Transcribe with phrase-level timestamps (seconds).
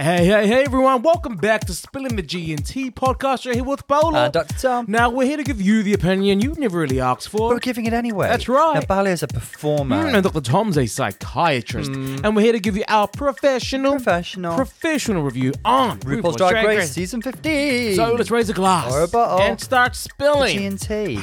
[0.00, 1.02] Hey, hey, hey, everyone.
[1.02, 3.44] Welcome back to Spilling the G&T podcast.
[3.44, 4.14] You're here with Paolo.
[4.16, 4.54] And Dr.
[4.56, 4.84] Tom.
[4.86, 7.48] Now, we're here to give you the opinion you've never really asked for.
[7.48, 8.28] We're giving it anyway.
[8.28, 8.74] That's right.
[8.74, 10.04] Now, Paolo is a performer.
[10.04, 10.40] Mm, and Dr.
[10.40, 11.90] Tom's a psychiatrist.
[11.90, 14.54] And we're here to give you our professional, Professional.
[14.54, 17.96] professional review on RuPaul's Drag Race Season 15.
[17.96, 19.40] So let's raise a glass Or a bottle.
[19.40, 20.56] and start spilling.
[20.78, 21.18] G&T.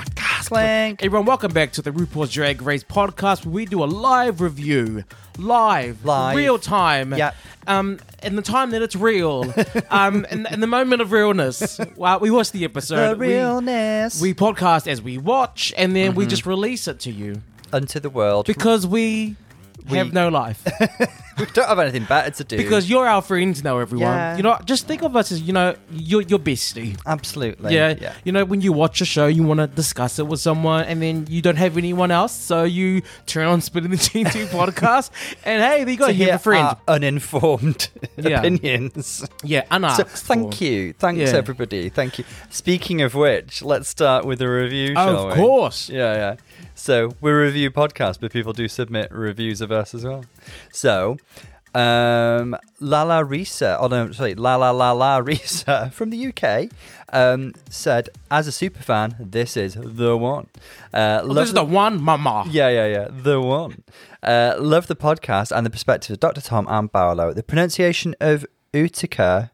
[0.48, 1.02] Clank.
[1.02, 5.06] Everyone, welcome back to the RuPaul's Drag Race podcast where we do a live review.
[5.38, 6.06] Live.
[6.06, 6.36] Live.
[6.38, 7.14] Real time.
[7.14, 7.36] Yep.
[7.68, 9.52] Um, in the time that it's real.
[9.90, 11.80] um, in, in the moment of realness.
[11.96, 13.16] Well, we watch the episode.
[13.16, 14.22] The we- realness.
[14.22, 16.18] We, podcast as we watch and then Mm-hmm.
[16.20, 17.42] we just release it to you.
[17.74, 18.46] Unto the world.
[18.46, 19.36] Because we,
[19.94, 20.64] have no life.
[21.40, 22.58] we don't have anything better to do.
[22.58, 24.08] because you're our friends now, everyone.
[24.08, 24.38] Yeah.
[24.38, 26.98] You know, just think of us as, you know, you're your bestie.
[27.06, 27.74] Absolutely.
[27.74, 27.96] Yeah.
[28.00, 28.14] Yeah.
[28.24, 31.02] You know, when you watch a show, you want to discuss it with someone, and
[31.02, 35.10] then you don't have anyone else, so you turn on Spitting the G2 podcast,
[35.44, 36.78] and hey, there you go, To you have a friend.
[36.88, 38.40] uninformed Yeah.
[38.40, 39.26] opinions.
[39.44, 40.10] yeah, So unasked.
[40.20, 40.64] thank for.
[40.64, 40.94] you.
[40.94, 41.38] Thanks, Yeah.
[41.38, 41.90] everybody.
[41.90, 42.26] Thank you.
[42.50, 45.44] Speaking of which, let's start with a review, shall Of we?
[45.44, 45.90] course.
[45.90, 46.36] Yeah, yeah.
[46.78, 50.26] So we're a review podcast, but people do submit reviews of us as well.
[50.72, 51.18] So,
[51.74, 56.70] um, Lala Risa, oh no, sorry, La La La La Risa from the UK
[57.14, 60.48] um, said, as a super fan, this is the one.
[60.94, 62.46] Uh, Oh, this is the one, mama.
[62.50, 63.08] yeah, yeah, yeah.
[63.10, 63.84] The one.
[64.22, 66.42] Uh, love the podcast and the perspective of Dr.
[66.42, 67.32] Tom and Paolo.
[67.34, 69.52] The pronunciation of Utica.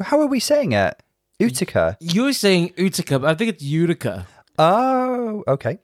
[0.00, 1.02] How are we saying it?
[1.38, 1.96] Utica.
[2.00, 4.26] You're saying Utica, but I think it's Utica.
[4.58, 5.78] Oh, okay.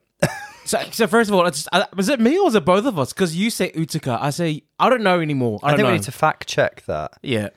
[0.66, 2.98] So, so first of all, it's, uh, was it me or was it both of
[2.98, 3.12] us?
[3.12, 5.60] Because you say Utica, I say I don't know anymore.
[5.62, 5.92] I, I, don't think know.
[5.92, 7.12] we need to fact check that.
[7.22, 7.50] yeah,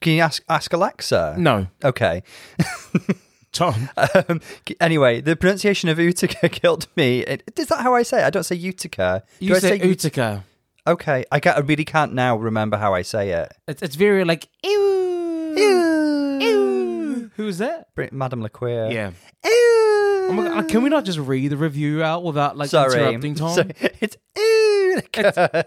[0.00, 1.36] Can you ask ask Alexa?
[1.38, 2.22] no, Okay.
[3.52, 3.88] Tom.
[4.28, 4.40] Um,
[4.80, 7.20] anyway, the pronunciation of Utica killed me.
[7.20, 8.24] It, is that how I say it?
[8.24, 9.22] I don't say Utica.
[9.38, 10.44] Do You I say Utica.
[10.86, 11.24] Okay.
[11.32, 13.52] I, can't, I really can't now remember how I say it.
[13.68, 15.54] It's it's very like ew,
[16.40, 17.30] ew.
[17.36, 17.94] Who's that?
[17.94, 18.92] Br- Madame LaQueer.
[18.92, 19.10] Yeah.
[19.44, 19.95] Ew.
[20.28, 20.68] Oh my god!
[20.68, 23.00] Can we not just read the review out without like Sorry.
[23.00, 23.54] interrupting Tom?
[23.54, 23.72] Sorry.
[24.00, 25.00] It's ew.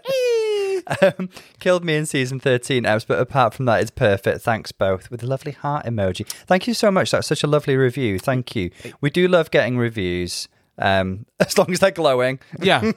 [1.02, 4.40] um, killed me in season 13 Ebbs, but apart from that, it's perfect.
[4.42, 6.26] Thanks both with a lovely heart emoji.
[6.46, 7.10] Thank you so much.
[7.10, 8.18] That's such a lovely review.
[8.18, 8.70] Thank you.
[9.00, 10.48] We do love getting reviews.
[10.78, 12.92] Um, as long as they're glowing, Yeah,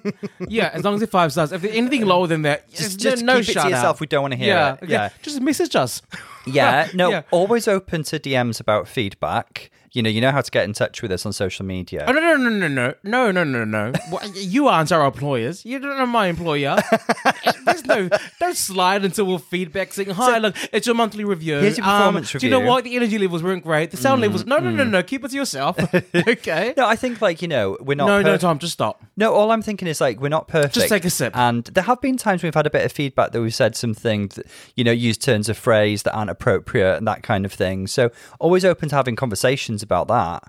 [0.48, 0.70] yeah.
[0.74, 1.52] As long as it's five stars.
[1.52, 3.98] If there's anything lower than that, just, no, just no keep it shout to yourself.
[3.98, 4.00] out.
[4.00, 4.84] We don't want to hear yeah, it.
[4.84, 4.92] okay.
[4.92, 6.02] Yeah, Just message us.
[6.48, 6.88] yeah.
[6.94, 7.22] No, Yeah.
[7.32, 9.70] always open to DMs about feedback.
[9.94, 12.04] You know, you know how to get in touch with us on social media.
[12.08, 13.94] Oh no no no no no no no no no!
[14.12, 15.64] Well, you aren't our employers.
[15.66, 16.78] You don't know my employer.
[17.66, 18.09] There's no
[18.40, 20.40] don't slide until we're feedback saying hi.
[20.40, 21.59] look, it's your monthly review.
[21.59, 22.68] Here's your Um, performance Do you know review.
[22.70, 22.84] Mm, what?
[22.86, 23.92] The energy levels weren't great.
[23.92, 24.48] The sound levels.
[24.48, 25.04] No no no no.
[25.04, 25.78] Keep it to yourself.
[26.16, 26.74] okay.
[26.75, 28.08] No, I think like you know we're not.
[28.08, 29.04] No no Tom, just stop.
[29.16, 30.74] No, all I'm thinking is like we're not perfect.
[30.74, 31.38] Just take a sip.
[31.38, 34.30] And there have been times we've had a bit of feedback that we've said something
[34.30, 37.86] that you know use turns of phrase that aren't appropriate and that kind of thing.
[37.86, 40.44] So always open to having conversations about that.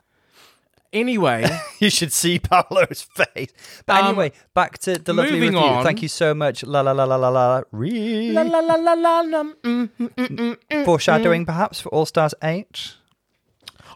[0.92, 1.44] Anyway,
[1.80, 3.52] You should see Paolo's face.
[3.84, 5.68] But Um, anyway, back to the lovely moving review.
[5.68, 5.84] on.
[5.84, 6.62] Thank you so much.
[6.64, 7.62] La la la la la la.
[7.72, 9.20] Re- la la la la la.
[9.22, 10.84] la mm, mm, mm, mm, mm.
[10.84, 12.94] Foreshadowing perhaps for All Stars Eight.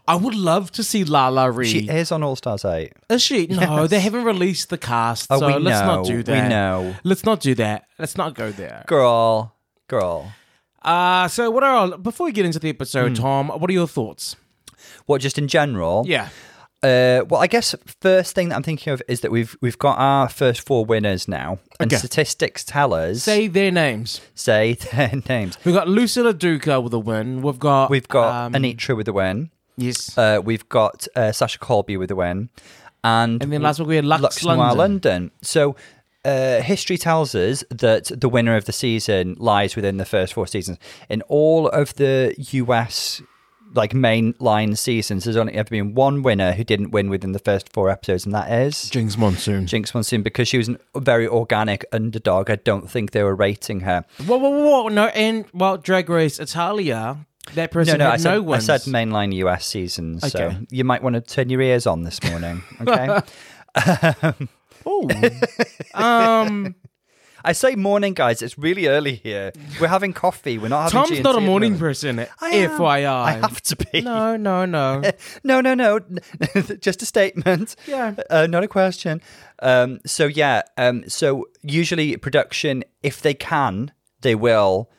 [0.09, 1.67] I would love to see LaLa Ri.
[1.67, 2.91] She is on All Stars Eight.
[3.09, 3.47] Is she?
[3.47, 5.95] No, they haven't released the cast, Oh, so we let's know.
[5.97, 6.43] not do that.
[6.43, 6.95] We know.
[7.05, 7.85] Let's not do that.
[7.97, 8.83] Let's not go there.
[8.87, 9.55] Girl,
[9.87, 10.33] girl.
[10.81, 13.23] Uh so what are our, before we get into the episode, Hmm.
[13.23, 13.47] Tom?
[13.49, 14.35] What are your thoughts?
[15.09, 16.03] What just in general?
[16.07, 16.29] Yeah,
[16.83, 19.97] Uh, well, I guess first thing that I'm thinking of is that we've we've got
[19.97, 21.97] our first four winners now, and Okay.
[21.97, 24.21] statistics tell us say their names.
[24.35, 25.57] say their names.
[25.65, 27.41] We've got Loosey LaDuca with a win.
[27.41, 29.49] We've got We've got um, Anetra with the win.
[29.77, 32.49] Yes, Uh, we've got uh, Sasha Colby with the win,
[33.03, 34.77] and and then last week we had Lux, Lux London.
[34.77, 35.31] London.
[35.41, 35.75] So.
[36.25, 40.45] Uh, history tells us that the winner of the season lies within the first four
[40.45, 40.77] seasons.
[41.07, 43.21] In all of the US
[43.73, 47.39] like main line seasons, there's only ever been one winner who didn't win within the
[47.39, 49.65] first four episodes, and that is Jinkx Monsoon.
[49.65, 52.49] Jinkx Monsoon because she was a very organic underdog.
[52.49, 54.05] I don't think they were rating her.
[54.25, 57.25] Whoa, whoa, whoa, whoa, no, and well, Drag Race Italia.
[57.55, 60.29] That person No, no, I had said, no I said mainline US seasons.
[60.31, 62.61] So you might want to turn your ears on this morning.
[62.81, 63.21] Okay.
[64.85, 65.09] Oh,
[65.93, 66.75] um,
[67.43, 68.41] I say morning, guys.
[68.41, 69.51] It's really early here.
[69.79, 70.57] We're having coffee.
[70.57, 70.97] We're not having.
[70.97, 72.19] Tom's G&T not a morning person.
[72.41, 72.71] I am.
[72.71, 74.01] FYI, I have to be.
[74.01, 75.01] No, no, no.
[75.43, 75.99] no, no, no.
[76.81, 77.75] Just a statement.
[77.87, 78.15] Yeah.
[78.29, 79.21] Uh, not a question.
[79.61, 80.61] Um, so yeah.
[80.77, 83.91] Um, so usually production, if they can,
[84.21, 84.89] they will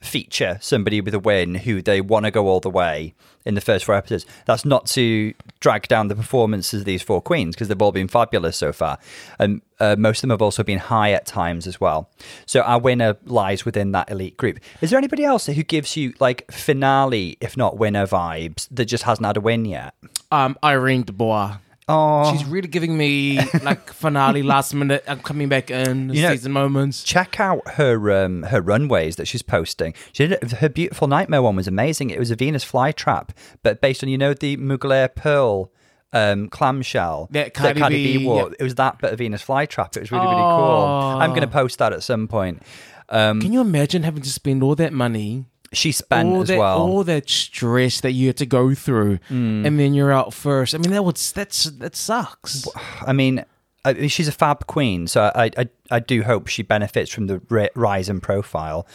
[0.00, 3.14] feature somebody with a win who they want to go all the way
[3.44, 4.26] in the first four episodes.
[4.46, 8.08] That's not to drag down the performances of these four queens because they've all been
[8.08, 8.98] fabulous so far.
[9.38, 12.10] And uh, most of them have also been high at times as well.
[12.46, 14.60] So our winner lies within that elite group.
[14.80, 19.04] Is there anybody else who gives you like finale, if not winner vibes, that just
[19.04, 19.94] hasn't had a win yet?
[20.30, 21.58] Um, Irene Dubois.
[21.88, 25.02] Oh, She's really giving me like finale, last minute.
[25.08, 27.02] I'm coming back in You know- season moments.
[27.02, 29.94] check out her um, her runways that she's posting.
[30.12, 32.10] She did her beautiful nightmare one was amazing.
[32.10, 33.30] It was a Venus flytrap,
[33.62, 35.72] but based on you know the Mugler pearl
[36.12, 38.48] um, clamshell That Cardi B, wore.
[38.48, 38.54] yeah.
[38.60, 39.96] It was that but a Venus flytrap.
[39.96, 40.84] It was really really cool.
[41.20, 42.62] I'm going to post that at some point.
[43.10, 46.58] Um, Can you imagine having to spend all that money, she spent all as that,
[46.58, 46.78] well.
[46.80, 49.66] all that stress that you had to go through, Mm.
[49.66, 50.74] and then you're out first?
[50.74, 52.66] I mean, that would that's that sucks.
[53.06, 53.44] I mean.
[53.84, 57.70] I she's a fab queen, so I, I I do hope she benefits from the
[57.76, 58.88] rise in profile.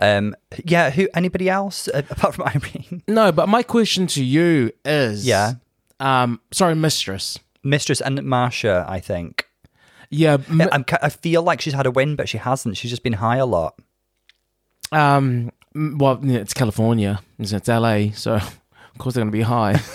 [0.00, 1.08] Um, yeah, who?
[1.14, 3.02] Anybody else uh, apart from Irene?
[3.08, 5.54] No, but my question to you is, Yeah.
[5.98, 7.40] um, sorry, mistress.
[7.64, 9.46] Mistress and Marcia, I think.
[10.10, 12.76] Yeah, m- I'm, I feel like she's had a win, but she hasn't.
[12.76, 13.74] She's just been high a lot.
[14.92, 19.38] um, Mm, well, yeah, it's California, it's, it's LA, so of course they're going to
[19.38, 19.80] be high.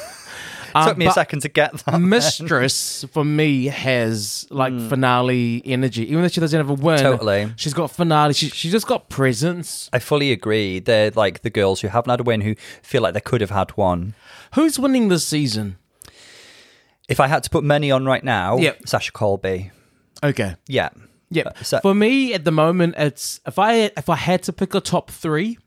[0.75, 2.01] Um, Took me a second to get that.
[2.01, 4.89] Mistress for me has like hmm.
[4.89, 6.99] finale energy, even though she doesn't have a win.
[6.99, 7.53] Totally.
[7.55, 8.33] she's got finale.
[8.33, 9.89] She she just got presence.
[9.93, 10.79] I fully agree.
[10.79, 13.51] They're like the girls who haven't had a win who feel like they could have
[13.51, 14.15] had one.
[14.55, 15.77] Who's winning this season?
[17.07, 18.89] If I had to put money on right now, Yep.
[18.89, 19.71] Sasha Colby.
[20.23, 20.89] Okay, Yeah.
[21.29, 21.43] yeah.
[21.43, 24.75] Uh, so- for me at the moment, it's if I if I had to pick
[24.75, 25.57] a top three.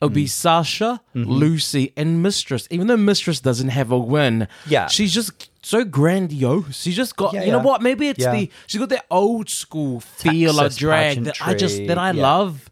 [0.00, 0.26] It would be Hmm.
[0.26, 1.30] Sasha, Mm-hmm.
[1.32, 2.66] Loosey, and Mistress.
[2.70, 4.86] Even though Mistress doesn't have a win, Yeah.
[4.88, 6.76] she's just so grandiose.
[6.82, 7.64] She's just got, Yeah, you know yeah.
[7.64, 7.82] what?
[7.82, 8.32] Maybe it's Yeah.
[8.32, 12.12] the she's got that old school feel of Texas drag that I just that I
[12.12, 12.70] love.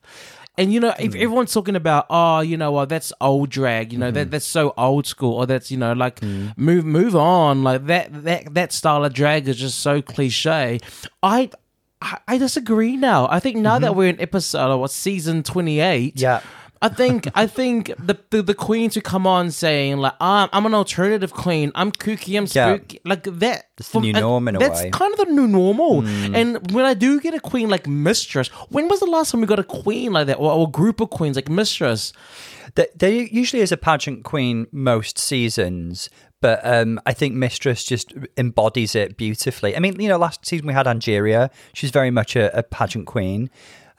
[0.59, 1.21] And you know, if Mm.
[1.21, 4.15] everyone's talking about, oh, you know what, that's old drag, you know, Mm-hmm.
[4.15, 6.57] that that's so old school, or that's you know, like Mm.
[6.57, 10.79] move move on, like that that that style of drag is just so cliche.
[11.23, 11.51] I
[12.29, 13.27] I, disagree now.
[13.31, 16.23] I think now that we're in episode or what season twenty eight, Mm-hmm.
[16.23, 16.41] Yeah.
[16.87, 20.67] I think I think the, the the queens who come on saying like I'm I'm
[20.67, 22.77] an alternative queen I'm kooky I'm Yeah.
[22.77, 24.89] spooky like that It's the new norm in a that's way.
[24.91, 24.93] Mm.
[25.01, 26.05] kind of the new normal
[26.39, 29.47] and when I do get a queen like mistress when was the last time we
[29.47, 32.13] got a queen like that or, or a group of queens like mistress
[32.77, 36.11] There, there usually is a pageant queen most seasons,
[36.43, 39.75] but um, I think Mistress just embodies it beautifully.
[39.77, 41.49] I mean, you know, last season we had Angeria.
[41.73, 43.49] She's very much a, a pageant queen.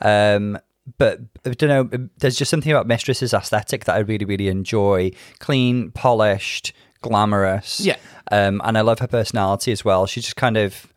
[0.02, 0.60] Um,
[0.98, 5.12] but I don't know, there's just something about Mistress's aesthetic that I really, really enjoy.
[5.40, 7.80] Clean, polished, glamorous.
[7.82, 7.98] Yeah.
[8.32, 10.06] Um, and I love her personality as well.
[10.08, 10.92] She just kind of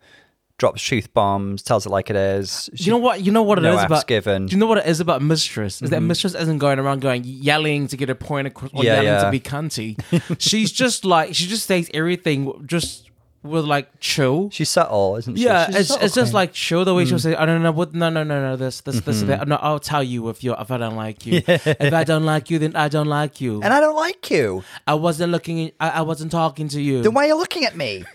[0.57, 2.69] drops truth bombs, tells it like it is.
[2.75, 4.45] She- you know what you know what it is no F's about given.
[4.45, 7.23] do you know what it is about mistress is that mistress isn't going around going
[7.25, 9.23] yelling to get a point across or Yeah, yelling yeah.
[9.23, 9.99] to be cunty
[10.39, 13.09] she's just like she just says everything just
[13.43, 15.43] with like chill She's subtle, isn't she?
[15.43, 16.33] Yeah, She's a it's, subtle it's just queen.
[16.35, 17.21] like show the way she'll mm.
[17.21, 19.41] say, I don't know what, no, no, no, no, this, this, this, that.
[19.41, 19.49] Mm-hmm.
[19.49, 21.41] No, I'll tell you if you if I don't like you.
[21.47, 23.61] If I don't like you, then I don't like you.
[23.61, 24.63] And I don't like you.
[24.87, 27.01] I wasn't looking, I, I wasn't talking to you.
[27.01, 28.03] Then why are you looking at me?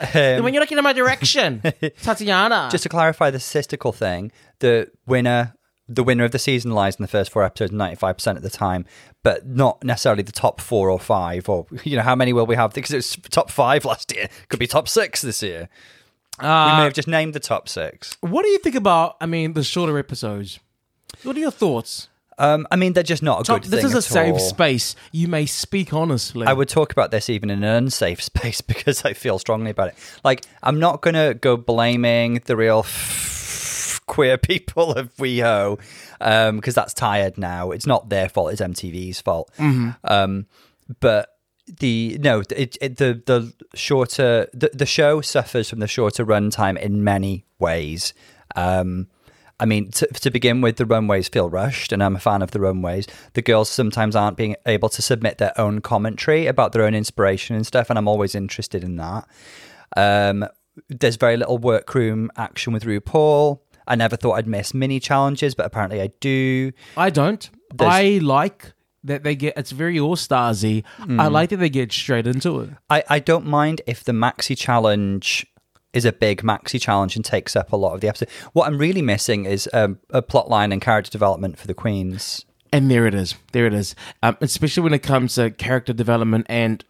[0.00, 1.60] Um, then when you're looking in my direction,
[2.02, 2.68] Tatiana.
[2.72, 5.54] Just to clarify the statistical thing, the winner
[5.90, 8.86] the winner of the season lies in the first four episodes 95% of the time,
[9.22, 12.54] but not necessarily the top four or five, or, you know, how many will we
[12.54, 12.72] have?
[12.72, 14.28] Because it was top five last year.
[14.48, 15.68] Could be top six this year.
[16.40, 18.16] we may have just named the top six.
[18.20, 19.16] what do you think about?
[19.20, 20.60] I mean, the shorter episodes.
[21.24, 22.08] What are your thoughts?
[22.38, 24.38] Um, I mean, they're just not a good this is a safe all.
[24.38, 24.96] space.
[25.12, 26.46] You may speak honestly.
[26.46, 29.88] I would talk about this even in an unsafe space because I feel strongly about
[29.88, 29.94] it.
[30.24, 32.82] Like, I'm not going to go blaming the real
[34.10, 35.78] queer people of WeHo
[36.56, 37.70] because that's tired now.
[37.70, 39.50] It's not their fault, it's MTV's fault.
[40.04, 40.46] Um,
[40.98, 41.36] but
[41.78, 46.76] the no, it, it, the the shorter the, the show suffers from the shorter runtime
[46.78, 48.12] in many ways.
[48.56, 49.06] Um,
[49.60, 52.50] I mean, to, to begin with, the runways feel rushed, and I'm a fan of
[52.50, 53.06] the runways.
[53.34, 57.54] The girls sometimes aren't being able to submit their own commentary about their own inspiration
[57.56, 59.28] and stuff, and I'm always interested in that.
[59.96, 60.46] Um,
[60.88, 63.60] there's very little workroom action with RuPaul.
[63.90, 66.72] I never thought I'd miss mini challenges, but apparently I do.
[66.96, 67.48] I don't.
[67.74, 68.72] There's- I like
[69.04, 69.54] that they get.
[69.56, 70.84] It's very all starsy.
[70.98, 71.20] I Hmm.
[71.32, 72.70] like that they get straight into it.
[72.88, 75.46] I, I don't mind if the maxi challenge
[75.92, 78.28] is a big maxi challenge and takes up a lot of the episode.
[78.52, 82.44] What I'm really missing is um, a plot line and character development for the queens.
[82.72, 83.34] And there it is.
[83.52, 83.96] There it is.
[84.22, 86.84] Um, especially when it comes to character development and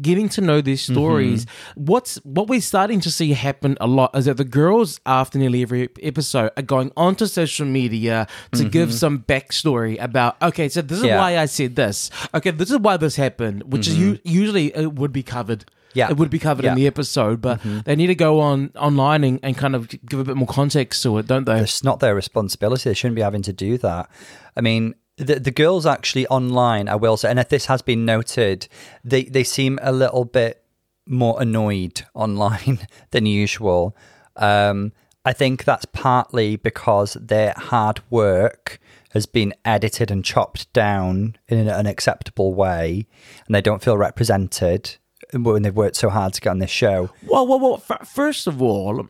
[0.00, 0.94] getting to know these mm-hmm.
[0.94, 1.46] stories.
[1.74, 5.62] What's what we're starting to see happen a lot is that the girls, after nearly
[5.62, 8.68] every episode, are going onto social media to mm-hmm.
[8.68, 10.40] give some backstory about.
[10.42, 11.18] Okay, so this is Yeah.
[11.18, 12.10] why I said this.
[12.34, 14.12] Okay, this is why this happened, which is mm-hmm.
[14.12, 15.64] u- usually it would be covered.
[15.94, 16.08] Yeah.
[16.10, 19.38] it would be covered in the episode, but they need to go on online and,
[19.42, 21.60] and kind of give a bit more context to it, don't they?
[21.60, 22.88] It's not their responsibility.
[22.88, 24.08] They shouldn't be having to do that.
[24.56, 28.04] I mean, the the girls actually online, I will say, and if this has been
[28.04, 28.68] noted,
[29.04, 30.64] they they seem a little bit
[31.06, 33.96] more annoyed online than usual.
[34.36, 34.92] Um,
[35.24, 41.58] I think that's partly because their hard work has been edited and chopped down in
[41.58, 43.06] an unacceptable way,
[43.46, 44.96] and they don't feel represented
[45.32, 47.10] when they've worked so hard to get on this show.
[47.26, 47.76] Well, well, well.
[48.04, 49.08] First of all,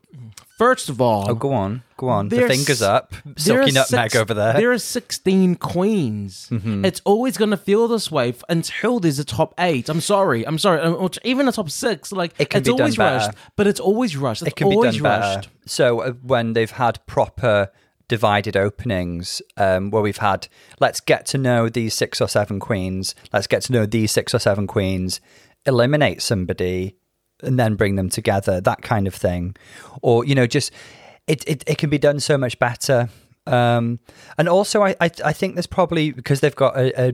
[0.59, 2.29] first of all, Oh, go on, go on.
[2.29, 4.53] The fingers up, silky nutmeg six- over there.
[4.55, 6.49] There are 16 queens.
[6.53, 9.89] It's always going to feel this way f- until there's a top eight.
[9.89, 10.47] I'm sorry.
[10.47, 10.81] I'm sorry.
[10.81, 12.13] Um, Even a top six.
[12.13, 13.31] Like, It can it's be always rushed.
[13.57, 14.43] But it's always rushed.
[14.43, 15.49] It's it can be always done better.
[15.67, 17.71] So uh, when they've had proper
[18.09, 20.47] divided openings, um, where we've had
[20.81, 24.35] let's get to know these six or seven queens, let's get to know these six
[24.35, 25.21] or seven queens,
[25.67, 26.97] eliminate somebody,
[27.43, 29.57] and then bring them together, that kind of thing,
[30.01, 30.73] or you know, just
[31.27, 33.09] it it, it can be done so much better.
[33.47, 33.99] Um,
[34.39, 37.13] and also, I, I I think there's probably because they've got a, a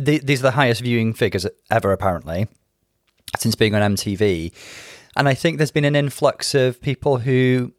[0.00, 2.46] the, these are the highest viewing figures ever apparently
[3.38, 4.52] since being on MTV.
[5.16, 7.72] And I think there's been an influx of people who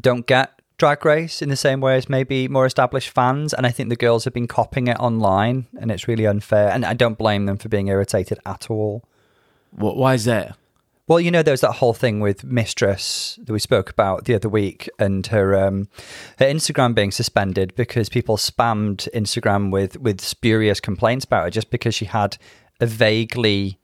[0.00, 3.54] don't get Drag Race in the same way as maybe more established fans.
[3.54, 6.70] And I think the girls have been copying it online, and it's really unfair.
[6.70, 9.02] And I don't blame them for being irritated at all.
[9.70, 10.56] Wh- Why is that?
[11.08, 14.48] Well, you know, there's that whole thing with Mistress that we spoke about the other
[14.48, 15.88] week, and her um,
[16.40, 21.70] her Instagram being suspended because people spammed Instagram with with spurious complaints about her just
[21.70, 22.38] because she had
[22.80, 23.78] a vaguely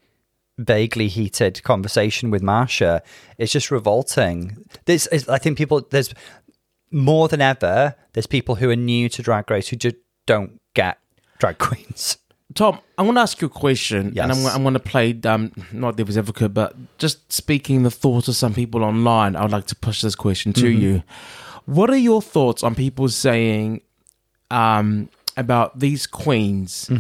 [0.59, 3.03] vaguely heated conversation with Marcia.
[3.39, 4.65] It's just revolting.
[4.85, 6.13] This is, I think, people there's
[6.93, 7.95] more than ever.
[8.13, 9.97] There's people who are new to Drag Race who just
[10.27, 10.99] don't get
[11.39, 12.19] drag queens.
[12.55, 14.25] Tom, I'm going to ask you a question, Yes.
[14.25, 18.29] and I'm, I'm going to play um, not Devil's Advocate, but just speaking the thoughts
[18.29, 19.37] of some people online.
[19.37, 21.03] I would like to push this question to you.
[21.65, 23.81] What are your thoughts on people saying
[24.51, 26.91] um, about these queens?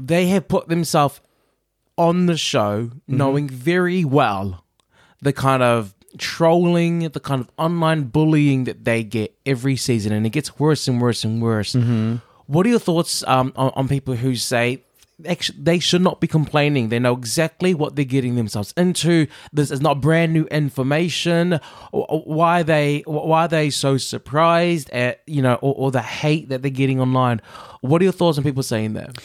[0.00, 1.20] They have put themselves
[1.96, 4.64] on the show, knowing very well
[5.20, 10.26] the kind of trolling, the kind of online bullying that they get every season, and
[10.26, 11.74] it gets worse and worse and worse.
[12.46, 14.82] What are your thoughts um, on, on people who say
[15.26, 16.88] actually they should not be complaining?
[16.88, 19.26] They know exactly what they're getting themselves into.
[19.52, 21.54] This is not brand new information.
[21.92, 26.02] Or, or why they why are they so surprised at you know or, or the
[26.02, 27.40] hate that they're getting online?
[27.80, 29.16] What are your thoughts on people saying that?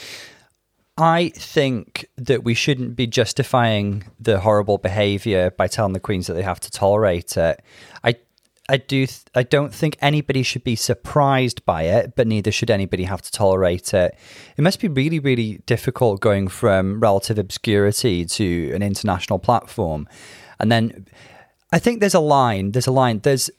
[0.99, 6.33] I think that we shouldn't be justifying the horrible behavior by telling the queens that
[6.33, 7.61] they have to tolerate it.
[8.03, 8.15] I
[8.67, 12.69] I do th- I don't think anybody should be surprised by it, but neither should
[12.69, 14.15] anybody have to tolerate it.
[14.57, 20.05] It must be really really difficult going from relative obscurity to an international platform.
[20.59, 21.07] And then
[21.71, 22.71] I think there's a line.
[22.71, 23.19] There's a line.
[23.19, 23.49] There's.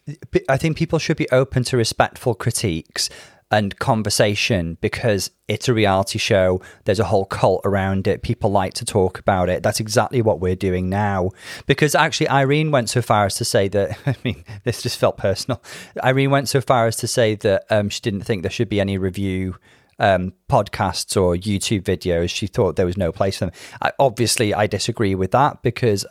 [0.48, 3.08] I think people should be open to respectful critiques
[3.50, 6.60] and conversation because it's a reality show.
[6.84, 8.22] There's a whole cult around it.
[8.22, 9.62] People like to talk about it.
[9.62, 11.30] That's exactly what we're doing now.
[11.66, 13.98] Because actually, Irene went so far as to say that.
[14.06, 15.62] I mean, this just felt personal.
[16.02, 18.80] Irene went so far as to say that um, she didn't think there should be
[18.80, 19.56] any review
[19.98, 22.30] um, podcasts or YouTube videos.
[22.30, 23.54] She thought there was no place for them.
[23.82, 26.06] I, obviously, I disagree with that because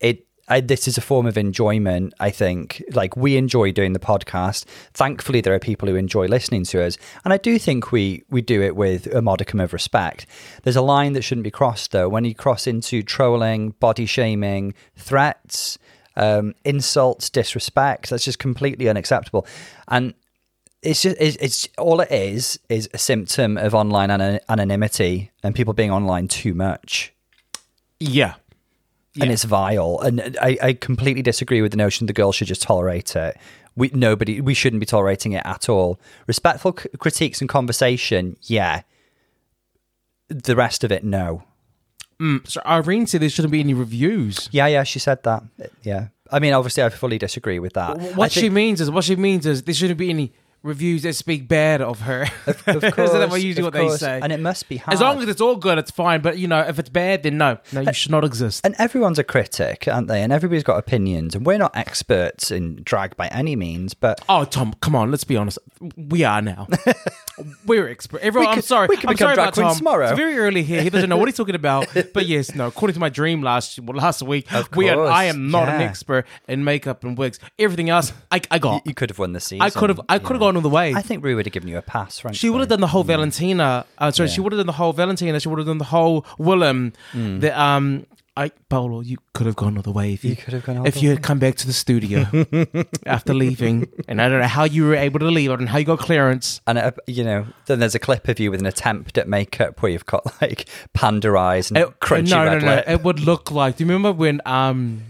[0.00, 0.26] it.
[0.48, 2.12] I, this is a form of enjoyment.
[2.20, 4.64] I think, like we enjoy doing the podcast.
[4.92, 8.42] Thankfully, there are people who enjoy listening to us, and I do think we we
[8.42, 10.26] do it with a modicum of respect.
[10.62, 12.08] There's a line that shouldn't be crossed, though.
[12.08, 15.78] When you cross into trolling, body shaming, threats,
[16.16, 19.46] um, insults, disrespect, that's just completely unacceptable.
[19.88, 20.14] And
[20.82, 25.54] it's just it's, it's all it is is a symptom of online ana- anonymity and
[25.54, 27.12] people being online too much
[27.98, 28.34] Yeah,
[29.20, 30.00] and it's vile.
[30.00, 33.36] And I, I completely disagree with the notion the girls should just tolerate it.
[33.76, 36.00] We nobody we shouldn't be tolerating it at all.
[36.26, 38.82] Respectful c- critiques and conversation yeah.
[40.28, 41.44] The rest of it no.
[42.20, 44.48] Mm, so Irene said there shouldn't be any reviews.
[44.52, 45.42] yeah yeah she said that.
[45.82, 46.08] Yeah.
[46.30, 48.16] I mean obviously i fully disagree with that.
[48.16, 50.32] What she means is, what she means is, there shouldn't be any
[50.64, 52.22] reviews that speak bad of her.
[52.46, 54.18] of that course, usually of what they say?
[54.20, 54.94] and it must be hard.
[54.94, 56.22] as long as it's all good, it's fine.
[56.22, 58.64] But you know, if it's bad, then no, no, you should not exist.
[58.64, 60.22] And everyone's a critic, aren't they?
[60.22, 61.34] And everybody's got opinions.
[61.36, 65.24] And we're not experts in drag by any means, but Oh, Tom, come on, let's
[65.24, 65.58] be honest.
[65.96, 66.66] We are now.
[67.38, 68.20] we we're expert.
[68.20, 68.88] Everyone, I'm sorry.
[68.88, 69.78] we could I'm become sorry drag about queens Tom.
[69.78, 70.08] tomorrow.
[70.08, 70.82] It's very early here.
[70.82, 71.88] He doesn't know what he's talking about.
[72.14, 72.68] But yes, no.
[72.68, 76.26] According to my dream last well, last week, we are, I am not an expert
[76.46, 77.40] in makeup and wigs.
[77.58, 78.86] Everything else, I, I got.
[78.86, 79.62] You could have won the season.
[79.62, 80.00] I could have.
[80.08, 80.94] I could have gone all the way.
[80.94, 82.38] I think Rue would have given you a pass, frankly.
[82.38, 83.86] She would have done the whole Valentina.
[83.98, 85.40] Uh, sorry, she would have done the whole Valentina.
[85.40, 86.92] She would have done the whole Willam.
[87.12, 87.40] Mm.
[87.40, 90.54] The um, I Paolo, you could have gone all the way if you, You could
[90.54, 92.26] have gone if you had come back to the studio
[93.06, 93.88] after leaving.
[94.08, 95.50] And I don't know how you were able to leave.
[95.52, 96.60] I don't know how you got clearance.
[96.66, 99.80] And uh, you know, then there's a clip of you with an attempt at makeup
[99.82, 102.74] where you've got like panda eyes and It- crunchy no, red no, no.
[102.76, 102.84] lip.
[102.88, 103.76] It would look like.
[103.76, 105.02] Do you remember when um?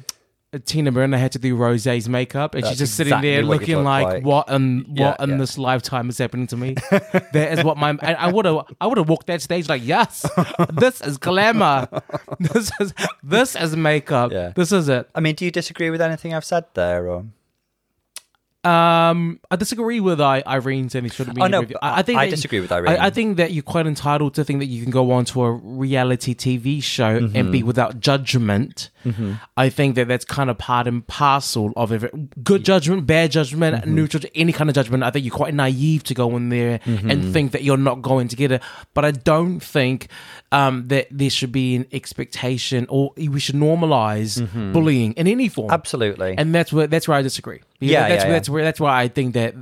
[0.60, 3.76] Tina Burner had to do Rose's makeup, and That's she's just sitting exactly there looking
[3.76, 4.24] look like, like.
[4.24, 5.36] "What in Yeah, what in yeah.
[5.38, 8.86] this lifetime is happening to me?" that is what my I- I would have I
[8.86, 10.24] would have walked that stage like, "Yes,
[10.72, 11.88] this is glamour.
[12.38, 14.32] This is this is makeup.
[14.32, 14.52] Yeah.
[14.54, 17.08] This is it." I mean, do you disagree with anything I've said there?
[17.08, 17.24] Or
[18.64, 21.42] Um, I disagree with I, Irene saying it shouldn't be.
[21.42, 21.76] Oh, no, review.
[21.82, 22.96] I- think I disagree with Irene.
[22.96, 25.42] I, I think that you're quite entitled to think that you can go on to
[25.44, 27.50] a reality TV show and Mm-hmm.
[27.50, 28.90] be without judgment.
[29.56, 31.90] I think that that's kind of part and parcel of.
[32.42, 33.94] Good judgment, bad judgment, Mm-hmm.
[33.94, 35.02] neutral, any kind of judgment.
[35.02, 37.10] I think you're quite naive to go in there Mm-hmm.
[37.10, 38.62] and think that you're not going to get it.
[38.94, 40.08] But I don't think
[40.52, 44.40] um, that there should be an expectation or we should normalize
[44.72, 45.66] bullying in any form.
[45.68, 45.74] Mm-hmm.
[45.74, 46.34] absolutely.
[46.38, 47.60] And that's where that's where I disagree.
[47.84, 48.32] Yeah, that's yeah, where, yeah.
[48.32, 49.54] that's where that's why I think that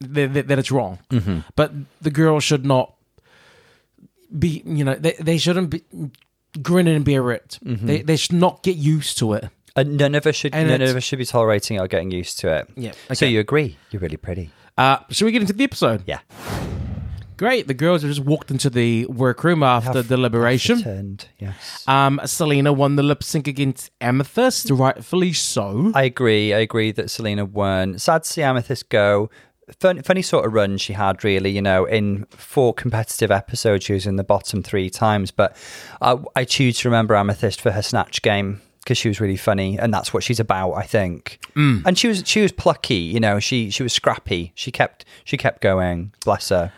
[0.00, 0.98] that, that, that it's wrong.
[1.10, 1.40] Mm-hmm.
[1.56, 2.94] But the girl should not
[4.36, 4.62] be.
[4.64, 5.82] You know, they they shouldn't be
[6.62, 7.58] grin and bear it.
[7.64, 7.86] Mm-hmm.
[7.86, 9.48] They they should not get used to it.
[9.76, 12.40] And none of us should And none of us should be tolerating or getting used
[12.40, 12.68] to it.
[12.76, 13.28] Yeah, So okay.
[13.28, 13.76] you agree?
[13.90, 14.50] You're really pretty.
[14.76, 16.02] Uh, should we get into the episode?
[16.06, 16.20] Yeah.
[17.40, 17.68] Great.
[17.68, 20.76] The girls have just walked into the workroom after deliberation.
[20.76, 21.26] Returned.
[21.38, 21.82] Yes.
[21.88, 25.90] Um, Salina won the lip sync against Amethyst, rightfully so.
[25.94, 26.52] I agree.
[26.52, 27.98] I agree that Salina won.
[27.98, 29.30] Sad to see Amethyst go.
[29.78, 31.48] Fun, funny sort of run she had, really.
[31.48, 35.30] You know, in four competitive episodes, she was in the bottom three times.
[35.30, 35.56] But
[36.02, 39.78] I, I choose to remember Amethyst for her snatch game because she was really funny,
[39.78, 41.40] and that's what she's about, I think.
[41.56, 41.86] Mm.
[41.86, 42.96] And she was she was plucky.
[42.96, 44.52] You know, she she was scrappy.
[44.54, 46.12] She kept she kept going.
[46.22, 46.70] Bless her.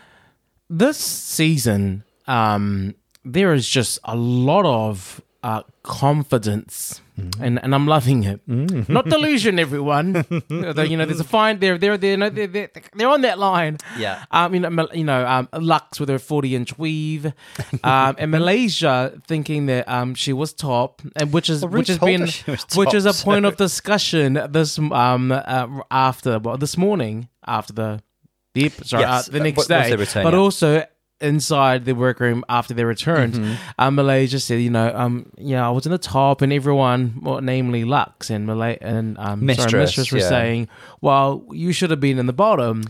[0.77, 7.01] This season, um, there is just a lot of uh, confidence,
[7.39, 8.39] and, and I'm loving it.
[8.47, 10.25] Not delusion, everyone.
[10.49, 11.59] Although, you know, there's a fine.
[11.59, 13.77] They're they're they're no, they're, they're, they're on that line.
[13.97, 14.23] Yeah.
[14.31, 17.25] Um, you know, you know, um, Lux with her 40 inch weave,
[17.83, 21.99] um, and Malaysia thinking that um she was top, and which is Well, which has
[21.99, 26.77] been was which is a point so- of discussion this um uh, after well this
[26.77, 28.01] morning after the
[28.53, 30.39] the sorry Yes, uh, the uh, next day, return, but yeah.
[30.39, 30.85] also
[31.21, 33.33] inside the workroom after they returned.
[33.33, 33.53] Mm-hmm.
[33.79, 37.41] Um, Malaysia said, you know, um, yeah, I was in the top, and everyone, well,
[37.41, 40.29] namely Lux and Malay and um, Mistress, sorry, Mistress, were yeah.
[40.29, 40.67] saying,
[41.01, 42.83] well, you should have been in the bottom,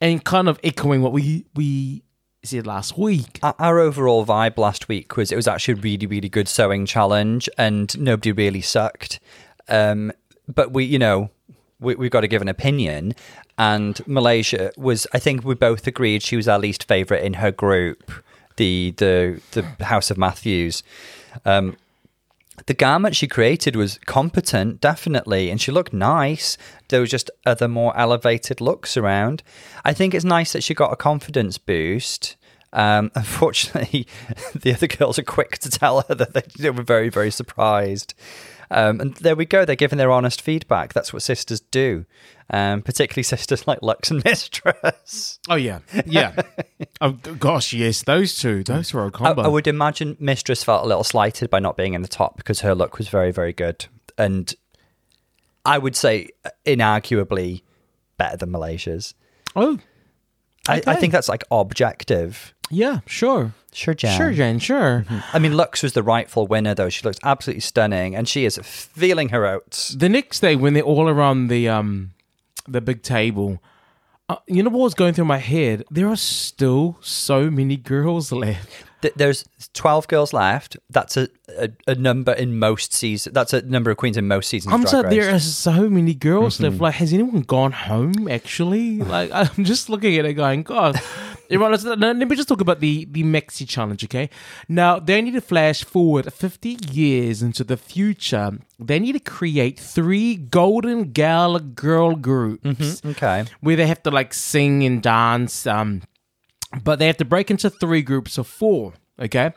[0.00, 2.02] and kind of echoing what we we
[2.44, 3.40] said last week.
[3.42, 6.86] Our- Our overall vibe last week was it was actually a really, really good sewing
[6.86, 9.18] challenge, and nobody really sucked.
[9.68, 10.12] Um,
[10.46, 11.30] but we, you know,
[11.80, 13.14] we, we've got to give an opinion.
[13.56, 17.52] And Malaysia was, I think, we both agreed she was our least favorite in her
[17.52, 18.10] group,
[18.56, 20.82] the the the House of Matthews.
[21.44, 21.76] Um,
[22.66, 26.56] the garment she created was competent, definitely, and she looked nice.
[26.88, 29.42] There was just other more elevated looks around.
[29.84, 32.36] I think it's nice that she got a confidence boost.
[32.72, 34.06] Um, unfortunately,
[34.54, 38.14] the other girls are quick to tell her that they, they were very, very surprised.
[38.70, 39.64] Um, and there we go.
[39.64, 40.92] They're giving their honest feedback.
[40.92, 42.06] That's what sisters do,
[42.50, 45.38] um, particularly sisters like Lux and Mistress.
[45.48, 46.34] Oh yeah, yeah.
[47.00, 49.42] oh gosh, yes, those two, those were a I, combo.
[49.42, 52.60] I would imagine Mistress felt a little slighted by not being in the top because
[52.60, 53.86] her look was very, very good.
[54.16, 54.54] And
[55.64, 57.62] I would say, uh, inarguably,
[58.16, 59.14] better than Malaysia's.
[59.56, 59.78] oh,
[60.68, 62.53] I, I think that's like objective.
[62.70, 64.16] Yeah, sure, Sure, Jan.
[64.16, 65.04] sure, Jen, sure.
[65.32, 66.88] I mean, Lux was the rightful winner, though.
[66.88, 69.88] She looks absolutely stunning, and she is feeling her oats.
[69.88, 72.12] The next day, when they're all around the um
[72.68, 73.60] the big table,
[74.28, 75.84] uh, you know what was going through my head?
[75.90, 78.84] There are still so many girls left.
[79.04, 80.76] Th- There's 12 girls left.
[80.88, 83.34] That's a, a, a number in most seasons.
[83.34, 84.72] That's a number of queens in most seasons.
[84.72, 86.64] I'm Drag so there are so many girls Mm-hmm.
[86.64, 86.80] left.
[86.80, 88.28] Like, has anyone gone home?
[88.28, 91.00] Actually, like, I'm just looking at it, going, God.
[91.50, 94.30] Everyone, let's, let let me just talk about the the maxi challenge, okay?
[94.66, 98.58] Now they need to flash forward 50 years into the future.
[98.80, 103.44] They need to create three Golden Gal girl groups Okay.
[103.60, 105.66] where they have to like sing and dance.
[105.66, 106.00] Um,
[106.82, 108.94] but they have to break into three groups of four.
[109.20, 109.52] Okay,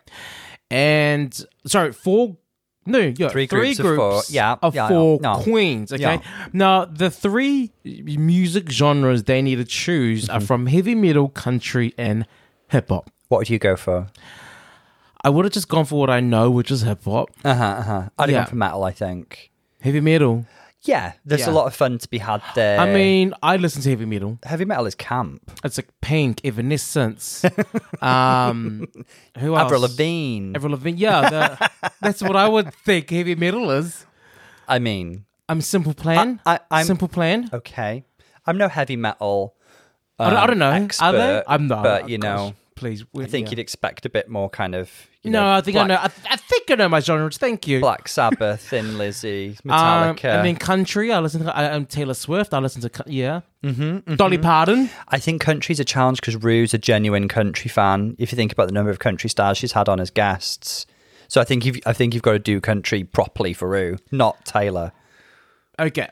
[0.69, 2.37] and sorry, four.
[2.85, 4.21] No, yeah, Three three, groups of four.
[4.29, 5.35] Yeah, of yeah, four no.
[5.39, 5.91] queens.
[5.91, 6.21] Okay, Yeah.
[6.53, 10.37] now the three music genres they need to choose Mm-hmm.
[10.37, 12.25] are from heavy metal, country, and
[12.69, 13.09] hip hop.
[13.27, 14.07] What would you go for?
[15.21, 17.29] I would have just gone for what I know, which is hip hop.
[17.43, 17.63] Uh huh.
[17.65, 18.09] Uh huh.
[18.17, 18.37] I'd have Yeah.
[18.43, 18.83] gone for metal.
[18.85, 19.51] I think.
[19.81, 20.45] Heavy metal.
[20.87, 21.49] Yeah, there's Yeah.
[21.49, 22.79] a lot of fun to be had there.
[22.79, 24.39] I mean, I listen to heavy metal.
[24.43, 25.41] heavy metal is camp.
[25.63, 27.43] It's like Pink, Evanescence.
[28.01, 28.87] um,
[29.37, 29.65] who else?
[29.65, 30.53] Avril Lavigne.
[30.55, 30.97] Avril Lavigne.
[30.97, 31.69] Yeah, the,
[32.01, 34.05] that's what I would think heavy metal is.
[34.67, 36.39] I mean, I'm Simple Plan.
[36.45, 37.49] I- I'm- Simple Plan.
[37.53, 38.03] okay.
[38.45, 39.55] I'm no heavy metal.
[40.19, 40.71] I, don't, I um, don't know.
[40.71, 41.43] Expert, Are they?
[41.47, 41.83] I'm not.
[41.83, 43.03] But you know, please.
[43.17, 44.89] I think you'd expect a bit more kind of.
[45.23, 45.99] You No, know, I think Black, I know.
[46.01, 47.37] I, th- I think I know my genres.
[47.37, 47.81] Thank you.
[47.81, 50.25] Black Sabbath, Thin Lizzy, Um, Metallica.
[50.25, 51.11] and then country.
[51.11, 52.53] I listen to I, am Taylor Swift.
[52.53, 53.41] I listen to yeah.
[53.63, 54.89] Mm-hmm, Dolly Parton.
[55.09, 58.15] I think country's a challenge because Rue's a genuine country fan.
[58.19, 60.85] If you think about the number of country stars she's had on as guests,
[61.27, 64.45] so I think you've, I think you've got to do country properly for Rue, not
[64.45, 64.93] Taylor.
[65.79, 66.07] Okay.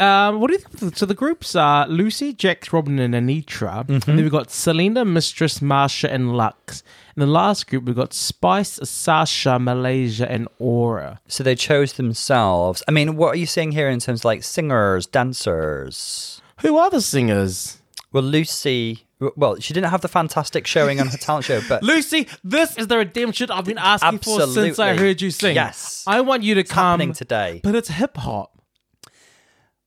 [0.00, 0.96] Um, what do you think?
[0.96, 3.88] So the groups are Loosey, Jax, Robin, and Anetra.
[3.88, 6.82] And then we've got Salina, Mistress, Marcia, and Lux.
[7.14, 11.20] And the last group, we've got Spice, Sasha, Malaysia, and Aura.
[11.28, 12.82] So they chose themselves.
[12.88, 16.42] I mean, what are you saying here in terms of like singers, dancers?
[16.62, 17.78] Who are the singers?
[18.12, 19.02] Well, Loosey.
[19.36, 22.88] Well, she didn't have the fantastic showing on her talent show, but Loosey, this is
[22.88, 25.54] the redemption I've been asking for since I heard you sing.
[25.54, 26.04] Yes.
[26.06, 27.12] I want you to come.
[27.12, 27.60] today.
[27.62, 28.53] But it's hip hop.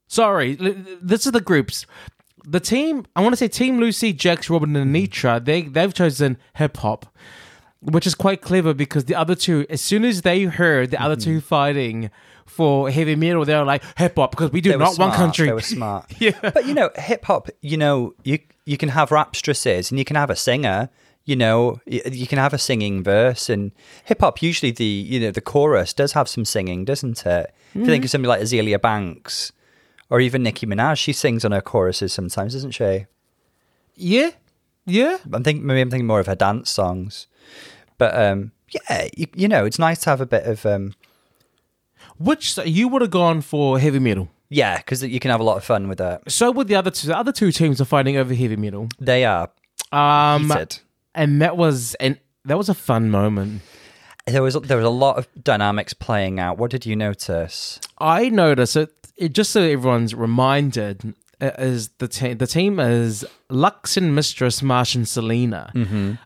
[0.08, 1.86] Sorry, this is the groups.
[2.46, 6.38] The team, I want to say Team Loosey, Jax, Robin, and Anetra, they, they've chosen
[6.56, 7.06] hip hop,
[7.82, 11.16] which is quite clever because the other two, as soon as they heard the other
[11.18, 11.24] Mm-hmm.
[11.32, 12.10] two fighting
[12.46, 15.10] for heavy metal, they were like, hip hop, because we do They not smart.
[15.10, 15.48] one country.
[15.48, 16.06] They were smart.
[16.22, 16.40] Yeah.
[16.42, 17.50] But you know, hip hop.
[17.62, 20.90] You know, you you can have rapstresses and you can have a singer.
[21.26, 23.74] You know, you can have a singing verse and
[24.06, 24.42] hip hop.
[24.42, 27.54] Usually, the you know the chorus does have some singing, doesn't it?
[27.72, 27.90] If you Mm-hmm.
[27.90, 29.52] think of somebody like Azealia Banks
[30.10, 33.06] or even Nicki Minaj, she sings on her choruses sometimes, doesn't she?
[33.96, 34.32] yeah,
[34.86, 35.18] yeah.
[35.34, 37.28] I'm thinking maybe I'm thinking more of her dance songs.
[37.98, 40.94] But um, yeah, you, you know, it's nice to have a bit of um,
[42.20, 44.30] Which you would have gone for heavy metal.
[44.50, 46.30] yeah, because you can have a lot of fun with that.
[46.32, 47.08] So would the other two.
[47.08, 48.88] The other two teams are fighting over heavy metal.
[49.00, 49.50] They are
[49.92, 50.80] Um, heated.
[51.16, 53.62] and that was and that was a fun moment.
[54.26, 56.58] There was there was a lot of dynamics playing out.
[56.58, 57.80] What did you notice?
[58.00, 63.26] I noticed it, it just so everyone's reminded uh, is the team the team is
[63.50, 65.72] Lux and Mistress Marsh and Salina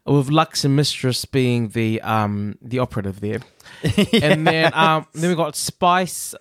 [0.06, 3.40] with Lux and Mistress being the um the operative there
[4.22, 6.34] and then um then we got Spice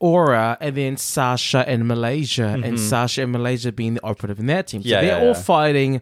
[0.00, 4.68] Aura and then Sasha and Malaysia and Sasha and Malaysia being the operative in that
[4.68, 5.42] team so Yeah, they're yeah, all yeah.
[5.42, 6.00] fighting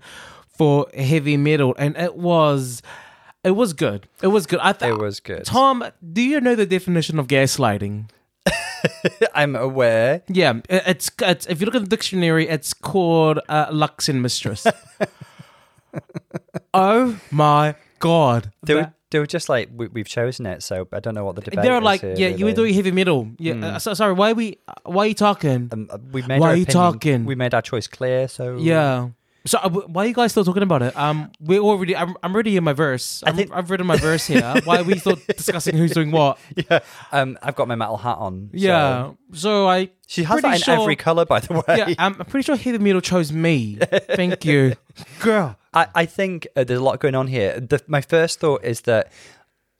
[0.48, 2.82] for heavy metal and it was
[3.42, 5.44] it was good it was good I thought It was good.
[5.44, 8.10] Tom, do you know the definition of gaslighting?
[9.34, 10.22] I'm aware.
[10.28, 14.66] Yeah, it's, it's if you look at the dictionary, it's called uh, Lux and Mistress.
[16.74, 18.52] oh my god!
[18.62, 21.36] They were, they were just like we, we've chosen it, so I don't know what
[21.36, 21.62] the debate.
[21.62, 23.28] they're like, yeah, you were doing heavy metal.
[23.38, 24.12] Yeah, uh, so, sorry.
[24.12, 24.58] Why are we?
[24.84, 25.68] Why are you talking?
[25.72, 27.24] Um, uh, we made Why our are you opinion- talking?
[27.24, 28.28] We made our choice clear.
[28.28, 29.10] So yeah.
[29.46, 30.96] So uh, why are you guys still talking about it?
[30.96, 31.96] Um, we're already.
[31.96, 33.22] I'm, I'm already in my verse.
[33.24, 34.42] I'm, think- I've written my verse here.
[34.64, 36.38] Why are we still discussing who's doing what?
[36.70, 36.80] yeah.
[37.12, 38.50] Um, I've got my metal hat on.
[38.52, 39.12] Yeah.
[39.32, 39.90] So I.
[40.06, 41.62] she has that in sure- every color, by the way.
[41.68, 43.76] Yeah, I'm pretty sure heavy metal chose me.
[43.80, 44.74] Thank you,
[45.20, 45.56] girl.
[45.72, 47.60] I, I think uh, there's a lot going on here.
[47.60, 49.12] The, my first thought is that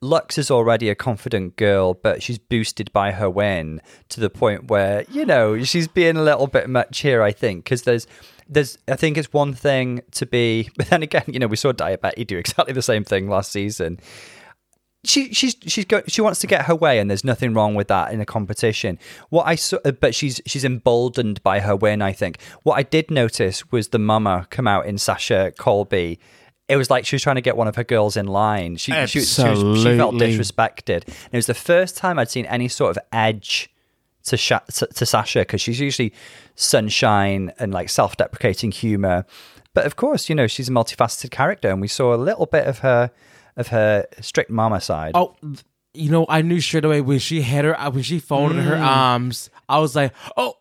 [0.02, 4.68] Lux is already a confident girl, but she's boosted by her win to the point
[4.68, 7.22] where you know she's being a little bit much here.
[7.22, 8.06] I think because there's
[8.48, 11.72] there's I think it's one thing to be, but then again, you know, we saw
[11.72, 14.00] Daya Betty do exactly the same thing last season.
[15.04, 17.88] She she's she's go, she wants to get her way, and there's nothing wrong with
[17.88, 18.98] that in a competition.
[19.28, 22.02] What I saw, uh, but she's she's emboldened by her win.
[22.02, 26.18] I think what I did notice was the mama come out in Sasha Colby.
[26.68, 28.76] It was like she was trying to get one of her girls in line.
[28.76, 31.04] She she, she, was, she felt disrespected.
[31.06, 33.70] And it was the first time I'd seen any sort of edge
[34.26, 36.12] to Sha- to, Sasha because she's usually
[36.54, 39.24] sunshine and like self-deprecating humor.
[39.74, 42.66] But of course, you know she's a multifaceted character, and we saw a little bit
[42.66, 43.10] of her
[43.56, 45.12] of her strict mama side.
[45.14, 45.34] Oh,
[45.94, 48.86] you know, I knew straight away when she had her when she folded her mm.
[48.86, 49.50] arms.
[49.68, 50.54] I was like, "Oh,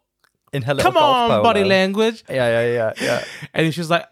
[0.54, 3.24] in her little come on, body language." Yeah, yeah, yeah, yeah.
[3.54, 4.06] And she was like,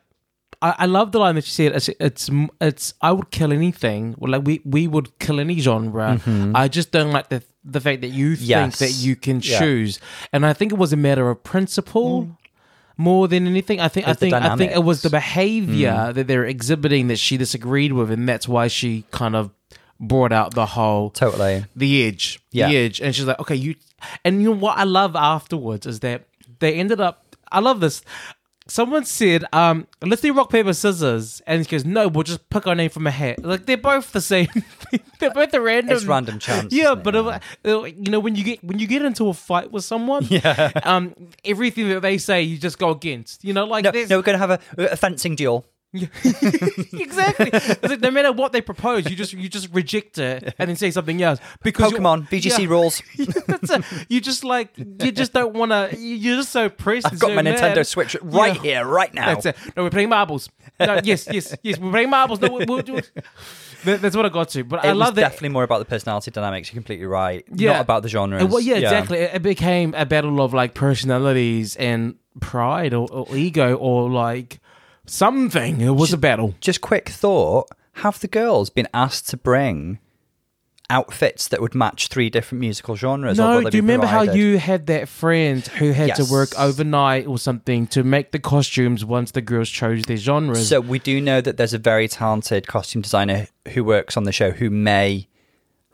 [0.64, 1.74] "I, I love the line that she said.
[1.76, 4.16] It's, it's, it's I would kill anything.
[4.18, 6.08] Well, like we, we would kill any genre.
[6.20, 6.56] Mm-hmm.
[6.56, 8.80] I just don't like the the fact that you think Yes.
[8.80, 9.60] that you can Yeah.
[9.60, 10.00] choose.
[10.34, 12.38] And I think it was a matter of principle." Mm.
[12.96, 15.28] More than anything, I think I It's the think I think it was the dynamics.
[15.34, 16.14] behavior mm.
[16.14, 19.50] that they're exhibiting that she disagreed with, and that's why she kind of
[20.00, 21.66] brought out the whole Totally.
[21.76, 22.70] the edge, Yeah.
[22.70, 23.74] the edge, and she's like, okay, you,
[24.24, 26.26] and you know what I love afterwards is that
[26.60, 27.36] they ended up.
[27.52, 28.04] I love this.
[28.68, 31.42] Someone said, um, let's do rock, paper, scissors.
[31.48, 33.44] And he goes, no, we'll just pick our name from a hat.
[33.44, 34.48] Like, they're both the same.
[35.20, 35.96] they're both the random.
[35.96, 36.74] It's random chance.
[36.74, 37.04] Yeah, it?
[37.04, 39.84] but uh, uh, you know when you get when you get into a fight with
[39.84, 40.72] someone, Yeah.
[40.84, 41.14] um,
[41.46, 43.44] everything that they say you just go against.
[43.44, 45.66] You know, like No, no we're going to have a, a fencing duel.
[45.94, 47.50] exactly.
[47.54, 50.76] It's like no matter what they propose, you just you just reject it and then
[50.76, 52.68] say something else because Pokemon, VGC Yeah.
[52.70, 53.02] rules.
[53.48, 53.84] That's it.
[54.10, 55.96] You just like you just don't want to.
[55.98, 57.06] You're just so pressed.
[57.08, 58.62] I've got my Nintendo Switch right Yeah.
[58.62, 59.28] here, right now.
[59.36, 59.58] That's it.
[59.78, 60.50] No, we're playing marbles.
[60.80, 61.78] No, yes, yes, yes.
[61.78, 62.42] We're playing marbles.
[62.42, 63.12] No, we'll, we'll do it.
[63.84, 64.64] That's what I got to.
[64.64, 65.22] But It I love that.
[65.22, 66.70] definitely more about the personality dynamics.
[66.72, 67.44] You're completely right.
[67.54, 67.74] Yeah.
[67.74, 68.42] Not about the genres.
[68.44, 69.20] Uh, Well, yeah, exactly.
[69.20, 74.60] It, it became a battle of like personalities and pride or, or ego or like
[75.06, 75.82] something.
[75.82, 76.56] It was a battle.
[76.60, 80.00] Just quick thought: Have the girls been asked to bring
[80.90, 83.38] outfits that would match three different musical genres?
[83.38, 87.26] No, do you be remember how you had that friend who had to work overnight
[87.26, 90.70] or something to make the costumes once the girls chose their genres?
[90.70, 94.32] So we do know that there's a very talented costume designer who works on the
[94.32, 95.28] show who may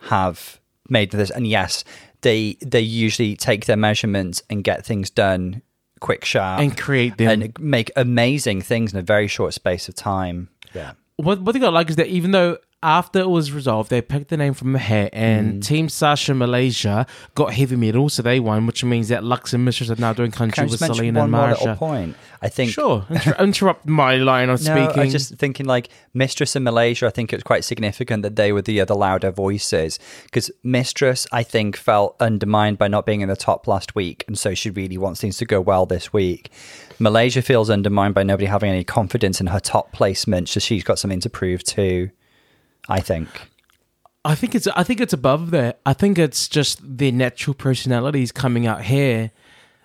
[0.01, 1.29] have made this.
[1.29, 1.83] And yes,
[2.21, 5.61] they they usually take their measurements and get things done
[5.99, 7.41] quick, sharp, and create them.
[7.41, 10.49] and make amazing things in a very short space of time.
[10.73, 10.93] Yeah.
[11.17, 14.29] what what they got like is that even though after it was resolved, they picked
[14.29, 15.65] the name from a hat, and Mm.
[15.65, 19.89] Team Sasha Malaysia got heavy metal, so they won, which means that Lux and Mistress
[19.89, 21.75] are now doing country with Salina and Marcia.
[21.77, 22.15] point?
[22.41, 24.99] I think Sure, Inter- interrupt my line of No, speaking.
[25.01, 27.05] I was just thinking like Mistress and Malaysia.
[27.07, 31.27] I think it was quite significant that they were the other louder voices because Mistress,
[31.33, 34.69] I think, felt undermined by not being in the top last week, and so she
[34.69, 36.49] really wants things to go well this week.
[36.97, 40.97] Malaysia feels undermined by nobody having any confidence in her top placement, so she's got
[40.97, 42.09] something to prove too.
[42.89, 43.29] I think.
[44.25, 45.79] I think it's I think it's above that.
[45.85, 49.31] I think it's just their natural personalities coming out here.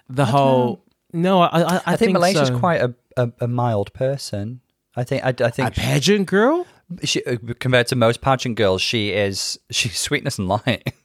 [0.08, 2.58] The whole no, I I, I, I, think, Malaysia's so.
[2.58, 4.60] quite a, a, a mild person.
[4.96, 5.24] I think.
[5.24, 6.66] I, I a think a pageant girl.
[7.04, 10.92] she, uh, compared to most pageant girls, she is she's sweetness and light.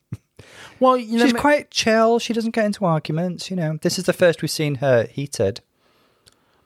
[0.79, 2.19] Well, you know, She's ma- quite chill.
[2.19, 3.49] She doesn't get into arguments.
[3.49, 5.61] You know, this is the first we've seen her heated.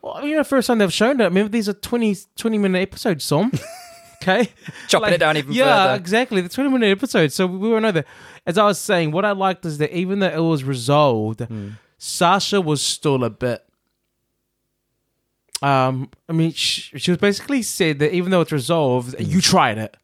[0.02, 1.26] well, you know, first time they've shown it.
[1.26, 3.52] Remember, these are 20, 20 minute episodes, Som.
[4.24, 4.50] okay,
[4.88, 5.96] Chopping it down even yeah, further.
[6.00, 6.42] exactly.
[6.42, 7.32] The twenty minute episode.
[7.32, 8.06] So we were know that.
[8.46, 11.70] As I was saying, what I liked is that even though it was resolved, Hmm.
[11.98, 13.64] Sasha was still a bit.
[15.62, 19.78] Um, I mean, she, she was basically said that even though it's resolved, you tried
[19.78, 19.96] it.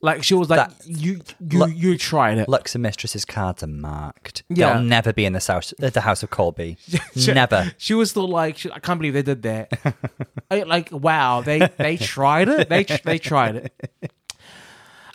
[0.00, 0.68] Like she was like.
[0.68, 2.48] That- you you Look- you tried it.
[2.48, 4.44] Lux and Mistress's cards are marked.
[4.48, 4.74] Yeah.
[4.74, 6.76] They'll never be in this house, the House of Colby.
[7.16, 7.72] She- never.
[7.78, 9.96] She was still like, I can't believe they did that.
[10.50, 12.68] I, like, wow, they they tried it.
[12.68, 14.12] They they tried it.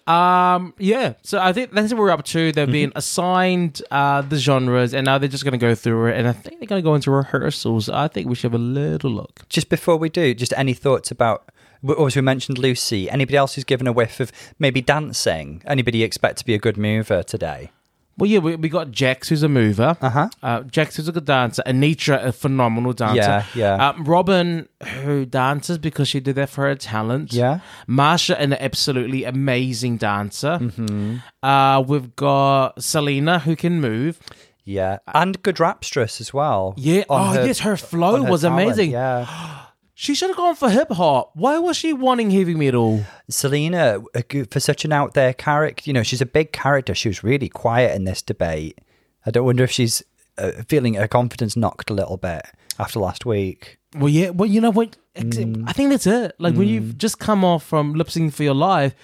[0.06, 1.14] Um, yeah.
[1.24, 2.52] So I think that's what we're up to.
[2.52, 6.18] They've been assigned uh the genres, and now they're just going to go through it.
[6.18, 7.88] And I think they're going to go into rehearsals.
[7.88, 9.48] I think we should have a little look.
[9.48, 11.50] Just before we do, just any thoughts about?
[11.88, 13.08] Obviously, we mentioned Loosey.
[13.12, 15.62] Anybody else who's given a whiff of maybe dancing?
[15.66, 17.72] Anybody expect to be a good mover today?
[18.16, 19.98] Well, yeah, we, we got Jax, who's a mover.
[20.00, 20.30] Uh-huh.
[20.44, 21.64] Uh, Jax, who's a good dancer.
[21.66, 23.16] Anetra, a phenomenal dancer.
[23.18, 23.90] Yeah, yeah.
[23.90, 24.70] Um, Robin,
[25.02, 27.34] who dances because she did that for her talent.
[27.34, 27.62] Yeah.
[27.88, 30.60] Marcia, an absolutely amazing dancer.
[30.62, 31.18] Mm-hmm.
[31.42, 34.20] Uh, we've got Salina, who can move.
[34.66, 36.74] Yeah, and good rapstress as well.
[36.78, 37.04] Yeah.
[37.10, 38.92] oh, her- yes, her flow her was talent, amazing.
[38.92, 39.26] Yeah,
[39.96, 41.32] She should have gone for hip hop.
[41.36, 43.06] Why was she wanting heavy metal?
[43.30, 44.02] Salina,
[44.50, 46.96] for such an out there character, you know, she's a big character.
[46.96, 48.80] She was really quiet in this debate.
[49.26, 50.02] I don't wonder if she's
[50.38, 52.44] uh, feeling her confidence knocked a little bit
[52.80, 53.78] after last week.
[53.96, 54.32] Well, yeah.
[54.32, 54.98] Well, you know what?
[55.16, 55.66] Mm.
[55.68, 56.34] I think that's it.
[56.40, 58.96] Like when you've just come off from lip syncing for your life,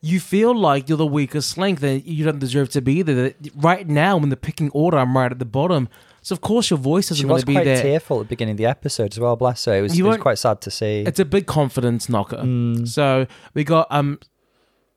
[0.00, 1.80] you feel like you're the weakest link.
[1.80, 3.34] That you don't deserve to be there.
[3.54, 5.90] Right now, in the picking order, I'm right at the bottom.
[6.28, 7.80] So of course your voice isn't going to be quite there.
[7.80, 9.34] tearful at the beginning of the episode as well.
[9.34, 9.74] Bless her.
[9.74, 11.00] It was, You it was quite sad to see.
[11.06, 12.44] It's a big confidence knocker.
[12.84, 14.18] So we got um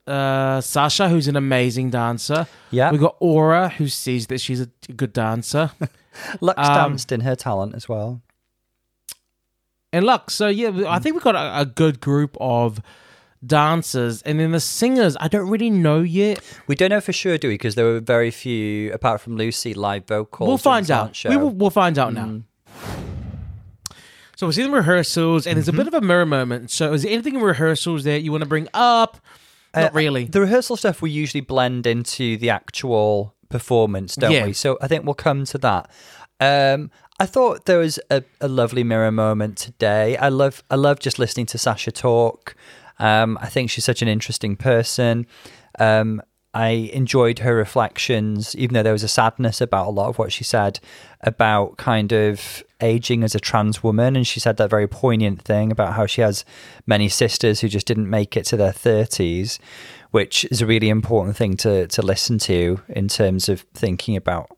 [0.06, 2.46] uh Sasha, who's an amazing dancer.
[2.70, 2.92] Yeah.
[2.92, 5.70] We got Aura, who sees that she's a good dancer.
[6.42, 8.20] Lux um, danced in her talent as well.
[9.90, 10.34] and Lux.
[10.34, 12.82] So yeah, I think we've got a, a good group of
[13.44, 14.22] dancers.
[14.22, 16.40] And then the singers, I don't really know yet.
[16.66, 17.54] We don't know for sure, do we?
[17.54, 20.48] Because there were very few, apart from Loosey, live vocals.
[20.48, 21.14] we'll find out.
[21.16, 21.30] Show.
[21.30, 22.42] We will, we'll find out now.
[24.36, 26.70] So we're seeing rehearsals, and it's a bit of a mirror moment.
[26.70, 29.18] So, is there anything in rehearsals that you want to bring up?
[29.74, 30.24] Not Uh, really.
[30.24, 34.46] The rehearsal stuff we usually blend into the actual performance, don't Yeah.
[34.46, 34.52] we?
[34.52, 35.90] So I think we'll come to that.
[36.40, 40.16] Um, I thought there was a, a lovely mirror moment today.
[40.16, 42.56] I love I love just listening to Sasha talk.
[43.02, 45.26] Um, I think she's such an interesting person.
[45.78, 46.22] Um,
[46.54, 50.32] I enjoyed her reflections, even though there was a sadness about a lot of what
[50.32, 50.78] she said
[51.22, 54.14] about kind of aging as a trans woman.
[54.14, 56.44] And she said that very poignant thing about how she has
[56.86, 59.58] many sisters who just didn't make it to their 30s,
[60.12, 64.56] which is a really important thing to, to listen to in terms of thinking about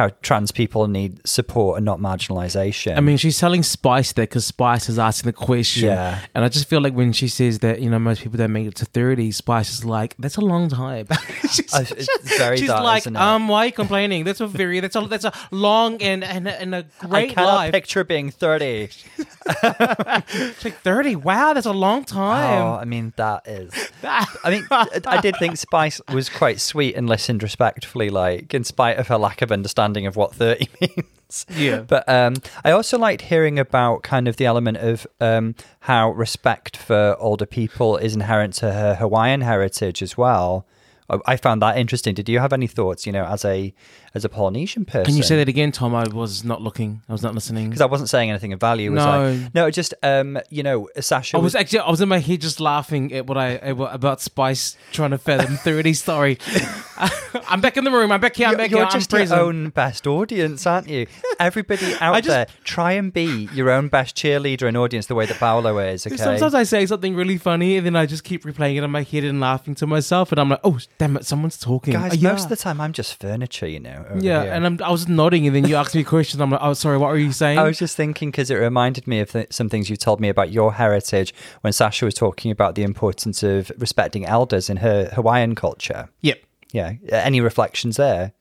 [0.00, 2.96] how trans people need support and not marginalization.
[2.96, 5.88] I mean, she's telling Spice there because Spice is asking the question.
[5.88, 6.20] Yeah.
[6.34, 8.66] And I just feel like when she says that, you know, most people don't make
[8.66, 11.06] it to 30, Spice is like, that's a long time.
[11.42, 14.24] she's Uh, it's very she's that, like, um, why are you complaining?
[14.24, 17.54] That's a very, that's a, that's a long and, and, and a great I cannot
[17.54, 17.72] life.
[17.72, 18.88] picture being 30.
[19.50, 21.16] She's like, 30?
[21.16, 22.62] Wow, that's a long time.
[22.62, 22.78] Oh, time.
[22.78, 23.72] I mean, that is.
[24.02, 28.96] I mean, I did think Spice was quite sweet and listened respectfully, like, in spite
[28.96, 31.46] of her lack of understanding of what 30 means.
[31.56, 31.80] Yeah.
[31.80, 36.76] But um, I also liked hearing about kind of the element of um, how respect
[36.76, 40.66] for older people is inherent to her Hawaiian heritage as well.
[41.08, 42.14] I- I found that interesting.
[42.14, 43.72] Did you have any thoughts, you know, as a
[44.14, 45.04] as a Polynesian person?
[45.04, 45.94] Can you say that again, Tom?
[45.94, 47.02] I was not looking.
[47.08, 47.68] I was not listening.
[47.68, 48.90] Because I wasn't saying anything of value.
[48.92, 49.10] Was No.
[49.10, 49.50] I?
[49.54, 51.36] No, just um, you know, Sasha.
[51.36, 53.94] I was actually I was in my head just laughing at what I at what-
[53.94, 55.92] about Spice trying to fathom thirty.
[55.94, 56.38] Sorry,
[57.48, 58.12] I'm back in the room.
[58.12, 58.48] I'm back here.
[58.48, 58.86] I'm back You're here.
[58.86, 59.40] I'm just your present.
[59.40, 61.06] own best audience, aren't you?
[61.40, 65.26] Everybody out just- there, try and be your own best cheerleader and audience the way
[65.26, 66.06] that Paolo is.
[66.06, 66.16] Okay.
[66.16, 69.02] Sometimes I say something really funny and then I just keep replaying it in my
[69.02, 71.94] head and laughing to myself, and I'm like, oh damn it, someone's talking.
[71.94, 72.32] Guys, Oh, yeah.
[72.32, 73.99] most of the time I'm just furniture, you know.
[74.10, 74.52] Over yeah, here.
[74.52, 76.40] and I'm, I was nodding, and then you asked me a question.
[76.40, 77.58] I'm like, oh, sorry, what were you saying?
[77.58, 80.28] I was just thinking because it reminded me of th- some things you told me
[80.28, 85.10] about your heritage when Sasha was talking about the importance of respecting elders in her
[85.14, 86.08] Hawaiian culture.
[86.20, 86.40] yep.
[86.72, 86.94] Yeah.
[87.10, 88.32] Any reflections there?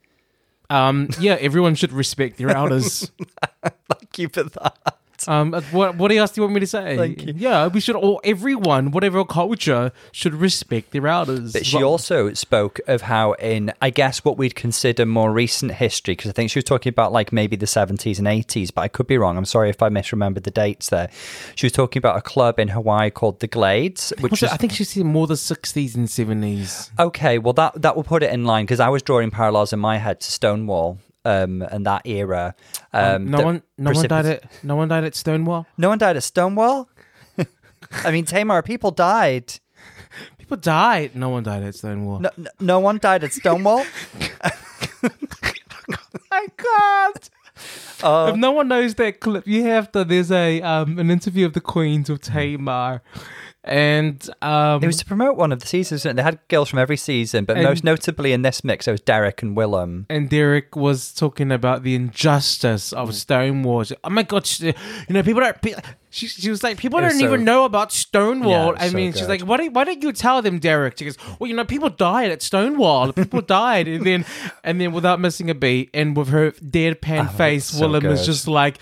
[0.70, 3.12] Um, yeah, everyone should respect their elders.
[3.64, 4.98] Thank you for that.
[5.28, 6.96] Um, what what else do you want me to say?
[6.98, 7.34] Thank you.
[7.36, 11.54] Yeah, we should all, everyone, whatever culture, should respect their elders.
[11.54, 16.14] But she also spoke of how, in I guess what we'd consider more recent history,
[16.14, 18.88] because I think she was talking about like maybe the 70s and 80s, but I
[18.88, 19.38] could be wrong.
[19.38, 21.10] I'm sorry if I misremembered the dates there.
[21.56, 24.54] She was talking about a club in Hawaii called the Glades, which was it?
[24.54, 26.92] I think she said more the 60s and 70s.
[27.00, 27.38] okay.
[27.38, 29.98] Well, that that will put it in line because I was drawing parallels in my
[29.98, 31.00] head to Stonewall.
[31.26, 32.56] Um, and that era.
[32.94, 35.68] Um, no that one, no one died at, no one died at Stonewall.
[35.78, 36.90] No one died at Stonewall.
[37.92, 39.60] I mean, Tamar, people died.
[40.38, 41.16] People died.
[41.16, 42.20] No one died at Stonewall.
[42.20, 43.86] No, no, no one died at Stonewall.
[46.32, 47.30] I can't.
[48.02, 48.28] Oh.
[48.28, 50.04] if no one knows that clip, you have to.
[50.06, 53.02] There's a um an interview of the Queens with Tamar,
[53.70, 56.06] and um It was to promote one of the seasons.
[56.06, 59.02] and They had girls from every season, but most notably in this mix, it was
[59.02, 60.06] Derrick and Willam.
[60.10, 62.98] and Derrick was talking about the injustice Mm.
[62.98, 63.86] of Stonewall.
[64.04, 64.74] Oh my god, she, you
[65.10, 65.58] know people don't.
[66.12, 68.50] She, she was like, people don't so- even know about Stonewall.
[68.50, 70.98] Yeah, it I so mean, she's like, why don't why don't you tell them, Derrick?
[70.98, 73.14] She goes, well, you know, people died at Stonewall.
[73.22, 74.26] People died, and then
[74.64, 78.26] and then without missing a beat, and with her deadpan Oh, face, so Willam is
[78.26, 78.80] just like,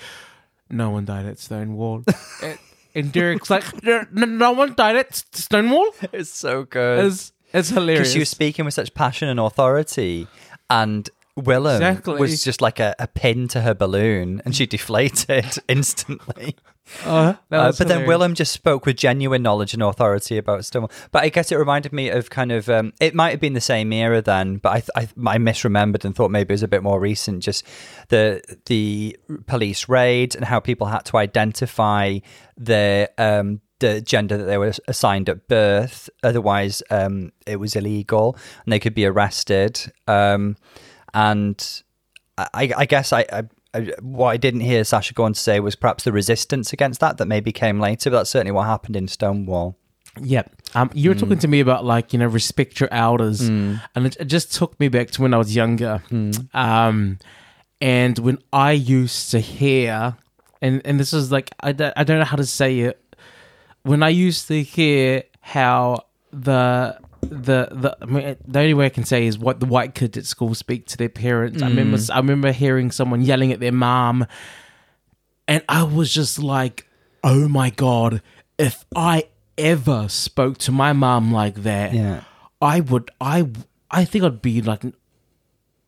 [0.69, 2.03] no one died at Stonewall.
[2.43, 2.57] and,
[2.97, 3.63] and Derrick's like,
[4.11, 5.89] no, one died at Stonewall.
[6.13, 7.05] It's so good.
[7.05, 7.99] It's it's hilarious.
[7.99, 10.27] Because she was speaking with such passion and authority,
[10.69, 12.19] and Willam Exactly.
[12.19, 16.55] was just like a, a pin to her balloon, and she deflated instantly.
[17.05, 18.07] Uh, that Uh, was but then.
[18.07, 20.91] Willam just spoke with genuine knowledge and authority about Stonewall.
[21.11, 23.61] But I guess it reminded me of kind of um, it might have been the
[23.61, 26.83] same era then, but I, I I misremembered and thought maybe it was a bit
[26.83, 27.43] more recent.
[27.43, 27.65] Just
[28.09, 32.19] the the police raids and how people had to identify
[32.57, 36.09] the um, the gender that they were assigned at birth.
[36.23, 39.79] Otherwise, um, it was illegal and they could be arrested.
[40.07, 40.57] Um,
[41.13, 41.83] and
[42.37, 43.43] I, I guess I, I, I
[44.01, 47.17] what I didn't hear Sasha go on to say was perhaps the resistance against that
[47.17, 49.77] that maybe came later, but that's certainly what happened in Stonewall.
[50.21, 50.43] Yeah.
[50.75, 51.19] Um, you were Hmm.
[51.21, 54.79] talking to me about like you know respect your elders, and it, it just took
[54.79, 56.31] me back to when I was younger, Hmm.
[56.53, 57.19] um,
[57.79, 60.15] and when I used to hear,
[60.61, 62.99] and and this is like I, don't- I don't know how to say it,
[63.83, 68.89] when I used to hear how the the the I mean, the only way I
[68.89, 71.61] can say is what the white kids at school speak to their parents.
[71.61, 71.69] I mm.
[71.69, 74.25] remember I remember hearing someone yelling at their mom,
[75.47, 76.87] and I was just like,
[77.23, 78.21] oh my god,
[78.57, 79.25] if I
[79.57, 82.21] ever spoke to my mom like that, Yeah.
[82.61, 83.49] I would I
[83.89, 84.83] I think I'd be like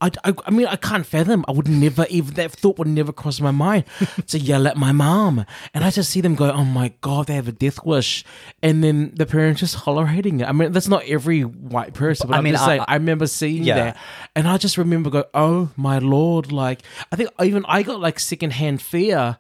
[0.02, 1.44] I, I, I mean, I can't fathom.
[1.48, 3.84] I would never even that thought would never cross my mind
[4.28, 7.36] to yell at my mom, and I just see them go, "Oh my god, they
[7.36, 8.24] have a death wish,"
[8.64, 10.48] and then the parents just tolerating it.
[10.48, 12.86] I mean, that's not every white person, but I I am mean, just I- saying,
[12.88, 13.76] I, remember seeing Yeah.
[13.76, 13.98] that,
[14.38, 16.82] and I just remember go, "Oh my lord!" Like
[17.12, 19.38] I think even I got like secondhand fear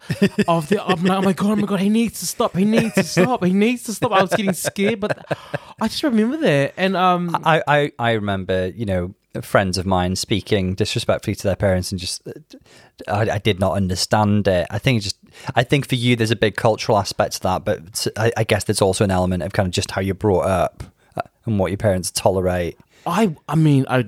[0.47, 0.84] of the.
[0.86, 2.57] I'm like, "Oh my god, oh my god, he needs to stop!
[2.57, 3.45] He needs to stop!
[3.45, 5.26] He needs to stop!" I was getting scared, but
[5.80, 10.16] I just remember that, and um, I, I, I remember, you know, friends of mine
[10.16, 12.28] speaking disrespectfully to their parents and just,
[13.08, 14.66] I, I did not understand it.
[14.70, 15.18] I think just,
[15.56, 18.64] I think for you, there's a big cultural aspect to that, but I, I guess
[18.64, 20.84] there's also an element of kind of just how you're brought up
[21.16, 22.78] uh, and what your parents tolerate.
[23.06, 24.06] I I mean I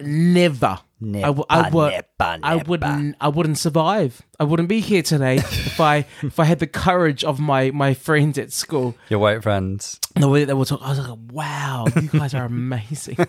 [0.00, 0.80] never
[1.24, 2.02] I, w- I never,
[2.42, 4.22] I wouldn't I wouldn't survive.
[4.38, 7.94] I wouldn't be here today if I if I had the courage of my my
[7.94, 8.94] friends at school.
[9.08, 10.00] Your white friends.
[10.16, 13.16] The way that they were talking, I was like, "Wow, you guys are amazing."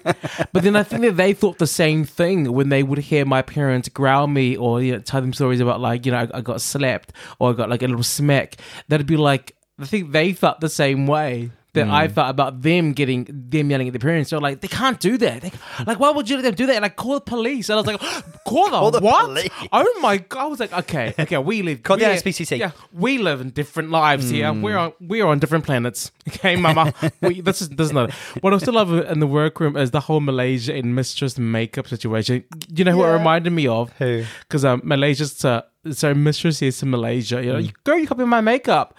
[0.53, 3.41] but then I think that they thought the same thing when they would hear my
[3.41, 6.41] parents growl me or you know, tell them stories about like you know I, I
[6.41, 8.57] got slapped or I got like a little smack.
[8.87, 12.13] That'd be like I think they felt the same way that I hmm.
[12.13, 14.31] felt about them getting them yelling at their parents.
[14.31, 15.41] They're like, they can't do that.
[15.41, 15.51] They,
[15.85, 16.75] like, why would you let them do that?
[16.75, 17.69] And like, call the police.
[17.69, 17.99] And I was like,
[18.45, 19.25] call the, the what?
[19.25, 19.49] police.
[19.71, 20.41] Oh my god!
[20.41, 21.83] I was like, okay, okay, we live.
[21.83, 22.57] Call the SPCC.
[22.57, 24.51] Yeah, we live in different lives here.
[24.51, 24.61] Hmm.
[24.61, 26.11] We're on we're on different planets.
[26.27, 26.91] Okay, Mama.
[27.21, 28.11] we, this is this is not.
[28.41, 32.43] What I still love in the workroom is the whole Malaysia and mistress makeup situation.
[32.73, 33.91] You know who it reminded me of?
[33.99, 34.25] Who?
[34.41, 37.43] Because um, Malaysia's to so mistress is to Malaysia.
[37.43, 38.95] You know, you girl, you copy my makeup.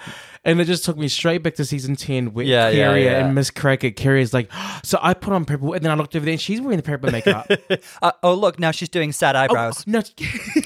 [0.47, 3.27] And it just took me straight back to season 10 with Yeah, yeah, Carrie yeah.
[3.27, 3.91] and Miz Cracker.
[3.91, 4.49] Carrie's like,
[4.85, 6.83] so I put on purple, and then I looked over there and she's wearing the
[6.83, 7.51] purple makeup.
[8.03, 9.87] Uh, oh, look, now she's doing sad eyebrows.
[9.87, 10.01] no,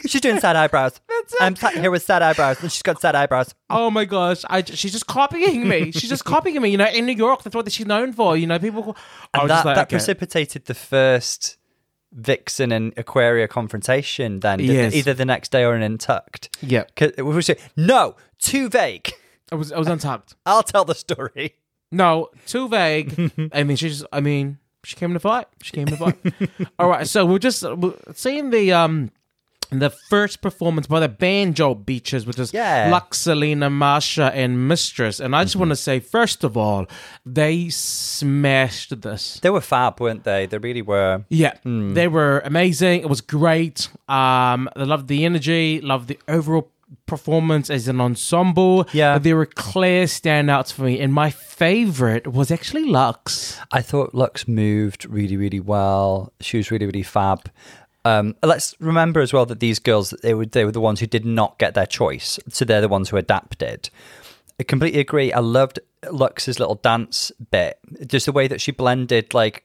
[0.07, 1.01] She's doing sad eyebrows.
[1.41, 3.55] I'm sat here with sad eyebrows, and she's got sad eyebrows.
[3.71, 5.93] Oh my gosh, I, she's just copying me.
[5.93, 6.71] She's just copying me.
[6.71, 8.37] You know, in New York, that's what she's known for.
[8.37, 8.97] You know, people.
[9.33, 9.97] I And that, like, that okay.
[9.97, 11.57] precipitated the first
[12.13, 14.59] Vixen and Aquaria confrontation then.
[14.61, 14.95] Yes.
[14.95, 16.57] either the next day or in Untucked.
[16.61, 19.13] Yeah, 'Cause we were saying, no, too vague.
[19.53, 20.37] I was I was untucked.
[20.47, 21.57] I'll tell the story.
[21.93, 23.33] No, too vague.
[23.53, 24.05] I mean, she just.
[24.13, 25.47] I mean, she came to fight.
[25.63, 26.17] She came to fight.
[26.79, 29.11] All right, so we're just we're seeing the um.
[29.73, 32.87] The first performance by the Banjo Bitches, which is Yeah.
[32.91, 32.93] Mm-hmm.
[32.95, 35.21] Luxx, Salina, Marcia, and Mistress.
[35.21, 36.87] And I just want to say, first of all,
[37.25, 39.39] they smashed this.
[39.41, 40.47] They were fab, weren't they?
[40.47, 41.25] They really were.
[41.29, 41.95] Yeah, Hmm.
[41.95, 43.03] they were amazing.
[43.03, 43.89] It was great.
[44.09, 46.73] Um, I loved the energy, loved the overall
[47.07, 48.87] performance as an ensemble.
[48.93, 49.15] Yeah.
[49.15, 53.59] but there were clear standouts for me, and my favorite was actually Luxx.
[53.73, 56.33] I thought Luxx moved really, really well.
[56.41, 57.51] She was really, really fab.
[58.05, 61.07] Um, let's remember as well that these girls they were they were the ones who
[61.07, 63.91] did not get their choice, so they're the ones who adapted.
[64.59, 65.33] I completely agree.
[65.33, 69.65] I loved Luxx's little dance bit, just the way that she blended like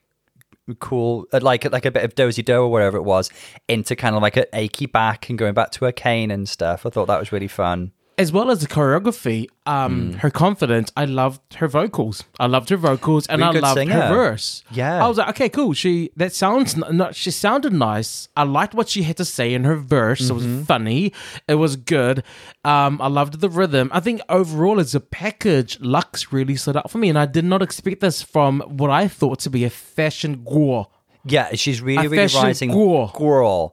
[0.74, 3.30] cool, uh, like like a bit of dozy do or whatever it was,
[3.68, 6.86] into kind of like an achy back and going back to her cane and stuff.
[6.86, 7.92] I thought that was really fun.
[8.18, 10.18] As well as the choreography, um, Hmm.
[10.18, 10.90] her confidence.
[10.96, 12.24] I loved her vocals.
[12.40, 13.92] I loved her vocals, and Really I loved singer.
[14.00, 14.64] her verse.
[14.70, 15.04] Yeah.
[15.04, 15.74] I was like, okay, cool.
[15.74, 17.14] She that sounds not.
[17.14, 18.28] She sounded nice.
[18.34, 20.22] I liked what she had to say in her verse.
[20.22, 20.58] It Mm-hmm.
[20.58, 21.12] was funny.
[21.46, 22.22] It was good.
[22.64, 23.90] Um, I loved the rhythm.
[23.92, 27.44] I think overall, as a package, Luxx really stood out for me, and I did
[27.44, 30.86] not expect this from what I thought to be a fashion gore.
[31.28, 32.70] Yeah, she's really, really rising.
[32.70, 33.08] Girl.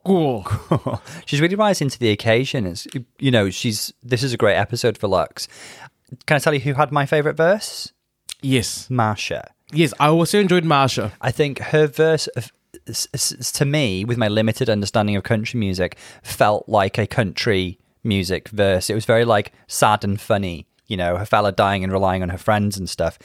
[0.04, 1.00] Gore.
[1.26, 2.66] she's really rising to the occasion.
[2.66, 2.86] It's
[3.18, 5.46] you know, she's this is a great episode for Luxx.
[6.26, 7.92] Can I tell you who had my favorite verse?
[8.42, 9.50] yes, Marcia.
[9.72, 9.94] yes.
[9.98, 11.12] I also enjoyed Marcia.
[11.20, 12.52] I think her verse of,
[13.54, 18.90] to me, with my limited understanding of country music, felt like a country music verse.
[18.90, 20.66] It was very like sad and funny.
[20.86, 23.18] You know, her fella dying and relying on her friends and stuff.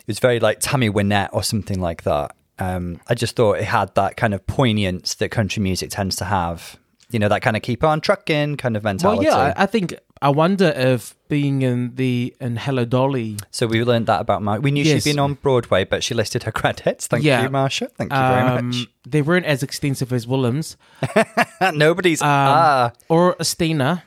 [0.00, 2.34] It was very like Tammy Wynette or something like that.
[2.58, 6.24] Um, I just thought it had that kind of poignance that country music tends to
[6.24, 6.76] have.
[7.10, 9.24] You know, that kind of keep on trucking kind of mentality.
[9.26, 13.66] Well, yeah, I, I think I wonder if being in the in Hello Dolly, So
[13.66, 14.60] we learned that about Mar.
[14.60, 15.04] We knew Yes.
[15.04, 17.06] she'd been on Broadway, but she listed her credits.
[17.06, 17.44] Thank Yeah.
[17.44, 17.86] you, Marcia.
[17.96, 18.86] Thank you very um, much.
[19.06, 20.76] they weren't as extensive as Willam's
[21.72, 24.02] Nobody's um, ah or Estina,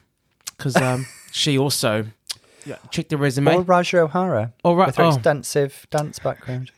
[0.55, 2.05] because um, she also
[2.67, 3.55] yeah, check the resume.
[3.55, 5.13] or Raja O'Hara Or Ra- with her oh.
[5.15, 6.69] extensive dance background.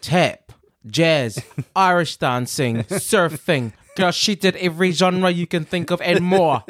[0.00, 0.52] Tap,
[0.86, 1.42] jazz,
[1.76, 3.72] Irish dancing, surfing.
[3.96, 6.62] Girl, she did every genre you can think of and more.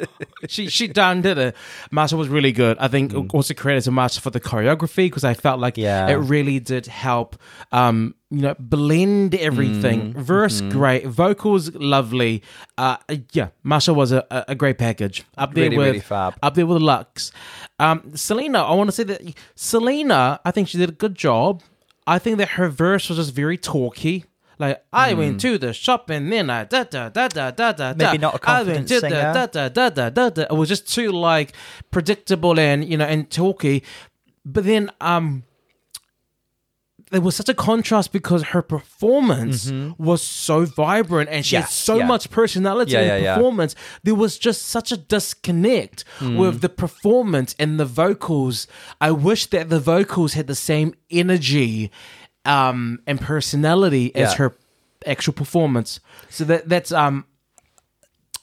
[0.47, 1.55] She she done did it.
[1.91, 2.75] Marcia was really good.
[2.79, 6.07] I think also credit to Marcia for the choreography because I felt like Yeah.
[6.07, 7.35] it really did help.
[7.71, 10.13] Um, you know, blend everything.
[10.15, 12.41] Verse great, vocals lovely.
[12.79, 12.97] Uh,
[13.31, 16.33] yeah, Marcia was a, a- a great package up there Really, with really fab.
[16.41, 17.31] up there with Luxx.
[17.77, 19.21] Um, Salina, I want to say that
[19.53, 21.61] Salina, I think she did a good job.
[22.09, 24.25] I think that her verse was just very talky.
[24.57, 27.93] Like I went to the shop and then I da da da da da da.
[27.95, 29.33] Maybe not a I went confident to singer.
[29.33, 30.41] da da da da da da.
[30.49, 31.53] It was just too like
[31.91, 33.83] predictable and you know and talky.
[34.43, 35.43] But then um
[37.11, 41.93] there was such a contrast because her performance was so vibrant and she had so
[41.93, 41.99] Mm-hmm.
[42.01, 42.05] yeah.
[42.07, 43.35] much personality Yeah, in yeah.
[43.35, 43.75] performance.
[44.03, 46.37] There was just such a disconnect Mm.
[46.37, 48.67] with the performance and the vocals.
[49.01, 51.91] I wish that the vocals had the same energy
[52.45, 54.55] um, and personality as her
[55.05, 55.99] actual performance.
[56.29, 57.25] So that that's um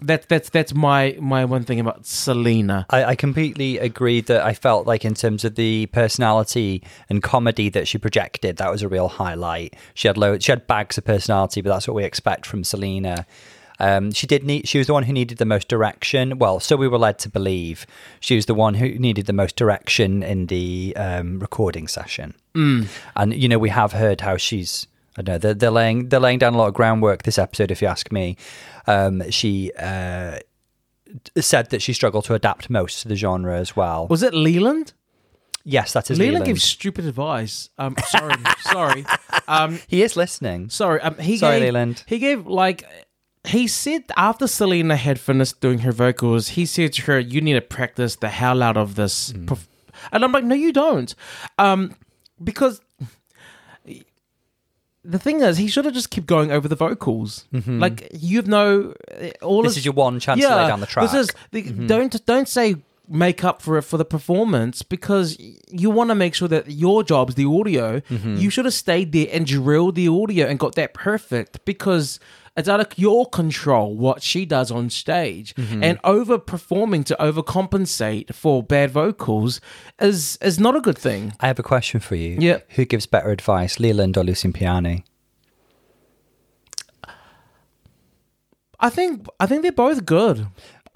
[0.03, 2.87] that that's that's my my one thing about Salina.
[2.91, 7.71] I, I completely agree that I felt like in terms of the personality and comedy
[7.71, 9.75] that she projected, that was a real highlight.
[9.95, 13.27] She had loads, she had bags of personality, but that's what we expect from Salina.
[13.79, 14.69] Um, she did need.
[14.69, 16.39] She was the one who needed the most direction.
[16.39, 17.87] Well, so we were led to believe
[18.21, 22.35] she was the one who needed the most direction in the um, recording session.
[22.55, 22.89] Mm.
[23.15, 24.87] And you know, we have heard how she's.
[25.19, 27.71] I don't know they're, they're laying they're laying down a lot of groundwork this episode.
[27.71, 28.37] If you ask me,
[28.87, 30.39] um, she uh,
[31.39, 34.07] said that she struggled to adapt most to the genre as well.
[34.09, 34.93] Was it Leland?
[35.65, 36.47] Yes, that is Leland, Leland.
[36.47, 37.71] gives stupid advice.
[37.77, 39.07] Um, sorry, sorry,
[39.49, 40.69] um, He is listening.
[40.71, 41.01] sorry.
[41.01, 42.05] Um, he Sorry, gave, Leland.
[42.07, 42.85] He gave like
[43.45, 47.55] he said after Salina had finished doing her vocals, he said to her, "You need
[47.55, 49.47] to practice the hell out of this." Mm.
[49.47, 49.67] perf-"
[50.13, 51.13] And I'm like, "No, you don't,"
[51.59, 51.95] um,
[52.43, 52.81] because
[55.09, 57.45] the thing is, he should have just kept going over the vocals.
[57.67, 58.95] Like you've no
[59.43, 59.67] all Mm-hmm.
[59.67, 61.07] This his- is your one chance to lay down the track.
[61.09, 61.17] Mm-hmm.
[61.17, 61.35] This is
[61.79, 62.77] the, don't don't say
[63.09, 65.37] make up for it for the performance because
[65.71, 68.01] you want to make sure that your job's the audio.
[68.01, 68.37] Mm-hmm.
[68.37, 72.19] You should have stayed there and drilled the audio and got that perfect because
[72.57, 75.83] it's out of your control what she does on stage Mm-hmm.
[75.85, 79.61] and over performing to overcompensate for bad vocals
[80.01, 81.35] is is not a good thing.
[81.41, 82.39] I have a question for you.
[82.41, 82.59] Yeah.
[82.71, 85.05] Who gives better advice, Leland or Lucian Piane?
[88.79, 90.47] I think I think they're both good.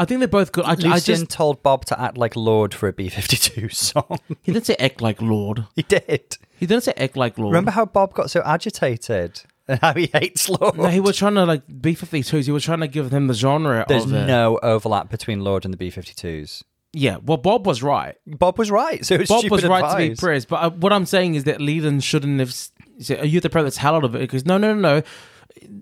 [0.01, 0.65] I think they're both good.
[0.65, 4.19] I, I just told Bob to act like Lorde for a B52 song.
[4.43, 5.67] he didn't say act like Lorde.
[5.77, 6.39] he did.
[6.59, 7.53] He didn't say act like Lorde.
[7.53, 10.79] Remember how Bob got so agitated and how he hates Lorde?
[10.79, 12.47] No, he was trying to like B 52s.
[12.47, 14.27] He was trying to give them the genre There's of it.
[14.27, 16.63] no overlap between Lorde and the B52s.
[16.95, 18.17] Yeah, well, Bob was right.
[18.27, 19.05] Bob was right.
[19.05, 20.49] So it was Bob was right to be praised.
[20.49, 23.63] But uh, what I'm saying is that Leland shouldn't have said, "Are you the pro
[23.63, 25.03] that's hell out of it?" Because no, no, no, no.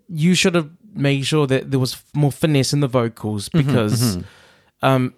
[0.09, 4.17] You should have made sure that there was more finesse in the vocals Mm-hmm, because
[4.17, 4.87] mm-hmm.
[4.87, 5.15] um,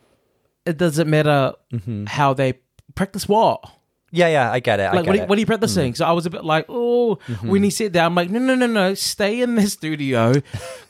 [0.67, 2.07] it doesn't matter mm-hmm.
[2.07, 2.55] how they
[2.95, 3.65] practice what.
[4.13, 4.85] Yeah, yeah, I get it.
[4.85, 5.93] I Like, get what are, what are you practicing?
[5.93, 5.97] Mm-hmm.
[5.99, 8.57] So I was a bit like, oh, when he said that, I'm like, no, no,
[8.57, 10.35] no, no, stay in the studio,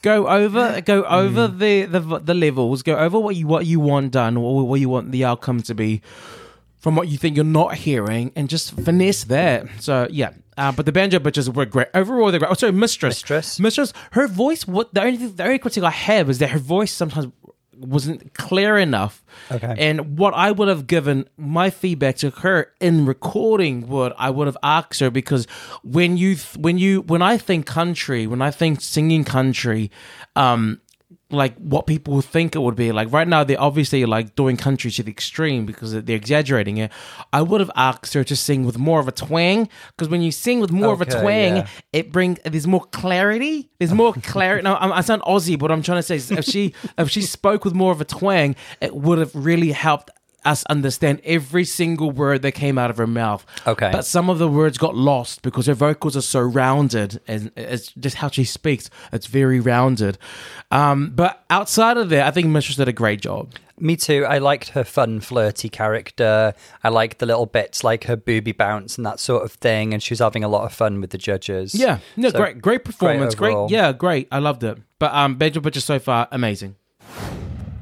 [0.01, 4.13] go over, go over the, the the levels, go over what you what you want
[4.13, 6.01] done, or what you want the outcome to be
[6.79, 9.67] from what you think you're not hearing, and just finesse that.
[9.81, 10.31] So yeah,
[10.61, 12.31] uh, but the banjo bitches were great overall.
[12.31, 12.51] They're great.
[12.51, 13.59] Oh, sorry, mistress, Mistress.
[13.59, 13.93] mistress.
[14.13, 14.67] Her voice.
[14.67, 17.27] What the only thing, the only critique I have is that her voice sometimes
[17.97, 19.25] wasn't clear enough.
[19.51, 19.75] Okay.
[19.79, 24.47] And what I would have given my feedback to her in recording would I would
[24.49, 25.47] have asked her because
[25.83, 29.91] when you th- when you when I think country, when I think singing country,
[30.37, 30.81] um
[31.33, 32.93] like what people think it would be.
[32.93, 36.93] Like right now they're obviously like doing country to the extreme because they're exaggerating it.
[37.33, 40.33] I would have asked her to sing with more of a twang because when you
[40.33, 41.69] sing with more of a twang yeah.
[41.93, 43.71] it brings there's more clarity.
[43.79, 44.63] There's more clarity.
[44.63, 47.11] Now I'm, i sound aussie but what i'm trying to say is if she if
[47.11, 50.11] she spoke with more of a twang it would have really helped
[50.45, 53.91] us understand every single word that came out of her mouth Okay.
[53.93, 57.93] but some of the words got lost because her vocals are so rounded and it's
[57.93, 60.19] just how she speaks it's very rounded
[60.71, 64.27] um, but outside of that i think mistress did a great job Me too.
[64.29, 66.53] I liked her fun, flirty character.
[66.85, 69.95] I liked the little bits like her booby bounce and that sort of thing.
[69.95, 71.75] And she was having a lot of fun with the judges.
[71.75, 73.71] yeah no So, great great performance great, overall.
[73.71, 76.77] yeah great i loved it but um benjamin butcher so far amazing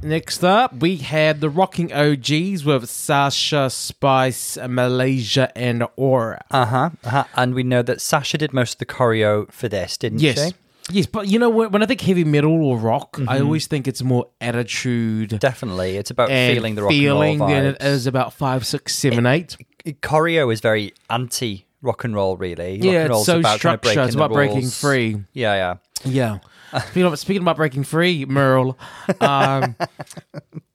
[0.08, 6.42] Next up, we had the Rocking OGs with Sasha, Spice, Malaysia, and Aura.
[6.50, 6.90] Uh huh.
[7.04, 7.24] Uh-huh.
[7.36, 10.48] And we know that Sasha did most of the choreo for this, didn't Yes.
[10.48, 10.54] she?
[10.90, 13.86] Yes, but you know when, when I think heavy metal or rock, I always think
[13.86, 15.98] it's more attitude Definitely.
[15.98, 19.26] It's about feeling the rock feeling and roll than it is about five, six, seven,
[19.26, 19.58] eight.
[20.00, 22.76] Choreo is very anti rock and roll, really.
[22.76, 23.82] Rock Yeah, and it's roll's so about kind of structured.
[23.82, 25.22] breaking It's about breaking free.
[25.34, 25.74] Yeah, yeah.
[26.06, 26.38] Yeah.
[26.86, 28.78] Speaking, of, speaking about breaking free, Merle,
[29.20, 29.76] um,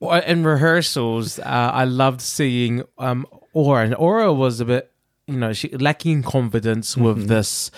[0.26, 3.84] in rehearsals, uh, I loved seeing um, Aura.
[3.84, 4.90] And Aura was a bit,
[5.26, 7.04] you know, she lacking confidence Mm-hmm.
[7.04, 7.70] with this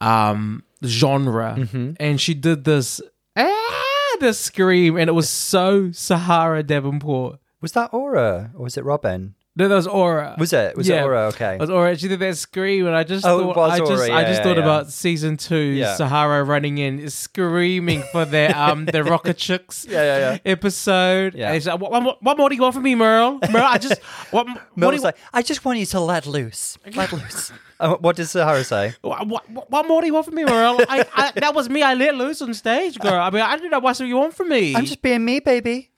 [0.00, 1.68] um, genre.
[1.98, 3.00] And she did this,
[3.36, 7.38] ah, this scream, and it was so Sahara Davenport.
[7.60, 9.34] Was that Aura or was it Robin?
[9.54, 10.34] No, that was Aura.
[10.38, 10.76] Was it?
[10.78, 11.26] Was it Aura?
[11.26, 11.56] Okay.
[11.56, 11.94] It was Aura.
[11.98, 14.10] She did that scream, and I just Oh, it thought, was I just, Aura.
[14.12, 14.62] I just yeah, thought yeah.
[14.62, 15.94] about season two, Yeah.
[15.94, 20.38] Sahara running in, screaming for their um the Rocket Chicks Yeah, yeah, yeah.
[20.46, 21.34] episode.
[21.34, 21.52] Yeah.
[21.52, 23.40] Like, what, what, what more do you want from me, Merle?
[23.50, 24.00] Merle, I just
[24.30, 26.78] what, what, was you, like, I just want you to let loose.
[26.94, 27.52] Let loose.
[27.80, 28.94] Uh, what does Sahara say?
[29.00, 30.78] what, what, what more do you want from me, Merle?
[30.88, 31.82] I, I, that was me.
[31.82, 33.14] I let loose on stage, girl.
[33.20, 34.76] I mean, I didn't know what you want from me.
[34.76, 35.90] I'm just being me, baby.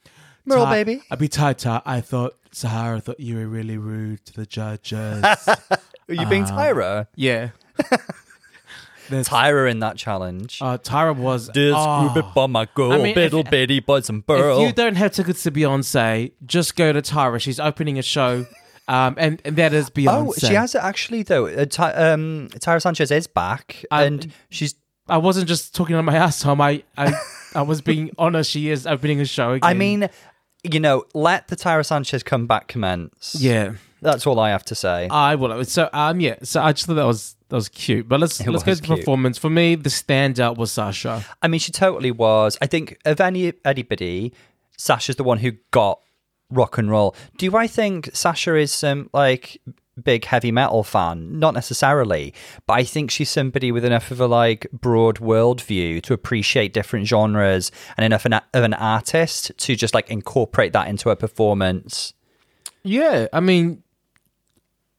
[0.47, 1.03] Merle, Ty- baby.
[1.11, 1.83] I'd be tight, Ty.
[1.85, 5.25] I thought Sahara thought you were really rude to the judges.
[5.25, 5.59] Are
[6.09, 7.07] you Uh, being Tyra?
[7.17, 7.51] yeah.
[9.11, 10.61] That's, Tyra in that challenge.
[10.63, 11.49] uh, Tyra was.
[11.49, 12.11] This oh.
[12.15, 15.13] group by my girl, I mean, if- little bitty boys and If you don't have
[15.13, 17.39] tickets to Beyonce, just go to Tyra.
[17.39, 18.47] She's opening a show,
[18.89, 20.29] um, and, and that is Beyonce.
[20.29, 21.47] Oh, she has it actually though.
[21.47, 24.75] Uh, Ty- um, Tyra Sanchez is back, I- and she's.
[25.07, 26.63] I wasn't just talking on my ass, Tom.
[26.63, 27.13] I, I,
[27.55, 28.51] I was being honest.
[28.51, 29.69] She is opening a show again.
[29.69, 30.09] I mean,
[30.65, 33.37] you know, let the Tyra Sanchez comeback commence.
[33.39, 35.09] yeah, that's all I have to say.
[35.11, 35.65] I will.
[35.65, 36.37] So, um, yeah.
[36.43, 38.09] So I just thought that was that was cute.
[38.09, 38.99] But let's It let's go to the cute.
[39.01, 39.39] performance.
[39.39, 41.25] For me, the standout was Sasha.
[41.43, 42.59] I mean, she totally was.
[42.61, 44.33] I think of any anybody,
[44.77, 46.01] Sasha's the one who got
[46.51, 47.15] rock and roll.
[47.39, 49.61] Do I think Sasha is some like
[50.03, 51.39] big heavy metal fan?
[51.39, 52.35] Not necessarily,
[52.67, 57.07] but I think she's somebody with enough of a like broad worldview to appreciate different
[57.07, 62.13] genres and enough of an artist to just like incorporate that into her performance.
[62.83, 63.83] Yeah, I mean,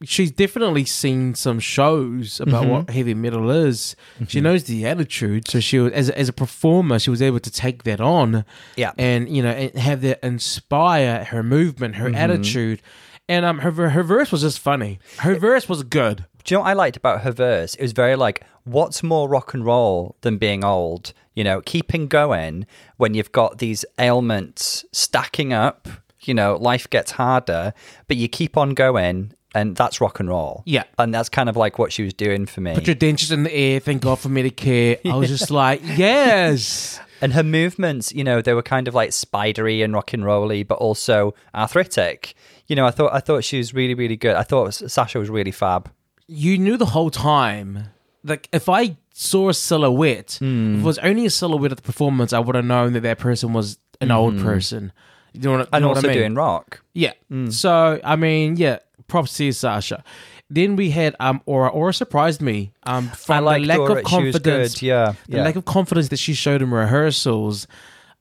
[0.02, 2.70] she's definitely seen some shows about Mm-hmm.
[2.70, 3.96] what heavy metal is.
[4.28, 7.40] She knows the attitude, so she was as a, as a performer, she was able
[7.40, 8.44] to take that on,
[8.76, 8.92] Yeah.
[8.98, 12.14] and you know, and have that inspire her movement, her Mm-hmm.
[12.16, 12.82] attitude,
[13.28, 14.98] and um, her her verse was just funny.
[15.18, 16.24] Her verse was good.
[16.44, 17.74] Do you know what I liked about her verse?
[17.74, 21.12] It was very like, what's more rock and roll than being old?
[21.34, 22.66] You know, keeping going
[22.96, 25.88] when you've got these ailments stacking up,
[26.22, 27.74] you know, life gets harder,
[28.06, 30.62] but you keep on going, and that's rock and roll.
[30.66, 30.84] Yeah.
[30.98, 32.74] And that's kind of like what she was doing for me.
[32.74, 33.80] Put your dentures in the air.
[33.80, 34.98] Thank God for Medicare.
[35.04, 37.00] I was just like, yes.
[37.22, 40.62] and her movements, you know, they were kind of like spidery and rock and rolly,
[40.62, 42.34] but also arthritic.
[42.68, 44.34] You know, I thought I thought she was really, really good.
[44.36, 45.90] I thought Sasha was really fab.
[46.26, 47.90] you knew the whole time.
[48.24, 52.32] Like if I saw a silhouette, if it was only a silhouette of the performance,
[52.32, 54.92] I would have known that that person was an old person.
[55.32, 56.18] You know what, you And know what also I mean?
[56.18, 56.80] doing rock.
[56.92, 57.12] yeah.
[57.50, 58.78] So I mean, yeah.
[59.06, 60.02] Props to Sasha.
[60.50, 61.68] Then we had um Aura.
[61.68, 62.72] Aura surprised me.
[62.82, 63.98] Um, from liked the lack Aura.
[63.98, 64.74] of confidence.
[64.74, 65.44] good, yeah, the yeah.
[65.44, 67.68] lack of confidence that she showed in rehearsals.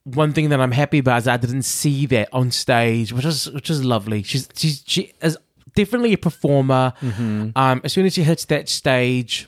[0.05, 3.51] One thing that I'm happy about is I didn't see that on stage, which is
[3.51, 4.23] which is lovely.
[4.23, 5.37] She's she's she is
[5.75, 6.93] definitely a performer.
[7.01, 7.49] Mm-hmm.
[7.55, 9.47] Um, as soon as she hits that stage,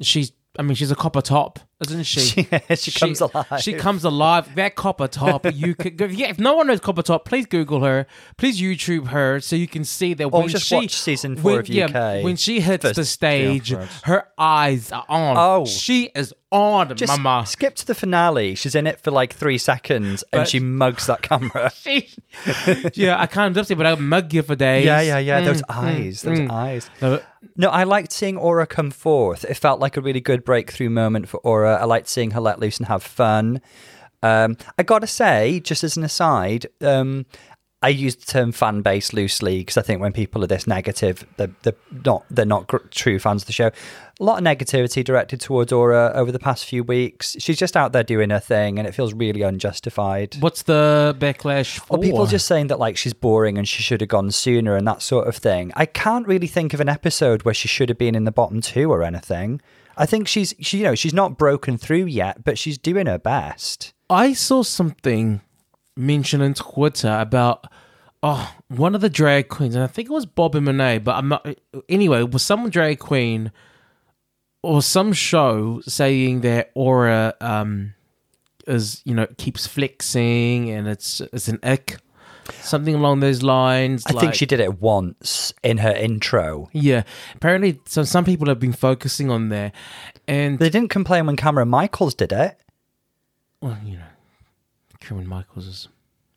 [0.00, 2.48] she's I mean she's a Copper Topp, isn't she?
[2.50, 3.46] Yeah, she comes alive.
[3.60, 4.54] She comes alive.
[4.54, 6.28] That Copper Topp, you could go, yeah.
[6.28, 8.06] If no one knows Copper Topp, please Google her.
[8.38, 11.52] Please YouTube her so you can see that Or when just she watch season four
[11.52, 11.84] when, of yeah,
[12.18, 14.00] UK when she hits first the stage, episodes.
[14.04, 15.36] her eyes are on.
[15.38, 15.66] Oh.
[15.66, 17.44] she is on, Just mama.
[17.46, 18.54] skip to the finale.
[18.54, 21.70] She's in it for like three seconds and she mugs that camera.
[21.82, 22.08] She-
[22.94, 24.84] yeah, I can't lip sync, but I mug you for days.
[24.86, 25.40] yeah, yeah, yeah.
[25.40, 26.22] Those Mm, eyes.
[26.22, 26.50] Those mm.
[26.50, 26.90] eyes.
[27.56, 29.44] No, I liked seeing Aura come forth.
[29.44, 31.65] It felt like a really good breakthrough moment for Aura.
[31.68, 33.60] I liked seeing her let loose and have fun.
[34.22, 37.26] Um, I gotta say, just as an aside, um,
[37.82, 41.26] I use the term fan base loosely because I think when people are this negative,
[41.36, 43.66] they're, they're not they're not gr- true fans of the show.
[44.18, 47.36] A lot of negativity directed towards Aura over the past few weeks.
[47.38, 50.36] She's just out there doing her thing, and it feels really unjustified.
[50.40, 51.98] What's the backlash for?
[51.98, 54.88] Or people just saying that like she's boring and she should have gone sooner and
[54.88, 55.70] that sort of thing.
[55.76, 58.62] I can't really think of an episode where she should have been in the bottom
[58.62, 59.60] two or anything.
[59.96, 63.18] I think she's she you know she's not broken through yet, but she's doing her
[63.18, 63.92] best.
[64.10, 65.40] I saw something
[65.96, 67.66] mentioned on Twitter about
[68.22, 71.28] oh one of the drag queens, and I think it was Bobby Monet, but I'm
[71.28, 71.46] not.
[71.88, 73.52] Anyway, was some drag queen
[74.62, 77.94] or some show saying that Aura um
[78.66, 81.98] is you know keeps flexing and it's it's an ick,
[82.60, 84.04] something along those lines.
[84.06, 86.68] I think she did it once in her intro.
[86.72, 87.02] Yeah,
[87.34, 89.72] apparently, so some people have been focusing on there,
[90.28, 92.58] and They didn't complain when Kameron Michaels did it.
[93.60, 94.04] well, you know,
[95.00, 95.88] Kameron Michaels is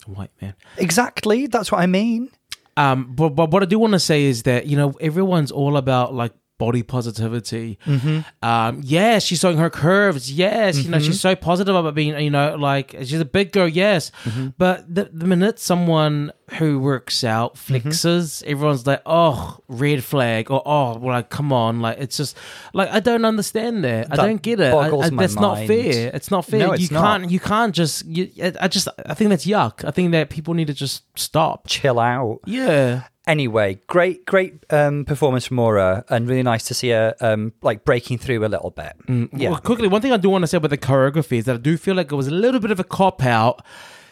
[0.08, 0.54] a white man.
[0.78, 2.30] Exactly, that's what I mean.
[2.78, 5.76] Um, but, but what I do want to say is that you know everyone's all
[5.76, 7.80] about like body positivity.
[7.88, 8.20] Mm-hmm.
[8.46, 10.32] Um, yes, she's showing her curves.
[10.32, 11.06] Yes, you know Mm-hmm.
[11.08, 13.68] she's so positive about being you know like she's a big girl.
[13.68, 14.50] Yes, Mm-hmm.
[14.60, 17.88] but the, the minute someone who works out Mm-hmm.
[17.90, 22.38] flexes, everyone's like, oh, red flag, or oh, well, like come on, like it's just
[22.74, 24.12] like I don't understand that.
[24.12, 24.74] I don't get it.
[24.74, 26.12] I, I, that's not fair.
[26.14, 26.60] It's not fair.
[26.60, 27.22] No, it's you not.
[27.22, 27.32] can't.
[27.32, 28.06] You can't just.
[28.06, 28.30] You,
[28.60, 28.88] I just.
[29.06, 29.86] I think that's yuck.
[29.88, 31.68] I think that people need to just stop.
[31.68, 32.40] Chill out.
[32.46, 33.04] Yeah.
[33.30, 37.86] Anyway, great, great um, performance from Aura, and really nice to see her um, like
[37.86, 38.94] breaking through a little bit.
[39.08, 41.54] Yeah, Well, quickly, one thing I do want to say about the choreography is that
[41.54, 43.64] I do feel like it was a little bit of a cop out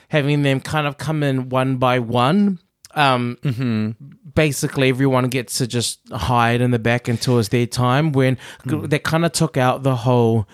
[0.09, 2.59] having them kind of come in one by one.
[2.93, 3.37] Um,
[4.35, 8.11] Basically, everyone gets to just hide in the back until it's their time.
[8.11, 8.37] When
[8.87, 10.47] they kind of took out the whole,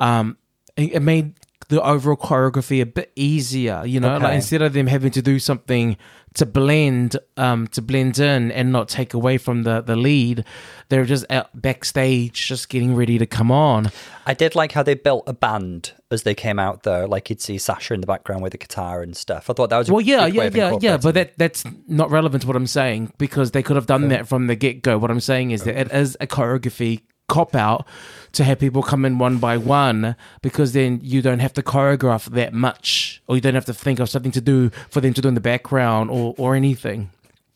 [0.00, 0.36] um,
[0.76, 1.34] it it made
[1.68, 3.84] the overall choreography a bit easier.
[3.86, 5.96] You know, like instead of them having to do something
[6.38, 10.44] to blend, um, to blend in and not take away from the the lead,
[10.88, 13.90] they're just out backstage, just getting ready to come on.
[14.26, 17.06] I did like how they built a band as they came out, though.
[17.06, 19.50] Like you'd see Sasha in the background with the guitar and stuff.
[19.50, 22.42] I thought that was a Well, yeah, yeah, yeah, yeah, but that that's not relevant
[22.42, 24.96] to what I'm saying because they could have done that from the get go.
[24.98, 27.86] What I'm saying is that it is a choreography cop out
[28.32, 32.26] to have people come in one by one because then you don't have to choreograph
[32.26, 35.20] that much or you don't have to think of something to do for them to
[35.20, 37.10] do in the background or or anything.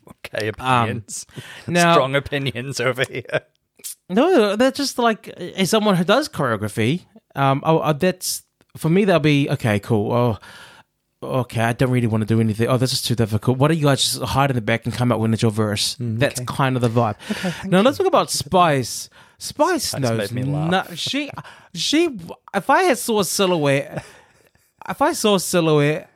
[0.09, 1.27] Okay, opinions.
[1.37, 1.43] Um,
[1.75, 3.41] now- Strong opinions over here.
[4.09, 7.07] No, they're just like as someone who does choreography.
[7.35, 8.43] Um, oh, uh, that's
[8.77, 9.05] for me.
[9.05, 9.81] That'll be okay.
[9.81, 10.13] Cool.
[10.13, 10.39] Oh,
[11.23, 11.63] okay.
[11.63, 12.69] I don't really want to do anything.
[12.69, 13.59] Oh, this is too difficult.
[13.59, 15.51] Why don't you guys just hide in the back and come out when it's your
[15.51, 15.97] verse?
[15.99, 17.17] that's kind of the vibe.
[17.31, 19.09] Okay, now let's talk about Spice.
[19.43, 20.33] Spice knows.
[20.33, 20.71] made me laugh.
[20.91, 21.31] no- she,
[21.75, 22.17] she.
[22.55, 24.05] If I had saw a silhouette,
[24.89, 26.09] if I saw a silhouette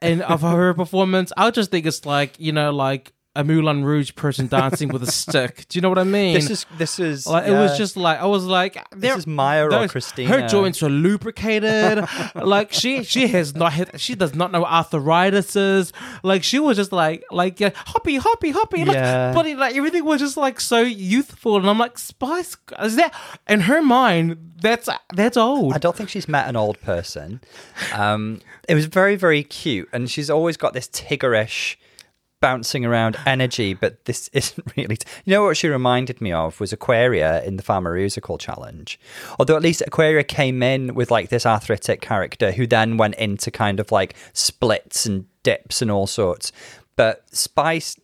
[0.00, 3.84] and of her performance, I would just think it's like you know, like a Moulin
[3.84, 5.66] Rouge person dancing with a stick.
[5.68, 6.34] Do you know what I mean?
[6.34, 9.68] This is this is Like it was just like I was like, this is Maya
[9.70, 10.28] or Christina.
[10.28, 12.04] Her joints are lubricated.
[12.34, 15.92] like she she has not had, she does not know arthritis is.
[16.22, 18.84] Like she was just like like yeah, hoppy hoppy hoppy.
[18.84, 19.32] Like, Yeah.
[19.32, 23.14] but it, like everything was just like so youthful, and I'm like Spice is that
[23.48, 25.74] in her mind that's that's old.
[25.74, 27.40] I don't think she's met an old person.
[27.94, 31.76] Um, it was very, very cute, and she's always got this Tiggerish
[32.40, 33.74] bouncing around energy.
[33.74, 34.98] But this isn't really.
[35.24, 38.98] You know what she reminded me of was Aquaria in the Pharmaceutical Challenge.
[39.38, 43.50] Although at least Aquaria came in with like this arthritic character who then went into
[43.50, 46.52] kind of like splits and dips and all sorts.
[46.96, 47.96] But Spice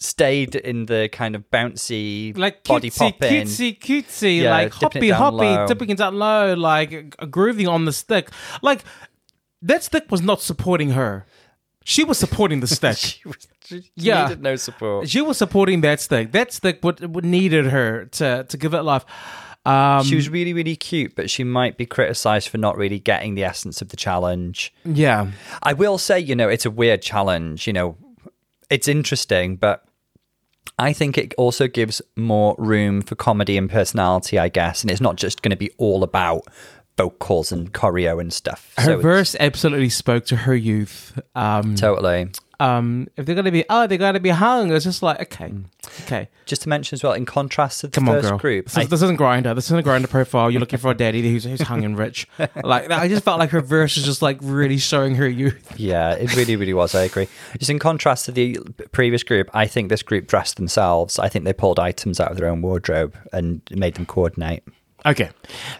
[0.00, 3.32] stayed in the kind of bouncy like body cutesy, popping.
[3.46, 5.66] cutesy, cutesy, Yeah, like hoppy, hoppy, low.
[5.66, 8.30] dipping it down low, like grooving on the stick.
[8.62, 8.84] Like
[9.62, 11.26] that stick was not supporting her;
[11.94, 12.96] she was supporting the stick.
[12.98, 14.22] She was- she Yeah.
[14.24, 15.08] needed no support.
[15.10, 16.32] she was supporting that stick.
[16.32, 19.04] That stick would, would needed her to to give it life.
[19.66, 23.34] Um, She was really, really cute, but she might be criticized for not really getting
[23.34, 24.72] the essence of the challenge.
[24.84, 25.26] yeah,
[25.62, 27.66] I will say, you know, it's a weird challenge.
[27.66, 27.96] You know,
[28.70, 29.84] it's interesting, but
[30.78, 34.82] I think it also gives more room for comedy and personality, I guess.
[34.82, 36.42] And it's not just going to be all about
[36.98, 38.74] vocals and choreo and stuff.
[38.76, 41.18] her So verse absolutely spoke to her youth.
[41.34, 42.28] Um, Totally.
[42.60, 44.72] um, if they're gonna be, oh, they're gonna be hung.
[44.72, 45.52] It's just like, okay,
[46.02, 46.28] okay.
[46.44, 48.38] Just to mention as well, in contrast to the Come on, first girl.
[48.38, 49.54] group, This, I- is, this isn't Grindr.
[49.54, 50.50] This isn't a Grindr profile.
[50.50, 52.26] You're looking for a daddy who's, who's hung and rich.
[52.64, 55.72] Like I just felt like her verse was just like really showing her youth.
[55.78, 56.94] Yeah, it really, really was.
[56.96, 57.28] I agree.
[57.58, 58.58] Just in contrast to the
[58.92, 61.18] previous group, I think this group dressed themselves.
[61.18, 64.64] I think they pulled items out of their own wardrobe and made them coordinate.
[65.08, 65.30] Okay,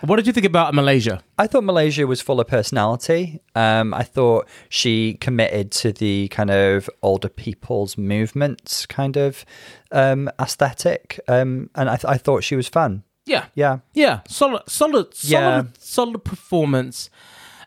[0.01, 1.23] what did you think about Malaysia?
[1.39, 3.41] I thought Malaysia was full of personality.
[3.55, 9.45] Um, I thought she committed to the kind of older people's movements kind of
[9.93, 13.03] um, aesthetic, um, and I, th- I thought she was fun.
[13.27, 15.63] Yeah, Yeah, yeah, solid, solid, solid, Yeah.
[15.79, 17.11] solid performance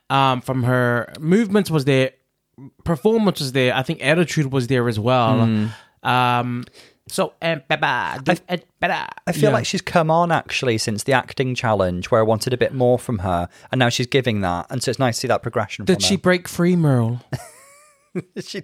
[0.10, 1.14] um, from her.
[1.20, 2.12] Movements was there,
[2.84, 3.76] performance was there.
[3.76, 5.46] I think attitude was there as well.
[5.46, 5.68] Hmm.
[6.04, 6.64] Um,
[7.12, 9.10] so and baba, and baba.
[9.28, 12.58] I feel like she's come on actually since the acting challenge, where I wanted a
[12.58, 15.28] bit more from her, and now she's giving that, and so it's nice to see
[15.28, 15.86] that progression.
[15.86, 17.22] did from she break free, Merle?
[18.42, 18.64] She?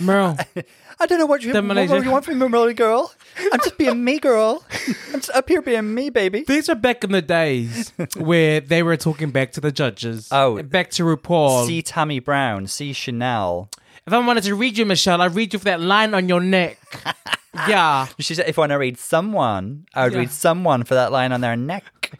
[0.00, 0.38] Merle,
[1.00, 3.12] I don't know what you, what, what you want from me, Molly girl.
[3.52, 4.64] I'm just being me, girl.
[5.12, 6.44] I'm just up here being me, baby.
[6.46, 10.28] these are back in the days where they were talking back to the judges.
[10.32, 10.62] Oh.
[10.62, 11.66] back to RuPaul.
[11.66, 13.68] See Tammy Brown, see Chanel.
[14.06, 16.40] If I wanted to read you, Michelle, I'd read you for that line on your
[16.40, 16.78] neck.
[17.68, 18.06] yeah.
[18.20, 20.18] She said, if I want to read someone, I would Yeah.
[20.20, 22.12] read someone for that line on their neck.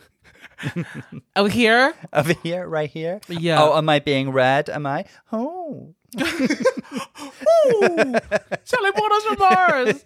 [1.37, 1.95] Over here.
[2.12, 3.20] Over here, right here.
[3.28, 3.62] Yeah.
[3.62, 4.68] Oh, am I being read?
[4.70, 5.05] Am I?
[5.32, 5.95] Oh.
[7.68, 8.18] Oh!
[8.64, 10.05] Sally Waters from Mars.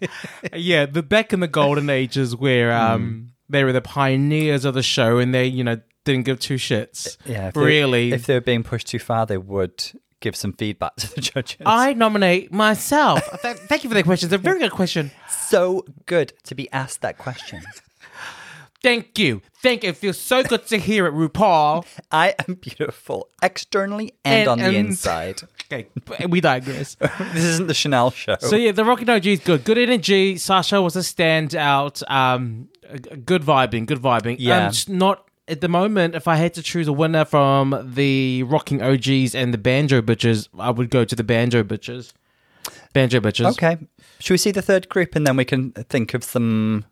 [0.55, 4.83] yeah, the back in the golden ages where um they were the pioneers of the
[4.83, 7.17] show and they, you know, didn't give two shits.
[7.25, 7.49] Yeah.
[7.49, 8.11] If they- Really.
[8.13, 9.83] If they were being pushed too far, they would
[10.21, 11.57] give some feedback to the judges.
[11.65, 13.19] I nominate myself.
[13.41, 14.27] Th- Thank you for that question.
[14.27, 15.11] It's a very good question.
[15.29, 17.61] so good to be asked that question.
[18.83, 19.41] Thank you.
[19.61, 19.89] Thank you.
[19.89, 21.85] It feels so good to hear it, RuPaul.
[22.11, 25.41] I am beautiful externally and, And- on the inside.
[25.71, 25.87] Okay,
[26.27, 26.95] we digress.
[26.95, 28.35] this isn't the Chanel show.
[28.39, 29.63] So yeah, the Rocky OG is good.
[29.63, 30.35] Good energy.
[30.37, 32.03] Sasha was a standout.
[32.11, 32.67] Um,
[33.23, 33.85] good vibing.
[33.85, 34.35] Good vibing.
[34.39, 34.67] Yeah.
[34.67, 36.15] Um, not at the moment.
[36.15, 40.47] If I had to choose a winner from the Rocking OGs and the Banjo Bitches,
[40.57, 42.13] I would go to the Banjo Bitches.
[42.93, 43.51] Banjo Bitches.
[43.51, 43.77] okay.
[44.19, 46.85] Should we see the third group and then we can think of some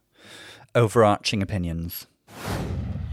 [0.76, 2.06] overarching opinions?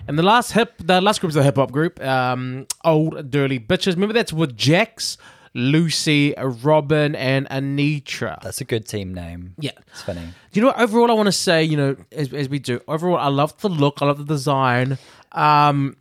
[0.08, 2.02] And the last hip, the last group is the hip hop group.
[2.02, 3.94] Um, old dirty bitches.
[3.94, 5.18] Remember that's with Jax,
[5.54, 8.40] Loosey, Robin, and Anetra.
[8.42, 9.54] That's a good team name.
[9.58, 9.72] Yeah.
[9.88, 10.20] It's funny.
[10.20, 10.80] Do you know what?
[10.80, 13.68] Overall, I want to say, you know, as, as we do, overall, I love the
[13.68, 14.96] look, I love the design.
[15.36, 15.96] Um,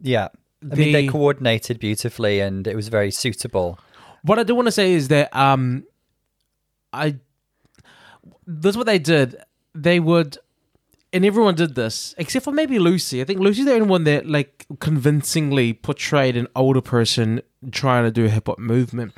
[0.00, 0.28] Yeah.
[0.70, 3.78] I mean, they coordinated beautifully and it was very suitable.
[4.22, 5.84] what I do want to say is that um,
[6.92, 7.16] I
[8.46, 9.36] That's what they did.
[9.74, 10.38] They would,
[11.12, 13.20] and everyone did this except for maybe Loosey.
[13.20, 18.10] I think Loosey's the only one that like convincingly portrayed an older person trying to
[18.10, 19.12] do a hip hop movement.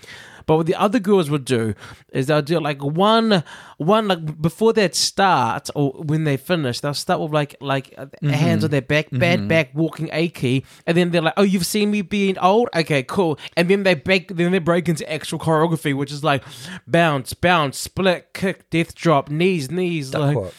[0.47, 1.75] But what the other girls would do
[2.13, 3.43] is they'll do like one,
[3.79, 8.07] one like before they'd start or when they finish, they'll start with like like uh,
[8.23, 11.91] hands on their back, bad back, walking achy, and then they're like, "Oh, you've seen
[11.91, 12.69] me being old?
[12.77, 16.45] Okay, cool." And then they break, then they break into actual choreography, which is like
[16.87, 20.55] bounce, bounce, split, kick, death drop, knees, knees, Duck like walk.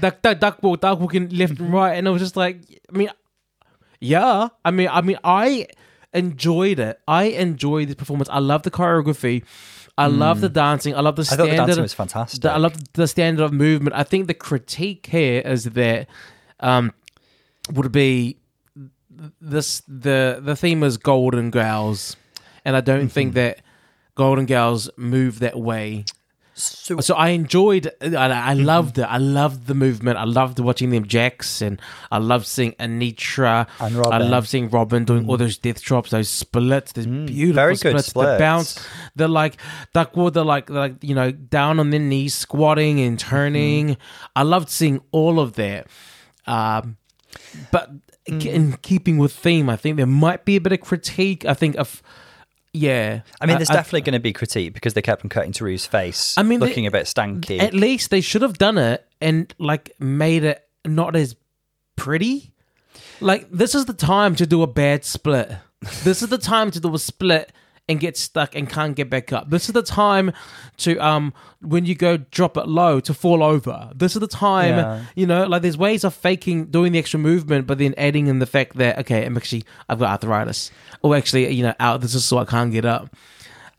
[0.00, 2.60] duck, duck, duck walk, duck walking left and right, and it was just like,
[2.92, 3.08] I mean,
[4.00, 5.66] yeah, I mean, I mean, I
[6.12, 7.00] enjoyed it.
[7.06, 8.28] I enjoyed the performance.
[8.30, 9.44] I love the choreography.
[9.98, 10.94] I love the dancing.
[10.94, 11.34] I love the Hmm.
[11.34, 11.66] I thought the standard.
[11.66, 12.40] dancing was fantastic.
[12.42, 13.94] the- I love the standard of movement.
[13.94, 16.06] I think the critique here is that
[16.60, 16.92] um,
[17.72, 18.38] would be
[19.40, 22.16] this the the theme is golden girls,
[22.64, 23.08] and I don't Mm-hmm.
[23.08, 23.60] think that
[24.14, 26.04] golden girls move that way.
[26.62, 28.64] So, So I enjoyed, I, I Mm-hmm.
[28.64, 29.02] loved it.
[29.02, 30.18] I loved the movement.
[30.18, 31.04] I loved watching them
[31.62, 31.80] and
[32.10, 33.66] I loved seeing Anetra.
[33.80, 34.12] And Robin.
[34.12, 37.54] I love seeing Robin doing all those death drops, those splits, those beautiful Mm.
[37.54, 38.78] very good splits, the bounce.
[39.16, 39.56] They're like
[39.94, 40.34] duckwood.
[40.34, 43.88] They're like, they're like you know down on their knees, squatting and turning.
[43.90, 44.26] Mm-hmm.
[44.36, 45.86] I loved seeing all of that.
[46.46, 46.96] Um,
[47.70, 47.90] but
[48.28, 48.44] Mm.
[48.46, 51.44] in keeping with theme, I think there might be a bit of critique.
[51.46, 52.02] I think of.
[52.72, 55.52] Yeah, I mean, there's I- definitely going to be critique because they kept on cutting
[55.52, 57.60] to Rue's face, I mean, they- looking a bit stanky.
[57.60, 61.34] At least they should have done it and like made it not as
[61.96, 62.52] pretty.
[63.20, 65.50] Like this is the time to do a bad split.
[66.04, 67.52] this is the time to do a split
[67.90, 69.50] and get stuck and can't get back up.
[69.50, 70.32] This is the time
[70.78, 73.90] to um when you go drop it low to fall over.
[73.94, 75.02] This is the time Yeah.
[75.14, 78.38] you know like there's ways of faking doing the extra movement but then adding in
[78.38, 80.70] the fact that okay I'm actually I've got arthritis
[81.02, 83.14] or actually you know out this is so I can't get up.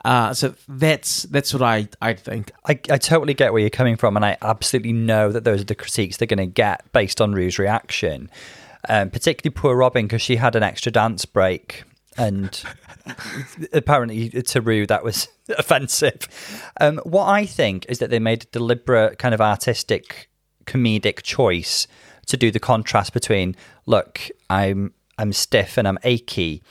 [0.04, 2.52] Uh, so that's that's what I I think.
[2.66, 5.66] I, I totally get where you're coming from, and I absolutely know that those are
[5.66, 8.28] the critiques they're going to get based on Rue's reaction.
[8.90, 11.84] Um, particularly poor Robin because she had an extra dance break,
[12.18, 12.50] and
[13.74, 15.28] apparently to Rue that was
[15.58, 16.28] offensive.
[16.80, 20.30] Um, what I think is that they made a deliberate kind of artistic,
[20.66, 21.88] comedic choice
[22.28, 26.64] to do the contrast between look, I'm I'm stiff and I'm achy,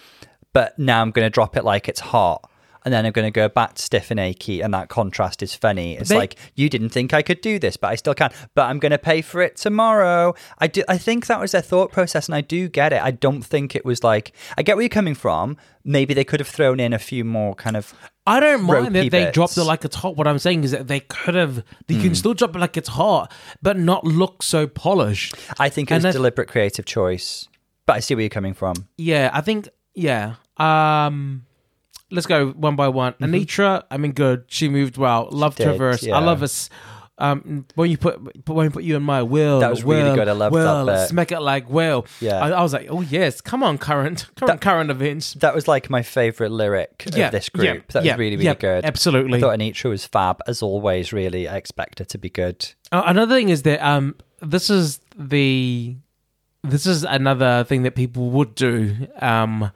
[0.52, 2.49] but now I'm going to drop it like it's hot.
[2.84, 5.54] And then I'm going to go back to stiff and achy, and that contrast is
[5.54, 5.96] funny.
[5.96, 8.30] It's They- like you didn't think I could do this, but I still can.
[8.54, 10.34] But I'm going to pay for it tomorrow.
[10.58, 10.82] I do.
[10.88, 13.02] I think that was their thought process, and I do get it.
[13.02, 15.56] I don't think it was like I get where you're coming from.
[15.84, 17.94] Maybe they could have thrown in a few more kind of
[18.26, 19.34] I don't mind that they bits.
[19.34, 20.16] dropped it like it's hot.
[20.16, 22.02] What I'm saying is that they could have, they Hmm.
[22.02, 25.34] can still drop it like it's hot, but not look so polished.
[25.58, 27.48] I think it And was that's- deliberate creative choice,
[27.86, 28.74] but I see where you're coming from.
[28.98, 30.34] Yeah, I think, yeah.
[30.58, 31.44] Um,
[32.10, 33.14] let's go one by one.
[33.14, 34.44] Anetra, I mean, good.
[34.48, 35.28] She moved well.
[35.30, 35.70] Love Mm-hmm.
[35.70, 36.02] did, Traverse.
[36.02, 36.16] yeah.
[36.16, 36.68] I love us.
[37.18, 40.14] Um, when you put when you put you in my will, That was really will,
[40.14, 40.26] good.
[40.28, 41.08] I loved will, that bit.
[41.10, 42.06] Smack it like will.
[42.18, 42.38] Yeah.
[42.42, 45.34] I, I was like, oh yes, come on, current, current, current events.
[45.34, 47.88] That was like my favorite lyric Yeah, of this yeah, group.
[47.92, 48.86] that yeah, was really, really yeah, good.
[48.86, 49.36] absolutely.
[49.36, 51.12] I thought Anetra was fab as always.
[51.12, 52.66] Really, I expect her to be good.
[52.90, 55.96] Uh, another thing is that um, this is the
[56.64, 59.08] this is another thing that people would do.
[59.20, 59.70] Um,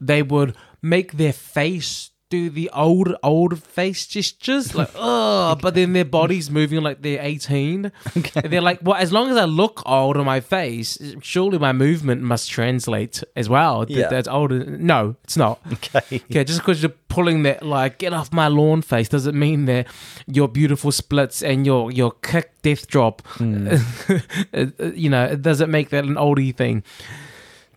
[0.00, 0.54] they would
[0.84, 6.50] make their face do the old old face gestures, like oh, but then their body's
[6.50, 7.92] moving like they're eighteen.
[8.14, 11.72] And they're like, well, as long as I look old on my face, surely my
[11.72, 13.80] movement must translate as well.
[13.80, 14.08] That Yeah.
[14.08, 14.64] that's older.
[14.64, 15.60] No, it's not.
[15.72, 16.22] Okay.
[16.30, 19.86] Okay, just because you're pulling that like get off my lawn face doesn't mean that
[20.26, 23.68] your beautiful splits and your your kick death drop, hmm.
[24.08, 24.18] uh,
[24.54, 26.82] uh, you know, it doesn't make that an oldie thing.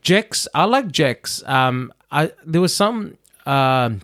[0.01, 1.43] Jax, I like Jax.
[1.45, 4.01] Um, I there was some um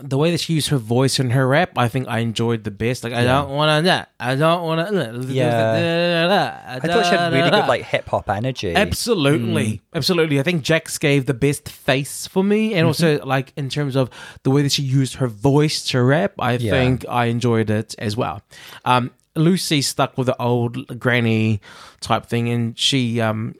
[0.00, 2.72] the way that she used her voice in her rap, I think I enjoyed the
[2.72, 3.04] best.
[3.04, 4.08] Like, I don't want to.
[4.18, 5.32] I don't want to.
[5.32, 6.66] Yeah.
[6.68, 8.74] I thought she had really good like hip hop energy.
[8.74, 10.40] Absolutely, absolutely.
[10.40, 14.10] I think Jax gave the best face for me, and also like in terms of
[14.42, 16.72] the way that she used her voice to rap, I Yeah.
[16.72, 18.42] think I enjoyed it as well.
[18.84, 21.60] Um, Loosey stuck with the old granny
[22.00, 23.54] type thing, and she um.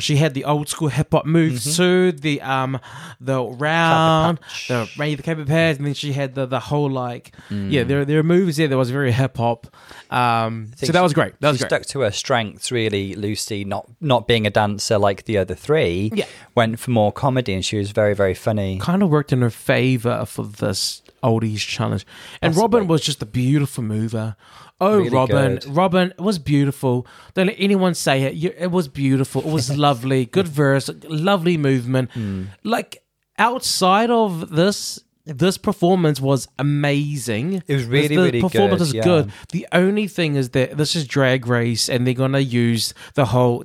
[0.00, 2.78] She had the old school hip hop moves too, the um,
[3.20, 7.32] the round, the Ray the cabbage patch, and then she had the the whole like,
[7.50, 9.66] yeah, there there are moves there that was very hip hop.
[10.10, 11.34] Um, so that she- was great.
[11.40, 11.68] That was great.
[11.68, 13.14] stuck to her strengths, really.
[13.14, 16.26] Loosey, not not being a dancer like the other three, Yeah.
[16.54, 18.78] went for more comedy, and she was very very funny.
[18.78, 22.06] kind of worked in her favor for this oldies challenge.
[22.40, 22.62] And Possibly.
[22.78, 24.36] Robin was just a beautiful mover.
[24.80, 25.66] Oh, Really Robin, good.
[25.66, 27.06] Robin it was beautiful.
[27.34, 28.34] Don't let anyone say it.
[28.34, 29.42] You, it was beautiful.
[29.42, 30.26] It was lovely.
[30.26, 32.10] Good verse, lovely movement.
[32.12, 32.44] Hmm.
[32.64, 33.02] Like
[33.38, 35.00] outside of this.
[35.26, 37.62] This performance was amazing.
[37.68, 39.02] It was really, the really performance good, was yeah.
[39.02, 39.32] good.
[39.52, 43.64] The only thing is that this is Drag Race, and they're gonna use the whole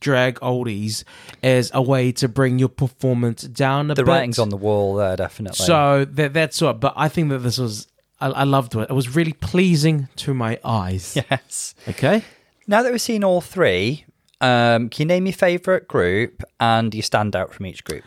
[0.00, 1.04] drag oldies
[1.42, 4.06] as a way to bring your performance down a The bit.
[4.06, 5.64] The writing's on the wall there, definitely.
[5.64, 6.80] So that that's what.
[6.80, 7.86] But I think that this was.
[8.24, 8.88] I, I loved it.
[8.90, 11.04] It was really pleasing to my eyes.
[11.30, 11.74] yes.
[11.88, 12.22] Okay.
[12.66, 14.04] Now that we've seen all three,
[14.40, 18.04] um, can you name your favourite group and your standout from each group?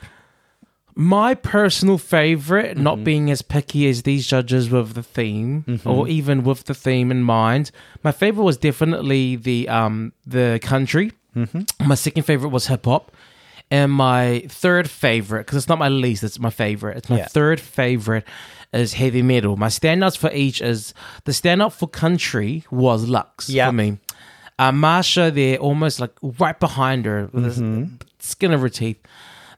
[0.96, 2.84] My personal favorite, Mm-hmm.
[2.84, 5.88] not being as picky as these judges with the theme, Mm-hmm.
[5.90, 7.70] or even with the theme in mind,
[8.04, 11.12] my favorite was definitely the um the country.
[11.36, 11.88] Mm-hmm.
[11.88, 13.12] My second favorite was hip hop,
[13.70, 16.98] and my third favorite, because it's not my least, it's my favorite.
[16.98, 17.28] It's my Yeah.
[17.28, 18.26] third favorite
[18.74, 19.56] is heavy metal.
[19.58, 20.94] My standouts for each is
[21.26, 23.68] the standout for country was Luxx Yeah.
[23.68, 23.98] for me.
[24.60, 27.96] Uh, Marcia, there, almost like right behind her, with Mm-hmm.
[28.20, 29.00] skin of her teeth.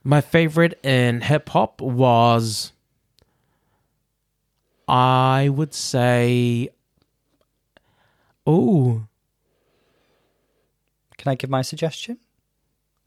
[0.04, 2.72] My favorite in hip hop was,
[4.88, 6.68] I would say,
[8.46, 9.02] oh,
[11.18, 12.18] Can I give my suggestion?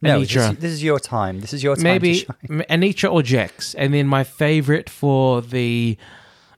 [0.03, 0.51] No, this Anetra.
[0.51, 1.39] is, this is your time.
[1.39, 2.65] This is your time maybe to shine.
[2.69, 3.73] Anetra or Jax.
[3.75, 5.97] And then my favorite for the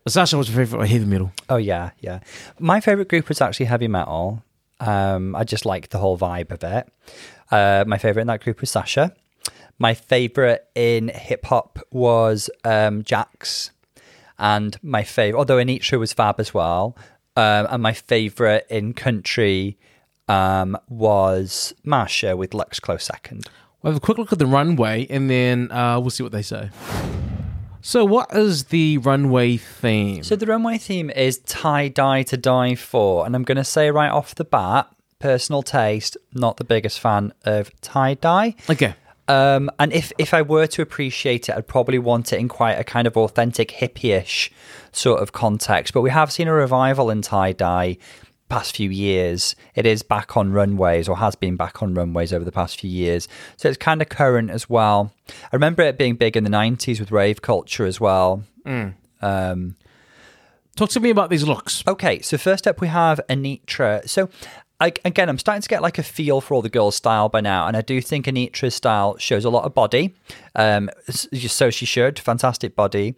[0.07, 1.31] Sasha was my favorite for heavy metal.
[1.49, 2.19] Oh yeah, yeah.
[2.59, 4.43] My favorite group was actually heavy metal.
[4.79, 6.91] Um, I just liked the whole vibe of it.
[7.49, 9.15] Uh, my favorite in that group was Sasha.
[9.79, 13.71] My favorite in hip hop was um, Jax,
[14.37, 16.95] and my favorite, although Anetra was fab as well.
[17.37, 19.77] Um, and my favorite in country
[20.27, 23.47] um, was Marcia with Luxx close second.
[23.81, 26.41] We'll have a quick look at the runway and then uh, we'll see what they
[26.41, 26.69] say.
[27.81, 30.23] So, what is the runway theme?
[30.23, 33.91] So the runway theme is tie dye to die for, and I'm going to say
[33.91, 34.87] right off the bat,
[35.19, 38.55] personal taste, not the biggest fan of tie dye.
[38.71, 38.95] okay.
[39.27, 42.73] Um, and if if I were to appreciate it, I'd probably want it in quite
[42.73, 44.51] a kind of authentic hippie-ish
[44.91, 45.93] sort of context.
[45.93, 47.97] But we have seen a revival in tie dye
[48.55, 49.53] past few years.
[49.75, 52.89] It is back on runways or has been back on runways over the past few
[52.89, 53.27] years.
[53.57, 55.11] So it's kind of current as well.
[55.29, 58.43] I remember it being big in the 90s with rave culture as well.
[59.21, 59.75] Um,
[60.77, 61.83] Talk to me about these looks.
[61.85, 64.07] Okay, so first up we have Anetra.
[64.07, 64.29] So
[64.79, 67.41] I, again, I'm starting to get like a feel for all the girls' style by
[67.41, 70.15] now, and I do think Anetra's style shows a lot of body.
[70.55, 73.15] Um, so she should, fantastic body.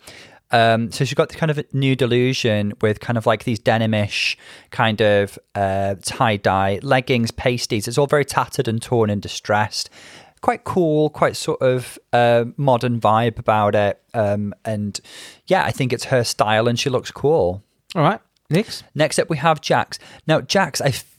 [0.52, 4.38] Um, so she's got the kind of new delusion with kind of like these denimish
[4.72, 7.88] kind of uh, tie dye leggings, pasties.
[7.88, 9.89] It's all very tattered and torn and distressed.
[10.41, 14.02] Quite cool, quite sort of uh, modern vibe about it.
[14.14, 15.00] Um, and
[15.48, 17.64] yeah, I think it's her style, and she looks cool.
[17.95, 18.22] All right.
[18.50, 18.84] Next.
[18.95, 20.00] Next up, we have Jax.
[20.28, 21.16] Now, Jax, I f-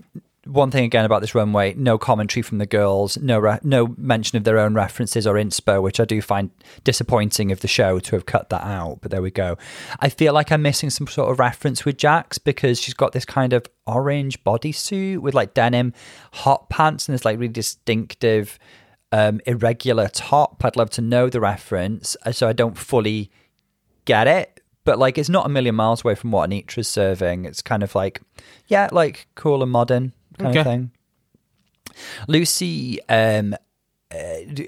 [0.48, 4.36] one thing again about this runway: no commentary from the girls, no re- no mention
[4.38, 6.50] of their own references or inspo, which I do find
[6.84, 9.00] disappointing of the show to have cut that out.
[9.02, 9.58] But there we go.
[10.00, 13.24] I feel like I'm missing some sort of reference with Jax because she's got this
[13.24, 15.92] kind of orange bodysuit with like denim
[16.32, 18.58] hot pants and this like really distinctive.
[19.10, 20.62] Um, irregular top.
[20.62, 23.30] I'd love to know the reference, uh, so I don't fully
[24.04, 27.46] get it, but like it's not a million miles away from what Anetra's serving.
[27.46, 28.20] It's kind of like,
[28.66, 30.60] yeah, like cool and modern kind Okay.
[30.60, 30.90] of thing.
[32.28, 33.54] Loosey, um,
[34.14, 34.18] uh,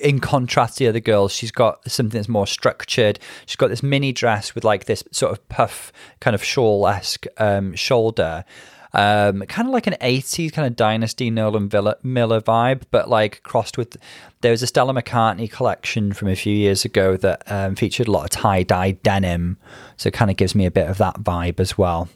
[0.03, 3.19] in contrast to the other girls, she's got something that's more structured.
[3.47, 7.27] She's got this mini dress with like this sort of puff, kind of shawl esque
[7.39, 8.45] um, shoulder.
[8.93, 13.43] Um, kind of like an 80s kind of Dynasty Nolan Villa, Miller vibe, but like
[13.45, 13.97] crossed with.
[14.41, 18.11] There was a Stella McCartney collection from a few years ago that um, featured a
[18.11, 19.59] lot of tie dye denim.
[19.97, 22.09] So it kind of gives me a bit of that vibe as well.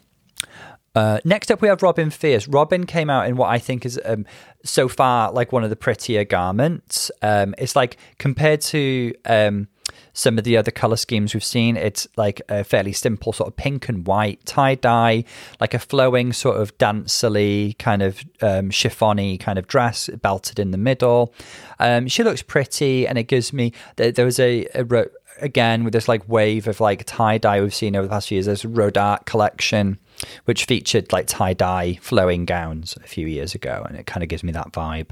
[0.95, 2.47] Uh, next up, we have Robin Fierce.
[2.47, 4.25] Robin came out in what I think is um,
[4.63, 7.11] so far like one of the prettier garments.
[7.21, 9.67] Um, it's like compared to um,
[10.13, 11.75] some of the other color schemes we've seen.
[11.75, 15.25] It's like a fairly simple sort of pink and white tie dye,
[15.59, 20.71] like a flowing sort of dancerly kind of um, chiffony kind of dress belted in
[20.71, 21.33] the middle.
[21.79, 25.05] Um, she looks pretty, and it gives me there, there was a, a
[25.41, 28.37] again with this like wave of like tie dye we've seen over the past few
[28.37, 28.45] years.
[28.45, 29.99] There's Rodarte collection
[30.45, 34.29] which featured like tie dye flowing gowns a few years ago, and it kind of
[34.29, 35.09] gives me that vibe.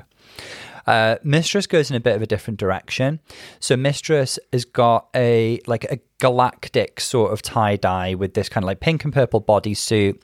[0.86, 3.20] Uh, Mistress goes in a bit of a different direction.
[3.60, 8.64] So Mistress has got a like a galactic sort of tie dye with this kind
[8.64, 10.22] of like pink and purple bodysuit,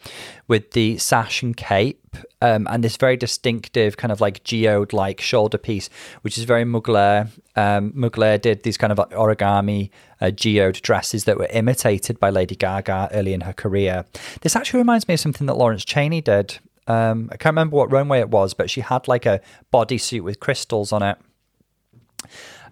[0.47, 5.19] with the sash and cape, um, and this very distinctive kind of like geode like
[5.19, 5.89] shoulder piece,
[6.21, 7.29] which is very Mugler.
[7.55, 9.89] Um, Mugler did these kind of origami
[10.21, 14.05] uh, geode dresses that were imitated by Lady Gaga early in her career.
[14.41, 17.91] This actually reminds me of something that Lawrence Chaney did um, I can't remember what
[17.91, 21.17] runway it was, but she had like a bodysuit with crystals on it.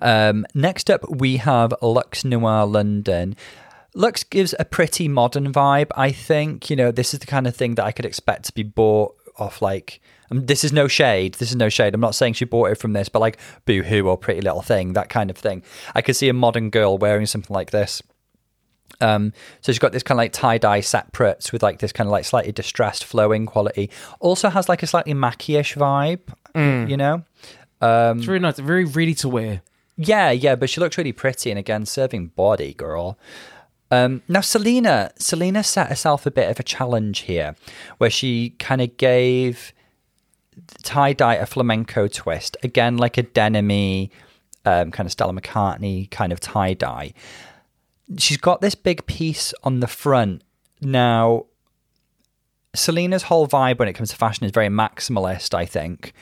[0.01, 3.35] Um, next up, we have Luxx Noir London.
[3.95, 6.69] Luxx gives a pretty modern vibe, I think.
[6.69, 9.15] You know, this is the kind of thing that I could expect to be bought
[9.37, 10.01] off like.
[10.31, 11.35] Um, this is no shade.
[11.35, 11.93] This is no shade.
[11.93, 14.93] I'm not saying she bought it from this, but like Boohoo or Pretty Little Thing,
[14.93, 15.61] that kind of thing.
[15.93, 18.01] I could see a modern girl wearing something like this.
[18.99, 19.31] Um,
[19.61, 22.11] so she's got this kind of like tie dye separates with like this kind of
[22.11, 23.89] like slightly distressed flowing quality.
[24.19, 26.21] Also has like a slightly Mackie-ish vibe,
[26.55, 26.89] Mm.
[26.89, 27.23] you know.
[27.81, 29.61] Um, It's very nice, very ready to wear.
[29.97, 33.17] yeah, yeah, but she looks really pretty, and again, serving body, girl.
[33.91, 37.55] Um, now, Salina, Salina set herself a bit of a challenge here,
[37.99, 39.73] where she kind of gave
[40.83, 44.09] tie dye a flamenco twist, again like a denim
[44.65, 47.13] um, kind of Stella McCartney kind of tie dye.
[48.17, 50.43] She's got this big piece on the front.
[50.79, 51.45] Now,
[52.75, 56.13] Salina's whole vibe when it comes to fashion is very maximalist, I think.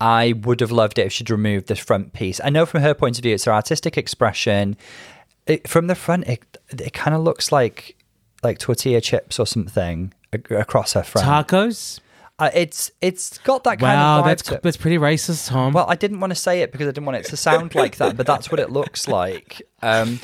[0.00, 2.40] I would have loved it if she'd removed this front piece.
[2.42, 4.76] I know from her point of view, it's her artistic expression.
[5.46, 7.96] It, from the front, it it kind of looks like
[8.42, 11.26] like tortilla chips or something across her front.
[11.26, 12.00] Tacos.
[12.38, 15.74] Uh, it's it's got that kind Wow, of vibe that's to that's pretty racist, Tom.
[15.74, 17.96] Well, I didn't want to say it because I didn't want it to sound like
[17.96, 19.60] that, but that's what it looks like.
[19.82, 20.20] Um,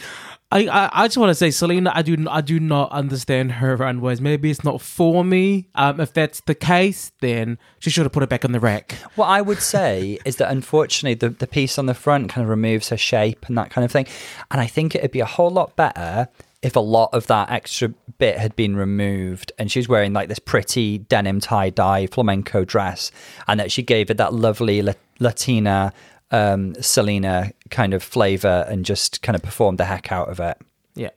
[0.53, 3.75] I, I I just want to say, Salina, I do I do not understand her
[3.77, 4.21] runways.
[4.21, 5.69] Maybe it's not for me.
[5.75, 8.93] Um, if that's the case, then she should have put it back on the rack.
[9.17, 12.49] What I would say is that unfortunately the, the piece on the front kind of
[12.49, 14.07] removes her shape and that kind of thing.
[14.51, 16.29] And I think it'd be a whole lot better
[16.63, 17.89] if a lot of that extra
[18.19, 23.13] bit had been removed and she's wearing like this pretty denim tie dye flamenco dress
[23.47, 25.93] and that she gave it that lovely La- Latina
[26.31, 30.59] um, Selena kind of flavor and just kind of performed the heck out of it.
[30.95, 31.11] Yeah.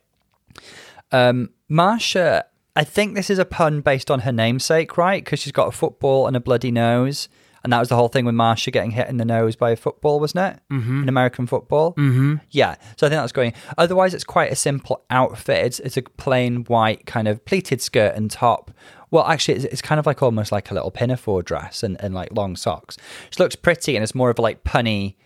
[1.12, 2.46] Um, Marcia,
[2.76, 5.24] I think this is a pun based on her namesake, right?
[5.24, 7.28] Because she's got a football and a bloody nose.
[7.62, 9.76] And that was the whole thing with Marcia getting hit in the nose by a
[9.76, 10.60] football, wasn't it?
[10.72, 11.02] Mm-hmm.
[11.02, 11.92] In American football.
[11.94, 12.36] Mm-hmm.
[12.50, 12.76] Yeah.
[12.96, 13.52] So I think that's going.
[13.76, 15.66] Otherwise, it's quite a simple outfit.
[15.66, 18.70] It's, it's a plain white kind of pleated skirt and top.
[19.10, 22.14] Well, actually, it's, it's kind of like almost like a little pinafore dress and, and
[22.14, 22.96] like long socks.
[23.30, 25.16] She looks pretty and it's more of a like punny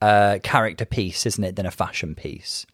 [0.00, 2.66] uh, character piece, isn't it, than a fashion piece.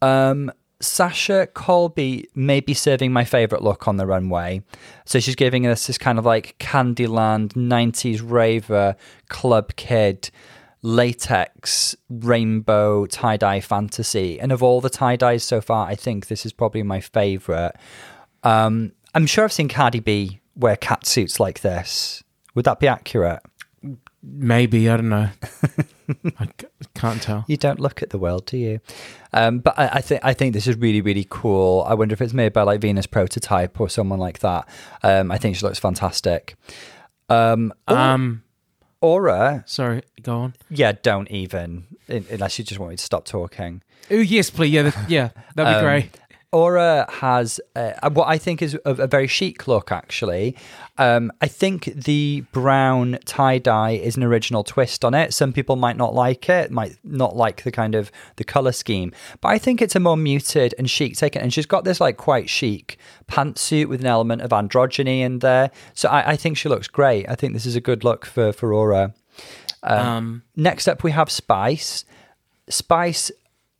[0.00, 4.62] Um, Sasha Colby may be serving my favorite look on the runway.
[5.06, 8.96] So she's giving us this kind of like Candyland 90s raver
[9.28, 10.30] club kid
[10.82, 14.40] latex rainbow tie dye fantasy.
[14.40, 17.76] And of all the tie dyes so far, I think this is probably my favorite.
[18.42, 22.22] Um, I'm sure I've seen Cardi B wear cat suits like this.
[22.54, 23.40] Would that be accurate?
[24.22, 25.28] Maybe I don't know.
[26.38, 27.44] I c- can't tell.
[27.48, 28.80] You don't look at the world, do you?
[29.32, 31.84] Um, but I, I think I think this is really really cool.
[31.88, 34.68] I wonder if it's made by like Venus Prototype or someone like that.
[35.02, 36.54] Um, I think she looks fantastic.
[37.28, 38.42] Um, Aura, Um,
[39.00, 40.02] Aura, sorry.
[40.22, 40.54] Go on.
[40.70, 43.82] yeah, don't even unless you just want me to stop talking.
[44.10, 44.70] Oh yes, please.
[44.70, 46.20] Yeah, that, yeah, that'd be Um, great.
[46.52, 50.54] Aura has uh, what I think is a, a very chic look, actually.
[50.98, 55.32] Um, I think the brown tie dye is an original twist on it.
[55.32, 59.12] Some people might not like it, might not like the kind of the color scheme,
[59.40, 61.36] but I think it's a more muted and chic take.
[61.36, 62.98] And she's got this like quite chic
[63.28, 65.70] pantsuit with an element of androgyny in there.
[65.94, 67.26] So I, I think she looks great.
[67.28, 69.14] I think this is a good look for for Aura.
[69.82, 72.04] Um, Next up, we have Spice.
[72.68, 73.30] Spice,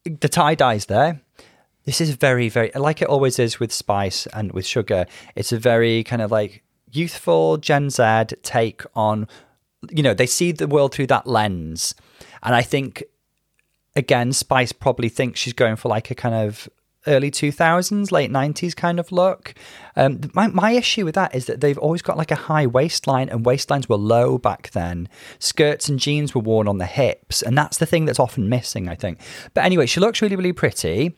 [0.05, 1.21] the tie dye's there.
[1.85, 5.07] This is very, very like it always is with Spice and with Sugar.
[5.35, 6.63] It's a very kind of like
[6.93, 9.27] youthful Gen Z take on,
[9.91, 11.95] you know, they see the world through that lens.
[12.43, 13.03] And I think,
[13.97, 16.69] again, Spice probably thinks she's going for like a kind of
[17.07, 19.55] early 2000s, late 90s kind of look.
[19.97, 23.29] Um, my, my issue with that is that they've always got like a high waistline,
[23.29, 25.09] and waistlines were low back then.
[25.39, 28.89] Skirts and jeans were worn on the hips, and that's the thing that's often missing,
[28.89, 29.19] I think.
[29.55, 31.17] But anyway, she looks really, really pretty.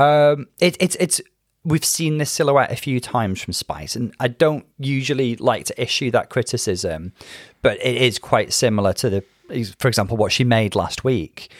[0.00, 1.20] Um, it, it's it's
[1.62, 5.82] we've seen this silhouette a few times from Spice, and I don't usually like to
[5.82, 7.12] issue that criticism,
[7.60, 11.52] but it is quite similar to the, for example, what she made last week.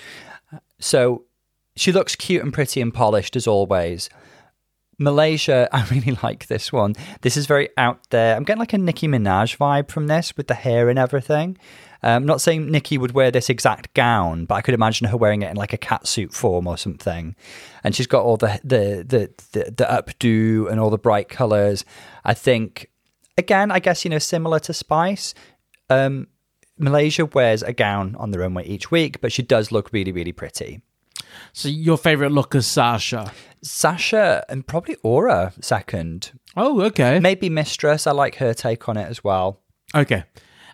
[0.78, 1.24] So
[1.76, 4.08] she looks cute and pretty and polished as always.
[4.98, 6.94] Malaysia, I really like this one.
[7.20, 8.36] This is very out there.
[8.36, 11.58] I'm getting like a Nicki Minaj vibe from this with the hair and everything.
[12.02, 15.42] I'm not saying Nicki would wear this exact gown, but I could imagine her wearing
[15.42, 17.36] it in like a catsuit form or something.
[17.84, 21.84] And she's got all the the the the, the updo and all the bright colors.
[22.24, 22.90] I think
[23.36, 25.34] again, I guess you know, similar to Spice.
[25.88, 26.28] Um,
[26.78, 30.32] Malaysia wears a gown on the runway each week, but she does look really, really
[30.32, 30.80] pretty.
[31.52, 33.32] So your favorite look is Sasha.
[33.62, 36.32] Sasha and probably Aura second.
[36.56, 37.20] Oh, okay.
[37.20, 38.06] Maybe Mistress.
[38.06, 39.60] I like her take on it as well.
[39.94, 40.24] Okay.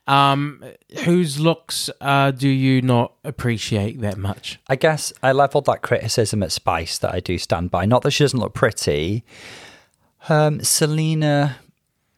[0.07, 0.63] Um,
[1.05, 4.61] whose looks uh, do you not appreciate that much?
[4.69, 7.87] I guess I leveled that criticism at Spice that I do stand by.
[7.87, 9.25] Not that she doesn't look pretty.
[10.29, 11.57] Um, Salina,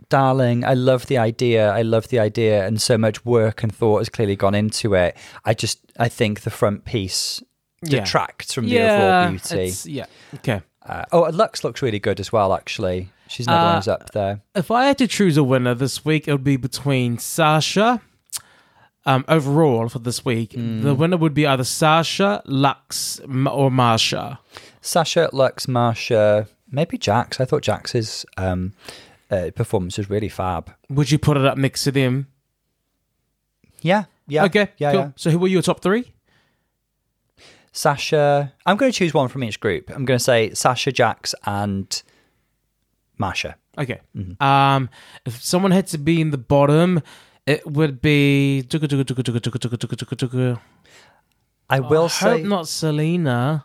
[0.09, 1.71] darling, I love the idea.
[1.71, 5.17] I love the idea, and so much work and thought has clearly gone into it.
[5.45, 7.43] I just, I think the front piece
[7.83, 8.01] Yeah.
[8.01, 8.95] detracts from the yeah,
[9.27, 9.73] overall beauty.
[9.91, 10.07] yeah.
[10.37, 10.61] Okay.
[10.85, 12.55] Uh, oh, Luxx looks really good as well.
[12.55, 14.41] Actually, she's another one Uh, who's up there.
[14.55, 18.01] If I had to choose a winner this week, it would be between Sasha.
[19.07, 20.83] Um, overall for this week, Mm.
[20.83, 24.39] the winner would be either Sasha, Luxx, or Marcia.
[24.83, 27.41] Sasha, Luxx, Marcia, maybe Jax.
[27.41, 28.75] I thought Jax's um,
[29.31, 30.71] uh, performance was really fab.
[30.91, 32.27] Would you put it up next to them?
[33.81, 34.45] Yeah, yeah.
[34.45, 35.01] okay, yeah, cool.
[35.01, 35.11] yeah.
[35.17, 36.13] So who were your top three?
[37.73, 38.53] Sasha.
[38.67, 39.91] I'm going to choose one from each group.
[39.91, 42.03] I'm going to say Sasha, Jax, and
[43.19, 43.57] Marcia.
[43.77, 44.01] Okay.
[44.17, 44.43] Mm-hmm.
[44.43, 44.89] Um,
[45.25, 47.01] if someone had to be in the bottom,
[47.47, 48.67] it would be.
[51.71, 53.65] I will I say hope not Salina.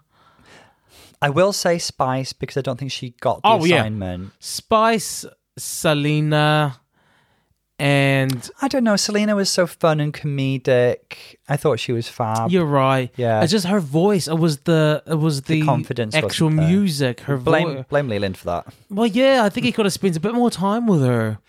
[1.22, 3.78] I will say Spice because I don't think she got the Oh, yeah.
[3.82, 4.34] assignment.
[4.40, 5.26] Spice,
[5.58, 6.82] Salina,
[7.80, 8.96] and I don't know.
[8.96, 11.36] Salina was so fun and comedic.
[11.50, 12.52] I thought she was fab.
[12.52, 13.12] you're right.
[13.16, 13.42] Yeah.
[13.42, 14.28] it's just her voice.
[14.28, 17.22] It was the it was the, confidence actual music.
[17.22, 17.86] Her blame voice.
[17.90, 18.74] blame Leland for that.
[18.90, 21.40] Well, yeah, I think he could have spent a bit more time with her.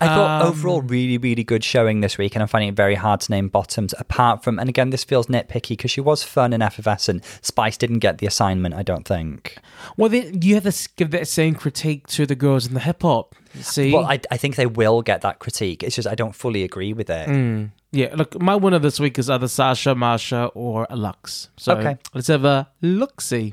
[0.00, 2.94] I thought Um, overall really, really good showing this week, and I'm finding it very
[2.94, 4.58] hard to name bottoms apart from.
[4.58, 7.24] And again, this feels nitpicky because she was fun and effervescent.
[7.42, 9.58] Spice didn't get the assignment, I don't think.
[9.96, 13.02] Well, then you have to give that same critique to the girls in the hip
[13.02, 13.34] hop.
[13.60, 15.82] See, Well, I, I think they will get that critique.
[15.82, 17.28] It's just I don't fully agree with it.
[17.28, 17.70] Mm.
[17.94, 21.48] Yeah, look, my winner this week is either Sasha, Marcia, or Luxx.
[21.58, 21.96] So Okay.
[22.14, 23.52] let's have a look see.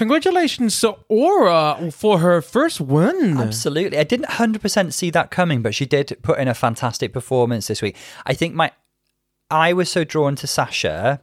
[0.00, 3.36] Congratulations to Aura for her first win.
[3.36, 3.98] Absolutely.
[3.98, 7.82] I didn't 100% see that coming, but she did put in a fantastic performance this
[7.82, 7.98] week.
[8.24, 8.72] I think my
[9.50, 11.20] I was so drawn to Sasha.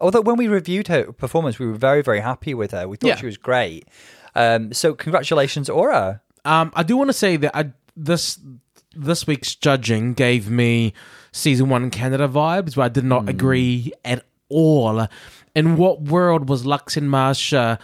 [0.00, 2.86] Although when we reviewed her performance, we were very, very happy with her.
[2.86, 3.16] We thought Yeah.
[3.16, 3.88] she was great.
[4.36, 6.22] Um, so congratulations, Aura.
[6.44, 8.38] Um, I do want to say that I, this
[8.94, 10.94] this week's judging gave me
[11.32, 15.06] season one Canada vibes, but I did not agree at all.
[15.54, 17.78] In what world was Luxx and Marcia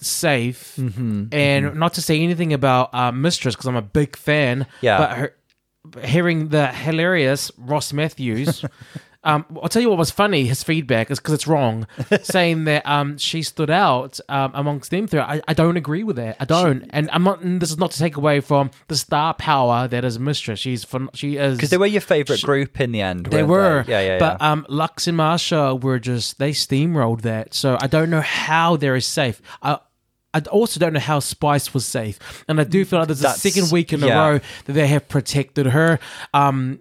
[0.00, 0.76] safe?
[0.76, 4.66] Mm-hmm, and not to say anything about uh, Mistress because I'm a big fan.
[4.80, 4.98] Yeah.
[4.98, 5.34] but her,
[6.04, 8.64] hearing the hilarious Ross Mathews.
[9.22, 10.46] Um, I'll tell you what was funny.
[10.46, 11.86] His feedback is because it's wrong,
[12.22, 15.20] saying that um, she stood out um, amongst them three.
[15.20, 16.36] I, I don't agree with that.
[16.40, 17.42] I don't, and I'm not.
[17.42, 20.58] and this is not to take away from the star power that is Mistress.
[20.58, 23.26] She's fun, she is Because they were your favourite group in the end.
[23.26, 24.18] they were, Yeah, yeah, yeah.
[24.18, 27.52] But um, Luxx and Marcia were just they steamrolled that.
[27.52, 29.42] So I don't know how they're safe.
[29.62, 29.80] I
[30.32, 33.44] I also don't know how Spice was safe, and I do feel like there's That's-
[33.44, 34.06] a second week in yeah.
[34.06, 35.98] a row that they have protected her.
[36.32, 36.80] Um,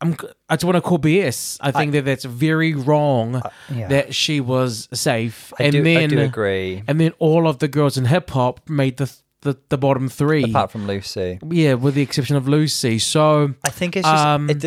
[0.00, 0.16] I'm,
[0.48, 1.58] I just want to call BS.
[1.60, 3.40] I think that that's very wrong
[3.72, 3.86] yeah.
[3.88, 6.82] that she was safe, I and do, then I do agree.
[6.88, 9.10] and then all of the girls in hip hop made the,
[9.42, 10.42] the the bottom three.
[10.44, 11.38] Apart from Loosey.
[11.52, 13.00] yeah, with the exception of Loosey.
[13.00, 14.64] So I think it's just Um, it,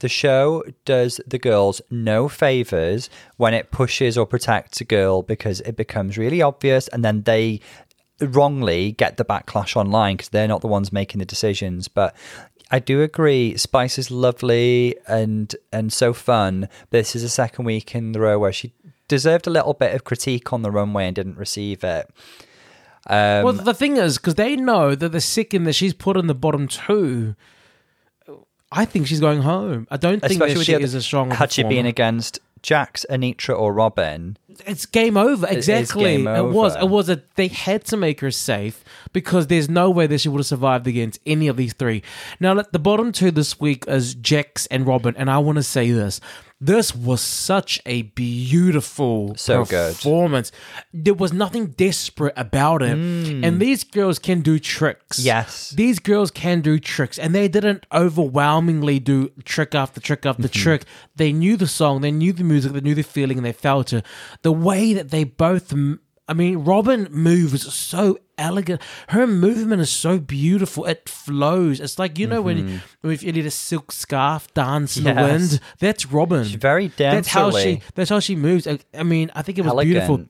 [0.00, 5.60] the show does the girls no favors when it pushes or protects a girl because
[5.62, 7.60] it becomes really obvious, and then they
[8.20, 11.88] wrongly get the backlash online because they're not the ones making the decisions.
[11.88, 12.14] But
[12.70, 16.68] I do agree, Spice is lovely and and so fun.
[16.90, 18.72] This is the second week in the row where she
[19.08, 22.10] deserved a little bit of critique on the runway and didn't receive it.
[23.06, 26.26] Um, Well, the thing is, because they know that the second that she's put in
[26.26, 27.34] the bottom two,
[28.70, 29.86] I think she's going home.
[29.90, 31.30] I don't think especially that with she the other, is a strong.
[31.30, 31.88] had she been performer.
[31.88, 34.36] against Jax, Anitra, or Robin,
[34.66, 35.46] it's game over.
[35.46, 36.04] is Exactly.
[36.04, 36.74] game It was.
[36.76, 36.84] over.
[36.84, 37.22] It was a.
[37.36, 40.86] They had to make her safe because there's no way that she would have survived
[40.86, 42.02] against any of these three.
[42.40, 45.90] Now, the bottom two this week is Jax and Robin, and I want to say
[45.92, 46.20] this:
[46.60, 49.94] this was such a beautiful So good.
[49.94, 50.50] performance.
[50.92, 52.98] There was nothing desperate about it,
[53.44, 55.20] and these girls can do tricks.
[55.20, 55.24] Mm.
[55.24, 55.70] Yes.
[55.70, 60.62] These girls can do tricks, and they didn't overwhelmingly do trick after trick after Mm-hmm.
[60.62, 60.84] trick.
[61.16, 63.92] They knew the song, they knew the music, they knew the feeling, and they felt
[63.92, 64.04] it.
[64.42, 68.82] The way that they both, m- I mean, Robin moves so elegant.
[69.08, 70.84] Her movement is so beautiful.
[70.84, 71.80] It flows.
[71.80, 75.22] It's like you know when if you need a silk scarf dance in the Mm-hmm.
[75.32, 75.60] Wind.
[75.80, 76.44] That's Robin.
[76.44, 77.80] She's very That's how she.
[77.94, 78.66] That's how she moves.
[78.66, 79.92] I, I mean, I think it was Elegant.
[79.94, 80.26] beautiful.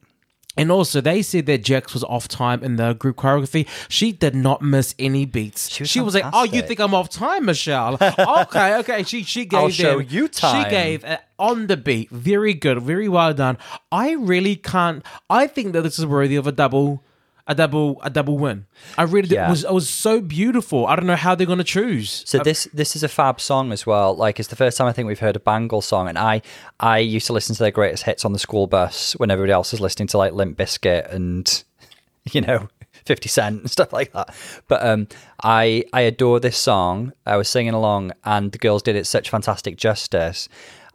[0.57, 3.65] And also, they said that Jax was off time in the group choreography.
[3.87, 5.69] She did not miss any beats.
[5.69, 7.93] She was was, like, "Oh, you think I'm off time, Michelle?
[8.01, 10.63] okay, okay." She she gave I'll show you time.
[10.65, 12.09] She gave uh, on the beat.
[12.11, 13.57] Very good, very well done.
[13.91, 15.03] I really can't.
[15.29, 17.03] I think that this is worthy of a double,
[17.47, 18.65] a double, a double win.
[18.97, 19.35] I really did.
[19.35, 19.47] Yeah.
[19.47, 20.85] It was it was so beautiful.
[20.85, 22.23] I don't know how they're gonna choose.
[22.27, 24.15] So this this is a fab song as well.
[24.15, 26.41] Like it's the first time I think we've heard a Bangle song, and I
[26.79, 29.73] I used to listen to their greatest hits on the school bus when everybody else
[29.73, 31.63] is listening to like Limp Bizkit and
[32.31, 32.67] you know
[33.05, 34.35] Fifty Cent and stuff like that.
[34.67, 35.07] But um,
[35.41, 37.13] I I adore this song.
[37.25, 40.49] I was singing along, and the girls did it such fantastic justice.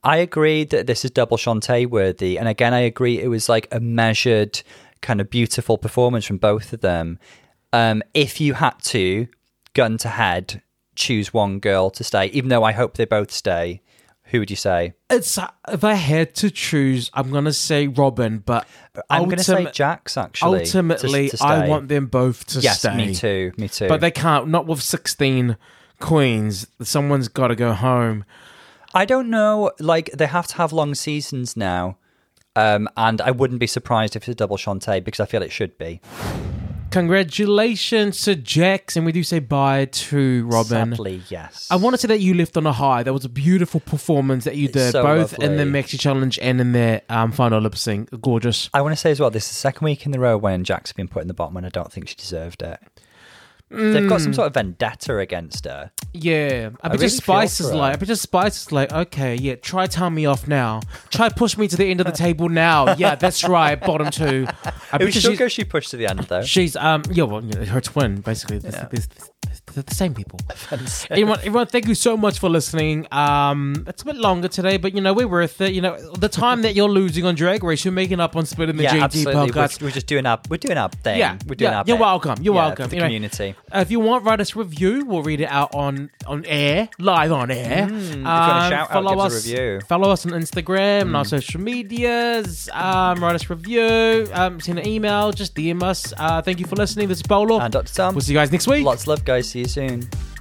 [0.04, 3.68] I agree that this is double Shantay worthy, and again I agree it was like
[3.72, 4.62] a measured
[5.00, 7.18] kind of beautiful performance from both of them.
[7.72, 9.26] Um, if you had to
[9.74, 10.62] gun to head
[10.94, 13.80] choose one girl to stay, even though I hope they both stay,
[14.28, 14.94] who would you say?
[15.10, 18.66] It's if I had to choose, I'm gonna say Robin, but
[19.10, 20.16] I'm going to say Jax.
[20.16, 22.96] Actually, Ultimately, to I want them both to Yes, stay.
[22.96, 23.52] me too.
[23.56, 23.88] Me too.
[23.88, 24.48] But they can't.
[24.48, 25.56] Not with sixteen
[26.00, 26.66] queens.
[26.82, 28.24] Someone's got to go home.
[28.94, 29.72] I don't know.
[29.80, 31.98] Like they have to have long seasons now,
[32.54, 35.52] um, and I wouldn't be surprised if it's a double Shantay because I feel it
[35.52, 36.00] should be.
[36.94, 40.90] Congratulations to Jax, and we do say bye to Robin.
[40.90, 41.66] Sadly, yes.
[41.68, 43.02] I want to say that you left on a high.
[43.02, 45.82] That was a beautiful performance that you did, so both in the lovely.
[45.82, 48.10] Maxi Challenge and in their um, final lip sync.
[48.20, 48.70] Gorgeous.
[48.72, 50.62] I want to say as well, this is the second week in the row when
[50.62, 52.78] Jack's been put in the bottom, and I don't think she deserved it.
[53.76, 54.34] They've got some Mm.
[54.36, 55.90] sort of vendetta against her.
[56.12, 57.92] Yeah, I bet really just Spice feel is for like, her.
[57.94, 60.80] I bet just Spice is like, okay, yeah, try tell me off now.
[61.10, 62.94] Try push me to the end of the table now.
[62.96, 64.46] Yeah, that's right, bottom two.
[64.48, 66.42] I It bet was you still she's, go she pushed to the end though.
[66.42, 68.58] she's um yeah, well, know, her twin basically.
[68.58, 68.88] They're, Yeah.
[68.90, 69.02] they're-
[69.74, 70.38] they're the same people.
[71.10, 73.06] everyone, everyone, thank you so much for listening.
[73.12, 75.72] Um, it's a bit longer today, but you know we're worth it.
[75.72, 78.76] You know the time that you're losing on Drag Race, you're making up on splitting
[78.76, 79.34] the yeah, GT absolutely.
[79.34, 79.82] We're, podcast.
[79.82, 81.18] we're just doing our we're doing our thing.
[81.18, 82.84] Yeah, we're doing yeah, our you're welcome, you're Yeah, welcome.
[82.84, 83.54] For the Anyway, community.
[83.72, 85.04] Uh, if you want, write us a review.
[85.04, 87.86] We'll read it out on on air, live on air.
[87.86, 89.78] Mm, if you want a shout out, follow give us us, a review.
[89.78, 89.86] Mm.
[89.86, 92.68] Follow us on Instagram and our social medias.
[92.72, 94.28] Um, write us a review.
[94.32, 95.32] Um, send an email.
[95.32, 96.12] Just DM us.
[96.16, 97.08] Uh, thank you for listening.
[97.08, 97.60] This is Paolo.
[97.60, 97.92] And Dr.
[97.92, 98.14] Tom.
[98.14, 98.84] we'll see you guys next week.
[98.84, 99.48] Lots of love, guys.
[99.48, 100.33] See you soon.